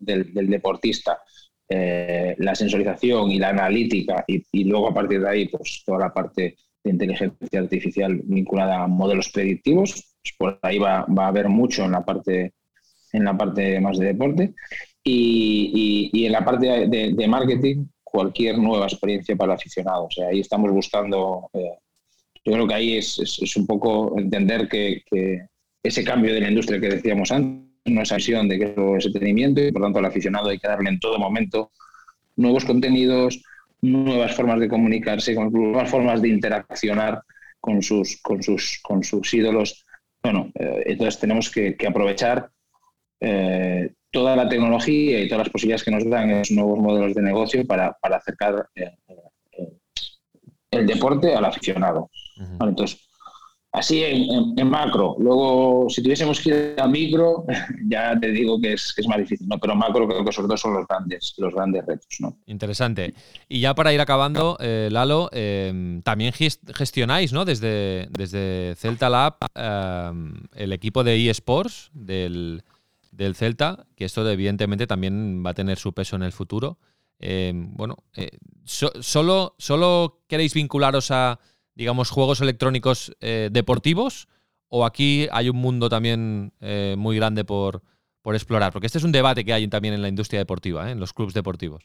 del, 0.01 0.33
deportista, 0.49 1.21
eh, 1.69 2.35
la 2.39 2.55
sensorización 2.55 3.31
y 3.31 3.39
la 3.39 3.51
analítica, 3.51 4.25
y, 4.27 4.65
luego 4.65 4.89
a 4.89 4.95
partir 4.95 5.21
de 5.21 5.29
ahí, 5.29 5.49
pues 5.49 5.83
toda 5.87 6.01
la 6.01 6.13
parte 6.13 6.57
de 6.83 6.91
inteligencia 6.91 7.61
artificial 7.61 8.21
vinculada 8.25 8.83
a 8.83 8.87
modelos 8.87 9.31
predictivos, 9.31 10.15
pues 10.23 10.35
por 10.39 10.59
ahí 10.63 10.79
va, 10.79 11.07
a 11.07 11.27
haber 11.27 11.49
mucho 11.49 11.85
en 11.85 11.93
la 11.93 12.05
parte 12.05 12.53
en 13.13 13.25
la 13.25 13.37
parte 13.37 13.81
más 13.81 13.97
de 13.97 14.07
deporte 14.07 14.55
y, 15.05 16.27
en 16.27 16.33
la 16.33 16.45
parte 16.45 16.89
de, 16.89 17.29
marketing 17.29 17.87
cualquier 18.03 18.59
nueva 18.59 18.87
experiencia 18.87 19.37
para 19.37 19.53
el 19.53 19.59
aficionado. 19.59 20.07
O 20.07 20.11
sea, 20.11 20.29
ahí 20.29 20.41
estamos 20.41 20.71
buscando 20.73 21.49
eh, 21.53 21.79
yo 22.45 22.53
creo 22.53 22.69
que 22.69 22.75
ahí 22.75 22.97
es, 22.99 23.19
es, 23.19 23.57
un 23.57 23.67
poco 23.67 24.19
entender 24.19 24.69
que, 24.69 25.03
ese 25.83 26.05
cambio 26.05 26.33
de 26.33 26.41
la 26.41 26.49
industria 26.49 26.81
que 26.81 26.89
decíamos 26.89 27.31
antes, 27.31 27.71
no 27.87 28.03
esa 28.03 28.17
visión 28.17 28.49
de 28.49 28.59
que 28.59 28.75
es 28.97 29.07
entretenimiento 29.07 29.61
y 29.61 29.71
por 29.71 29.83
tanto 29.83 29.99
al 29.99 30.07
aficionado 30.07 30.49
hay 30.49 30.59
que 30.59 30.69
darle 30.69 30.89
en 30.89 30.99
todo 30.99 31.19
momento 31.19 31.73
nuevos 32.37 32.65
contenidos, 32.65 33.43
nuevas 33.83 34.35
formas 34.35 34.61
de 34.61 34.69
comunicarse, 34.69 35.35
nuevas 35.35 35.91
formas 35.91 36.23
de 36.23 36.29
interaccionar 36.29 37.23
con 37.61 37.83
sus, 37.83 38.21
con 38.23 38.43
sus, 38.43 38.81
con 38.83 39.05
sus 39.05 39.33
ídolos. 39.35 39.85
Bueno, 40.23 40.51
eh, 40.59 40.85
entonces 40.87 41.21
tenemos 41.21 41.51
que, 41.51 41.77
aprovechar 41.87 42.51
eh, 43.21 43.91
toda 44.11 44.37
la 44.37 44.49
tecnología 44.49 45.21
y 45.21 45.29
todas 45.29 45.47
las 45.47 45.53
posibilidades 45.53 45.85
que 45.85 45.91
nos 45.91 46.09
dan 46.09 46.31
esos 46.31 46.57
nuevos 46.57 46.79
modelos 46.79 47.15
de 47.15 47.23
negocio 47.23 47.67
para, 47.67 47.97
acercar 48.03 48.69
eh, 48.75 48.91
el 50.71 50.87
deporte 50.87 51.35
al 51.35 51.45
aficionado. 51.45 52.11
Entonces, 52.61 53.09
así 53.75 54.05
en, 54.05 54.71
macro. 54.71 55.17
Luego, 55.19 55.87
si 55.91 56.01
tuviésemos 56.01 56.41
que 56.41 56.49
ir 56.51 56.81
a 56.81 56.87
micro, 56.87 57.45
ya 57.89 58.19
te 58.19 58.31
digo 58.31 58.61
que 58.61 58.75
es, 58.75 58.95
más 59.09 59.19
difícil, 59.19 59.49
¿no? 59.49 59.59
Pero 59.59 59.75
macro 59.75 60.07
creo 60.07 60.25
que 60.25 60.31
esos 60.31 60.47
dos 60.47 60.61
son 60.61 60.75
los 60.75 60.87
grandes, 60.87 61.35
los 61.39 61.53
grandes 61.53 61.85
retos, 61.85 62.17
¿no? 62.21 62.39
Interesante. 62.47 63.15
Y 63.49 63.61
ya 63.61 63.75
para 63.75 63.93
ir 63.93 64.01
acabando, 64.01 64.57
eh, 64.61 64.89
Lalo, 64.93 65.29
em, 65.33 66.03
también 66.03 66.33
gestionáis, 66.33 67.33
¿no? 67.33 67.45
Desde, 67.45 68.09
desde 68.11 68.77
Celta 68.77 69.11
Lab 69.11 69.39
em, 69.55 70.35
el 70.55 70.73
equipo 70.73 71.03
de 71.03 71.29
eSports 71.29 71.91
del, 71.93 72.63
del 73.11 73.35
Celta, 73.35 73.87
que 73.97 74.05
esto 74.05 74.29
evidentemente 74.31 74.87
también 74.87 75.45
va 75.45 75.51
a 75.51 75.55
tener 75.55 75.79
su 75.79 75.93
peso 75.93 76.15
en 76.15 76.23
el 76.23 76.33
futuro. 76.33 76.79
Em, 77.19 77.75
bueno, 77.75 78.05
eh, 78.15 78.39
solo, 78.65 79.57
¿solo 79.59 80.21
queréis 80.29 80.55
vincularos 80.55 81.11
a, 81.11 81.41
digamos, 81.75 82.11
juegos 82.11 82.41
electrónicos 82.41 83.15
eh, 83.21 83.49
deportivos? 83.53 84.29
¿O 84.69 84.85
aquí 84.85 85.29
hay 85.31 85.49
un 85.49 85.57
mundo 85.57 85.89
también 85.89 86.53
eh, 86.61 86.95
muy 86.99 87.17
grande 87.17 87.45
por, 87.45 87.83
por, 88.23 88.35
explorar? 88.35 88.73
Porque 88.73 88.87
este 88.87 88.99
es 88.99 89.05
un 89.05 89.13
debate 89.13 89.45
que 89.45 89.53
hay 89.53 89.69
también 89.69 89.95
en 89.95 90.03
la 90.03 90.09
industria 90.09 90.41
deportiva, 90.41 90.91
en 90.91 90.99
los 90.99 91.13
clubes 91.13 91.35
deportivos. 91.35 91.85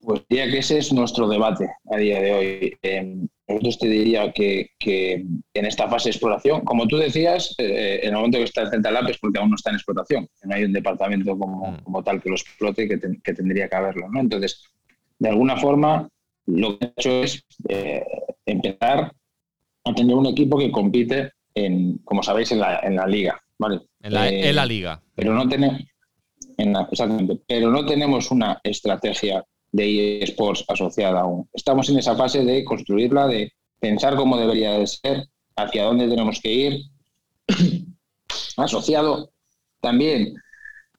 Pues 0.00 0.22
diría 0.28 0.50
que 0.50 0.58
ese 0.58 0.78
es 0.78 0.92
nuestro 0.92 1.26
debate 1.26 1.66
a 1.90 1.96
día 1.96 2.20
de 2.20 2.32
hoy. 2.32 2.76
Em, 2.82 3.26
nosotros 3.48 3.78
te 3.78 3.88
diría 3.88 4.32
que, 4.32 4.70
en 4.82 5.64
esta 5.64 5.88
fase 5.88 6.08
de 6.08 6.10
exploración, 6.10 6.60
como 6.60 6.86
tú 6.86 6.98
decías, 6.98 7.54
eh, 7.58 8.00
en 8.02 8.10
el 8.10 8.14
momento 8.14 8.38
que 8.38 8.44
está 8.44 8.62
el 8.62 8.70
Central 8.70 8.94
Lab 8.94 9.08
es 9.08 9.18
porque 9.18 9.38
aún 9.38 9.50
no 9.50 9.56
está 9.56 9.70
en 9.70 9.76
explotación. 9.76 10.28
No 10.44 10.54
hay 10.54 10.64
un 10.64 10.72
departamento 10.72 11.36
como, 11.38 11.78
mm. 11.86 12.04
tal 12.04 12.22
que 12.22 12.28
lo 12.28 12.36
explote 12.36 12.86
que, 12.86 13.00
que 13.22 13.34
tendría 13.34 13.68
que 13.68 13.76
haberlo. 13.76 14.08
¿no? 14.10 14.20
Entonces, 14.20 14.62
de 15.18 15.28
alguna 15.28 15.56
forma, 15.56 16.08
lo 16.46 16.78
que 16.78 16.86
he 16.86 16.92
hecho 16.96 17.22
es 17.22 17.44
eh, 17.68 18.04
empezar 18.46 19.12
a 19.84 19.94
tener 19.94 20.14
un 20.14 20.26
equipo 20.26 20.58
que 20.58 20.70
compite, 20.70 21.32
en, 21.54 21.98
como 21.98 22.22
sabéis, 22.22 22.52
en 22.52 22.60
la, 22.60 22.80
en 22.80 22.96
la 22.96 23.06
liga. 23.06 23.40
¿vale? 23.58 23.80
En, 24.00 24.12
la, 24.12 24.28
en 24.28 24.56
la 24.56 24.66
liga. 24.66 25.02
Pero 25.14 25.34
no 25.34 25.48
tenemos. 25.48 25.80
exactamente. 26.58 27.40
Pero 27.46 27.70
no 27.70 27.84
tenemos 27.86 28.30
una 28.30 28.60
estrategia 28.62 29.44
de 29.72 30.22
eSports 30.22 30.64
asociada 30.68 31.20
aún. 31.20 31.48
Estamos 31.52 31.88
en 31.88 31.98
esa 31.98 32.14
fase 32.14 32.44
de 32.44 32.64
construirla, 32.64 33.26
de 33.26 33.52
pensar 33.80 34.16
cómo 34.16 34.38
debería 34.38 34.72
de 34.72 34.86
ser, 34.86 35.26
hacia 35.56 35.84
dónde 35.84 36.08
tenemos 36.08 36.40
que 36.40 36.52
ir, 36.52 36.80
asociado 38.56 39.30
también 39.80 40.34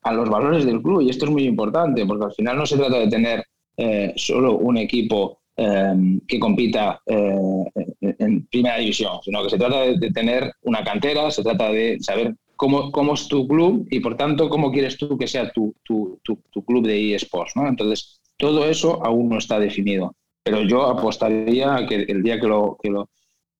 a 0.03 0.13
los 0.13 0.29
valores 0.29 0.65
del 0.65 0.81
club. 0.81 1.01
Y 1.01 1.09
esto 1.09 1.25
es 1.25 1.31
muy 1.31 1.43
importante, 1.45 2.05
porque 2.05 2.25
al 2.25 2.33
final 2.33 2.57
no 2.57 2.65
se 2.65 2.77
trata 2.77 2.99
de 2.99 3.07
tener 3.07 3.45
eh, 3.77 4.13
solo 4.15 4.57
un 4.57 4.77
equipo 4.77 5.39
em, 5.55 6.19
que 6.27 6.39
compita 6.39 7.01
eh, 7.05 7.65
en 8.01 8.45
primera 8.47 8.77
división, 8.77 9.19
sino 9.23 9.43
que 9.43 9.49
se 9.49 9.57
trata 9.57 9.81
de, 9.81 10.11
tener 10.11 10.51
una 10.63 10.83
cantera, 10.83 11.31
se 11.31 11.43
trata 11.43 11.71
de 11.71 11.97
saber 11.99 12.35
cómo, 12.55 12.91
cómo 12.91 13.13
es 13.13 13.27
tu 13.27 13.47
club 13.47 13.87
y 13.89 13.99
por 13.99 14.17
tanto 14.17 14.49
cómo 14.49 14.71
quieres 14.71 14.97
tú 14.97 15.17
que 15.17 15.27
sea 15.27 15.51
tu, 15.51 15.75
tu, 15.83 16.19
tu 16.23 16.65
club 16.65 16.85
de 16.85 17.15
eSports. 17.15 17.53
Entonces, 17.55 18.19
todo 18.37 18.65
eso 18.65 19.05
aún 19.05 19.29
no 19.29 19.37
está 19.37 19.59
definido, 19.59 20.15
pero 20.43 20.61
yo 20.61 20.83
apostaría 20.83 21.75
a 21.75 21.87
que 21.87 21.95
el 21.95 22.21
día 22.21 22.39
que, 22.39 22.47
lo, 22.47 22.77
que, 22.81 22.89
lo, 22.89 23.09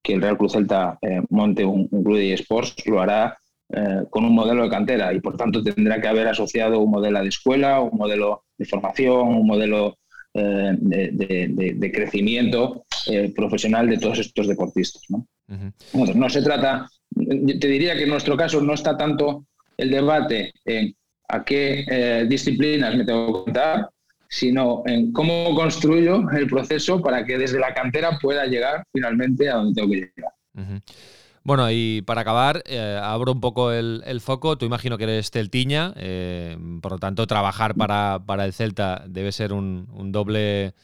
que 0.02 0.14
el 0.14 0.22
Real 0.22 0.36
Cruz 0.36 0.52
Celta 0.52 0.98
eh, 1.02 1.22
monte 1.30 1.64
un, 1.64 1.88
club 1.88 2.16
de 2.16 2.34
eSports 2.34 2.86
lo 2.86 3.00
hará 3.00 3.38
eh, 3.70 4.04
con 4.10 4.24
un 4.24 4.34
modelo 4.34 4.64
de 4.64 4.70
cantera 4.70 5.12
y 5.12 5.20
por 5.20 5.36
tanto 5.36 5.62
tendrá 5.62 6.00
que 6.00 6.08
haber 6.08 6.28
asociado 6.28 6.78
un 6.80 6.90
modelo 6.90 7.20
de 7.20 7.28
escuela, 7.28 7.80
un 7.80 7.98
modelo 7.98 8.44
de 8.56 8.66
formación, 8.66 9.28
un 9.28 9.46
modelo 9.46 9.98
eh, 10.36 11.10
de, 11.12 11.92
crecimiento 11.92 12.84
profesional 13.34 13.88
de 13.88 13.98
todos 13.98 14.18
estos 14.18 14.48
deportistas. 14.48 15.02
¿no? 15.08 15.26
no 15.92 16.28
se 16.28 16.42
trata, 16.42 16.88
te 17.14 17.68
diría 17.68 17.94
que 17.96 18.02
en 18.02 18.10
nuestro 18.10 18.36
caso 18.36 18.60
no 18.60 18.74
está 18.74 18.96
tanto 18.96 19.46
el 19.76 19.90
debate 19.90 20.52
en 20.64 20.94
a 21.28 21.44
qué 21.44 22.26
disciplinas 22.28 22.96
me 22.96 23.04
tengo 23.04 23.26
que 23.26 23.44
contar, 23.44 23.88
sino 24.28 24.82
en 24.86 25.12
cómo 25.12 25.54
construyo 25.54 26.28
el 26.30 26.46
proceso 26.46 27.00
para 27.00 27.24
que 27.24 27.38
desde 27.38 27.58
la 27.58 27.74
cantera 27.74 28.18
pueda 28.20 28.46
llegar 28.46 28.84
finalmente 28.92 29.48
a 29.48 29.56
donde 29.56 29.74
tengo 29.74 29.90
que 29.90 30.12
llegar. 30.16 30.32
Bueno, 31.46 31.70
y 31.70 32.02
para 32.02 32.22
acabar, 32.22 32.64
eh, 32.66 32.98
abro 33.00 33.30
un 33.30 33.40
poco 33.40 33.70
el, 33.70 34.20
foco. 34.20 34.58
Tú 34.58 34.66
imagino 34.66 34.98
que 34.98 35.04
eres 35.04 35.30
celtiña, 35.30 35.92
eh, 35.94 36.58
por 36.82 36.90
lo 36.90 36.98
tanto, 36.98 37.24
trabajar 37.28 37.76
para, 37.76 38.44
el 38.44 38.52
Celta 38.52 39.04
debe 39.06 39.30
ser 39.30 39.52
un, 39.52 39.86
doble 40.10 40.74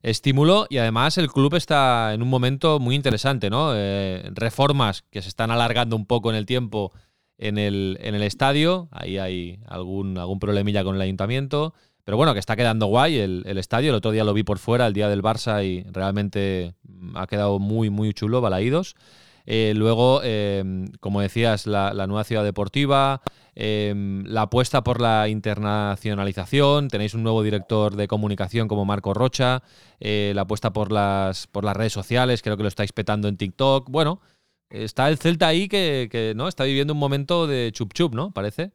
estímulo 0.00 0.68
y 0.70 0.78
además 0.78 1.18
el 1.18 1.28
club 1.28 1.56
está 1.56 2.14
en 2.14 2.22
un 2.22 2.28
momento 2.28 2.78
muy 2.78 2.94
interesante, 2.94 3.50
¿no? 3.50 3.72
Eh, 3.74 4.30
reformas 4.32 5.02
que 5.10 5.22
se 5.22 5.28
están 5.28 5.50
alargando 5.50 5.96
un 5.96 6.06
poco 6.06 6.30
en 6.30 6.36
el 6.36 6.46
tiempo 6.46 6.92
en 7.36 7.58
el, 7.58 7.98
en 8.00 8.14
el 8.14 8.22
estadio, 8.22 8.88
ahí 8.92 9.18
hay 9.18 9.58
algún, 9.66 10.16
algún 10.18 10.38
problemilla 10.38 10.84
con 10.84 10.94
el 10.94 11.00
ayuntamiento 11.00 11.74
pero 12.04 12.16
bueno, 12.16 12.32
que 12.32 12.40
está 12.40 12.56
quedando 12.56 12.86
guay 12.86 13.18
el, 13.18 13.58
estadio. 13.58 13.90
El 13.90 13.96
otro 13.96 14.10
día 14.10 14.24
lo 14.24 14.34
vi 14.34 14.42
por 14.42 14.58
fuera, 14.58 14.86
el 14.86 14.92
día 14.92 15.08
del 15.08 15.22
Barça, 15.22 15.64
y 15.64 15.84
realmente 15.92 16.74
ha 17.14 17.26
quedado 17.28 17.60
muy, 17.60 17.90
muy 17.90 18.12
chulo, 18.12 18.40
Balaídos. 18.40 18.96
Eh, 19.46 19.72
luego, 19.76 20.22
em, 20.22 20.88
como 21.00 21.20
decías, 21.20 21.66
la, 21.66 21.92
nueva 22.06 22.24
ciudad 22.24 22.44
deportiva, 22.44 23.22
em, 23.54 24.24
la 24.24 24.42
apuesta 24.42 24.82
por 24.82 25.00
la 25.00 25.28
internacionalización, 25.28 26.88
tenéis 26.88 27.14
un 27.14 27.22
nuevo 27.22 27.42
director 27.42 27.96
de 27.96 28.08
comunicación 28.08 28.68
como 28.68 28.84
Marco 28.84 29.14
Rocha, 29.14 29.62
eh, 30.00 30.32
la 30.34 30.42
apuesta 30.42 30.72
por 30.72 30.92
las, 30.92 31.46
por 31.46 31.64
las 31.64 31.76
redes 31.76 31.92
sociales, 31.92 32.42
creo 32.42 32.56
que 32.56 32.62
lo 32.62 32.68
estáis 32.68 32.92
petando 32.92 33.28
en 33.28 33.36
TikTok. 33.36 33.90
Bueno, 33.90 34.20
está 34.70 35.08
el 35.08 35.18
Celta 35.18 35.48
ahí 35.48 35.68
que, 35.68 36.08
que 36.10 36.34
¿no? 36.36 36.48
está 36.48 36.64
viviendo 36.64 36.92
un 36.94 37.00
momento 37.00 37.46
de 37.46 37.70
chup 37.72 37.92
chup, 37.92 38.14
¿no? 38.14 38.32
Parece. 38.32 38.70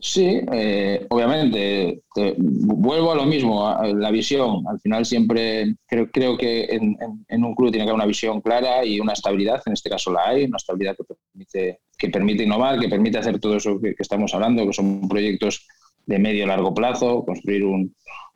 Sí, 0.00 0.40
eh, 0.52 1.06
obviamente, 1.10 2.02
vuelvo 2.36 3.10
a 3.10 3.16
lo 3.16 3.26
mismo, 3.26 3.66
a 3.66 3.84
la 3.88 4.12
visión. 4.12 4.64
Al 4.68 4.78
final 4.78 5.04
siempre 5.04 5.74
creo, 5.88 6.08
creo 6.12 6.38
que 6.38 6.66
en, 6.70 7.44
un 7.44 7.54
club 7.56 7.72
tiene 7.72 7.84
que 7.84 7.90
haber 7.90 7.94
una 7.94 8.06
visión 8.06 8.40
clara 8.40 8.84
y 8.84 9.00
una 9.00 9.14
estabilidad, 9.14 9.60
en 9.66 9.72
este 9.72 9.90
caso 9.90 10.12
la 10.12 10.28
hay, 10.28 10.44
una 10.44 10.56
estabilidad 10.56 10.96
que 10.96 11.02
permite, 11.02 11.80
que 11.98 12.10
permite 12.10 12.44
innovar, 12.44 12.78
que 12.78 12.88
permite 12.88 13.18
hacer 13.18 13.40
todo 13.40 13.56
eso 13.56 13.80
que, 13.80 13.96
estamos 13.98 14.32
hablando, 14.34 14.64
que 14.66 14.72
son 14.72 15.08
proyectos 15.08 15.66
de 16.06 16.18
medio 16.20 16.44
y 16.44 16.46
largo 16.46 16.72
plazo, 16.72 17.24
construir 17.24 17.64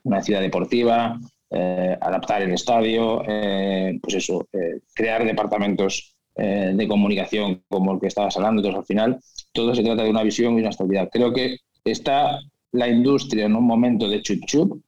una 0.02 0.20
ciudad 0.20 0.40
deportiva, 0.40 1.20
eh, 1.48 1.96
adaptar 2.00 2.42
el 2.42 2.52
estadio, 2.54 3.22
eh, 3.28 4.00
pues 4.02 4.16
eso, 4.16 4.48
crear 4.94 5.24
departamentos 5.24 6.11
de 6.34 6.88
comunicación 6.88 7.62
como 7.68 7.92
el 7.92 8.00
que 8.00 8.06
estabas 8.06 8.36
hablando. 8.36 8.60
Entonces, 8.60 8.78
al 8.80 8.86
final, 8.86 9.20
todo 9.52 9.74
se 9.74 9.82
trata 9.82 10.02
de 10.02 10.10
una 10.10 10.22
visión 10.22 10.56
y 10.56 10.60
una 10.60 10.70
estabilidad. 10.70 11.10
Creo 11.12 11.32
que 11.32 11.58
está 11.84 12.40
la 12.72 12.88
industria 12.88 13.46
en 13.46 13.56
un 13.56 13.64
momento 13.64 14.08
de 14.08 14.22
chup 14.22 14.44
chup 14.46 14.82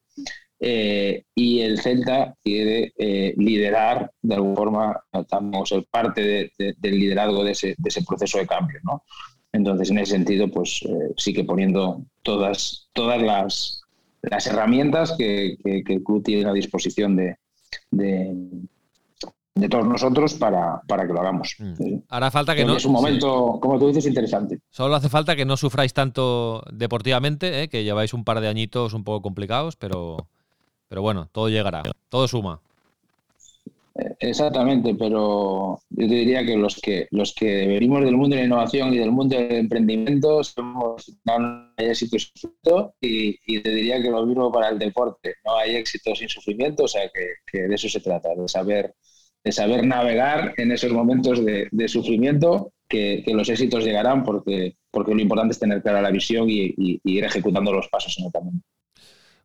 eh, 0.61 1.25
y 1.35 1.61
el 1.61 1.79
Celta 1.79 2.35
quiere 2.43 2.93
eh, 2.97 3.35
liderar 3.37 4.11
de 4.23 4.35
alguna 4.35 4.57
forma, 4.57 5.01
estamos 5.13 5.69
ser 5.69 5.85
parte 5.91 6.53
del 6.59 6.99
liderazgo 6.99 7.45
de 7.45 7.51
ese, 7.51 7.75
proceso 8.07 8.39
de 8.39 8.47
cambio. 8.47 8.81
¿no? 8.83 9.03
Entonces, 9.53 9.91
en 9.91 9.99
ese 9.99 10.13
sentido, 10.13 10.49
pues 10.49 10.81
eh, 10.89 11.13
sí 11.19 11.35
que 11.35 11.45
poniendo 11.45 12.03
todas, 12.23 12.89
todas 12.95 13.21
las, 13.21 13.83
las 14.23 14.47
herramientas 14.47 15.13
que, 15.19 15.59
el 15.65 16.03
club 16.03 16.23
tiene 16.23 16.49
a 16.49 16.53
disposición 16.55 17.17
de, 17.17 17.37
de 19.55 19.69
todos 19.69 19.87
nosotros 19.87 20.35
para, 20.35 20.81
para 20.87 21.07
que 21.07 21.13
lo 21.13 21.21
hagamos. 21.21 21.55
Mm. 21.59 21.99
Hará 22.09 22.31
falta 22.31 22.55
que 22.55 22.65
no. 22.65 22.77
Es 22.77 22.85
un 22.85 22.93
momento, 22.93 23.59
como 23.61 23.79
tú 23.79 23.89
dices, 23.89 24.07
interesante. 24.07 24.59
Solo 24.71 24.97
hace 24.97 25.09
falta 25.09 25.37
que 25.37 25.45
no 25.45 25.57
sufráis 25.57 25.95
tanto 25.95 26.65
deportivamente, 26.73 27.63
¿eh? 27.63 27.69
que 27.69 27.85
lleváis 27.85 28.15
un 28.15 28.25
par 28.25 28.41
de 28.41 28.49
añitos 28.49 28.95
un 28.95 29.05
poco 29.05 29.23
complicados, 29.23 29.77
pero, 29.77 30.27
pero 30.89 31.03
bueno, 31.03 31.29
todo 31.31 31.49
llegará, 31.49 31.83
todo 32.09 32.27
suma. 32.27 32.61
Eh, 33.97 34.17
exactamente, 34.19 34.97
pero 34.97 35.79
yo 35.89 36.09
te 36.09 36.15
diría 36.15 36.45
que 36.45 36.57
los 36.57 36.81
que 36.81 37.07
los 37.13 37.33
que 37.33 37.69
venimos 37.69 38.03
del 38.03 38.17
mundo 38.17 38.35
de 38.35 38.43
la 38.43 38.47
innovación 38.47 38.93
y 38.93 38.99
del 38.99 39.13
mundo 39.13 39.37
del 39.37 39.53
emprendimiento 39.53 40.43
somos 40.43 41.13
no 41.25 41.71
hay 41.77 41.87
éxito 41.87 42.19
sin 42.19 42.33
sufrimiento 42.35 42.95
y, 43.01 43.39
y, 43.47 43.63
te 43.63 43.71
diría 43.71 44.03
que 44.03 44.11
lo 44.11 44.27
mismo 44.27 44.51
para 44.51 44.71
el 44.71 44.81
deporte, 44.81 45.37
no 45.45 45.57
hay 45.57 45.77
éxito 45.77 46.13
sin 46.17 46.29
sufrimiento, 46.29 46.83
o 46.85 46.89
sea 46.89 47.09
que, 47.15 47.35
que 47.47 47.69
de 47.69 47.75
eso 47.77 47.89
se 47.89 48.01
trata, 48.01 48.31
de 48.35 48.49
saber 48.49 48.97
de 49.45 49.53
saber 49.53 49.87
navegar 49.87 50.55
en 50.57 50.73
esos 50.73 50.91
momentos 50.91 51.45
de, 51.45 51.89
sufrimiento, 51.89 52.73
que, 52.89 53.23
los 53.29 53.49
éxitos 53.49 53.85
llegarán 53.85 54.25
porque, 54.25 54.77
porque 54.91 55.15
lo 55.15 55.21
importante 55.21 55.53
es 55.53 55.59
tener 55.59 55.83
clara 55.83 56.01
la 56.01 56.11
visión 56.11 56.49
y, 56.49 56.75
ir 57.05 57.25
ejecutando 57.25 57.73
los 57.73 57.89
pasos 57.89 58.19
en 58.19 58.27
el 58.27 58.33
camino. 58.33 58.61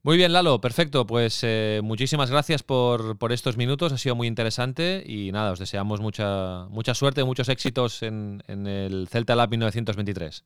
Muy 0.01 0.15
bien, 0.15 0.31
Lalo, 0.31 0.61
perfecto. 0.61 1.05
Pues 1.05 1.41
eh, 1.43 1.81
muchísimas 1.83 2.31
gracias 2.31 2.63
por, 2.63 3.17
estos 3.31 3.57
minutos, 3.57 3.91
ha 3.91 3.97
sido 3.97 4.15
muy 4.15 4.27
interesante 4.27 5.03
y 5.05 5.33
nada, 5.33 5.51
os 5.51 5.59
deseamos 5.59 5.99
mucha, 5.99 6.67
mucha 6.69 6.93
suerte, 6.93 7.25
muchos 7.25 7.49
éxitos 7.49 8.01
en, 8.01 8.41
en 8.47 8.65
el 8.65 9.09
Celta 9.09 9.35
Lab 9.35 9.49
1923. 9.49 10.45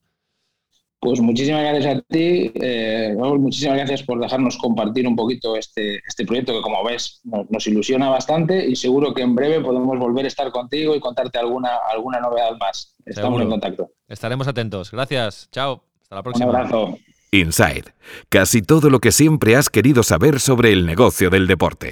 Pues 1.04 1.20
muchísimas 1.20 1.64
gracias 1.64 1.98
a 1.98 2.02
ti, 2.02 2.50
eh, 2.56 3.14
muchísimas 3.18 3.76
gracias 3.76 4.04
por 4.04 4.22
dejarnos 4.22 4.58
compartir 4.58 5.06
un 5.06 5.18
poquito 5.18 5.58
este, 5.58 5.98
este 6.08 6.26
proyecto 6.26 6.54
que 6.54 6.62
como 6.62 6.82
ves 6.82 7.20
nos, 7.26 7.68
ilusiona 7.68 8.10
bastante 8.10 8.66
y 8.66 8.78
seguro 8.78 9.14
que 9.14 9.22
en 9.22 9.36
breve 9.36 9.60
podemos 9.60 10.00
volver 10.00 10.24
a 10.24 10.30
estar 10.30 10.50
contigo 10.52 10.96
y 10.96 11.02
contarte 11.02 11.40
alguna, 11.40 11.72
alguna 11.92 12.22
novedad 12.22 12.56
más. 12.58 12.96
Estamos 13.06 13.42
en 13.42 13.50
contacto. 13.50 13.92
Estaremos 14.08 14.48
atentos. 14.48 14.92
Gracias. 14.92 15.50
Chao. 15.52 15.84
Hasta 16.04 16.16
la 16.16 16.24
próxima. 16.24 16.50
Un 16.50 16.56
abrazo. 16.56 16.98
Inside. 17.32 17.94
Casi 18.30 18.62
todo 18.62 18.90
lo 18.90 19.00
que 19.00 19.12
siempre 19.12 19.58
has 19.58 19.70
querido 19.70 20.04
saber 20.04 20.40
sobre 20.40 20.72
el 20.72 20.86
negocio 20.86 21.30
del 21.30 21.48
deporte. 21.48 21.92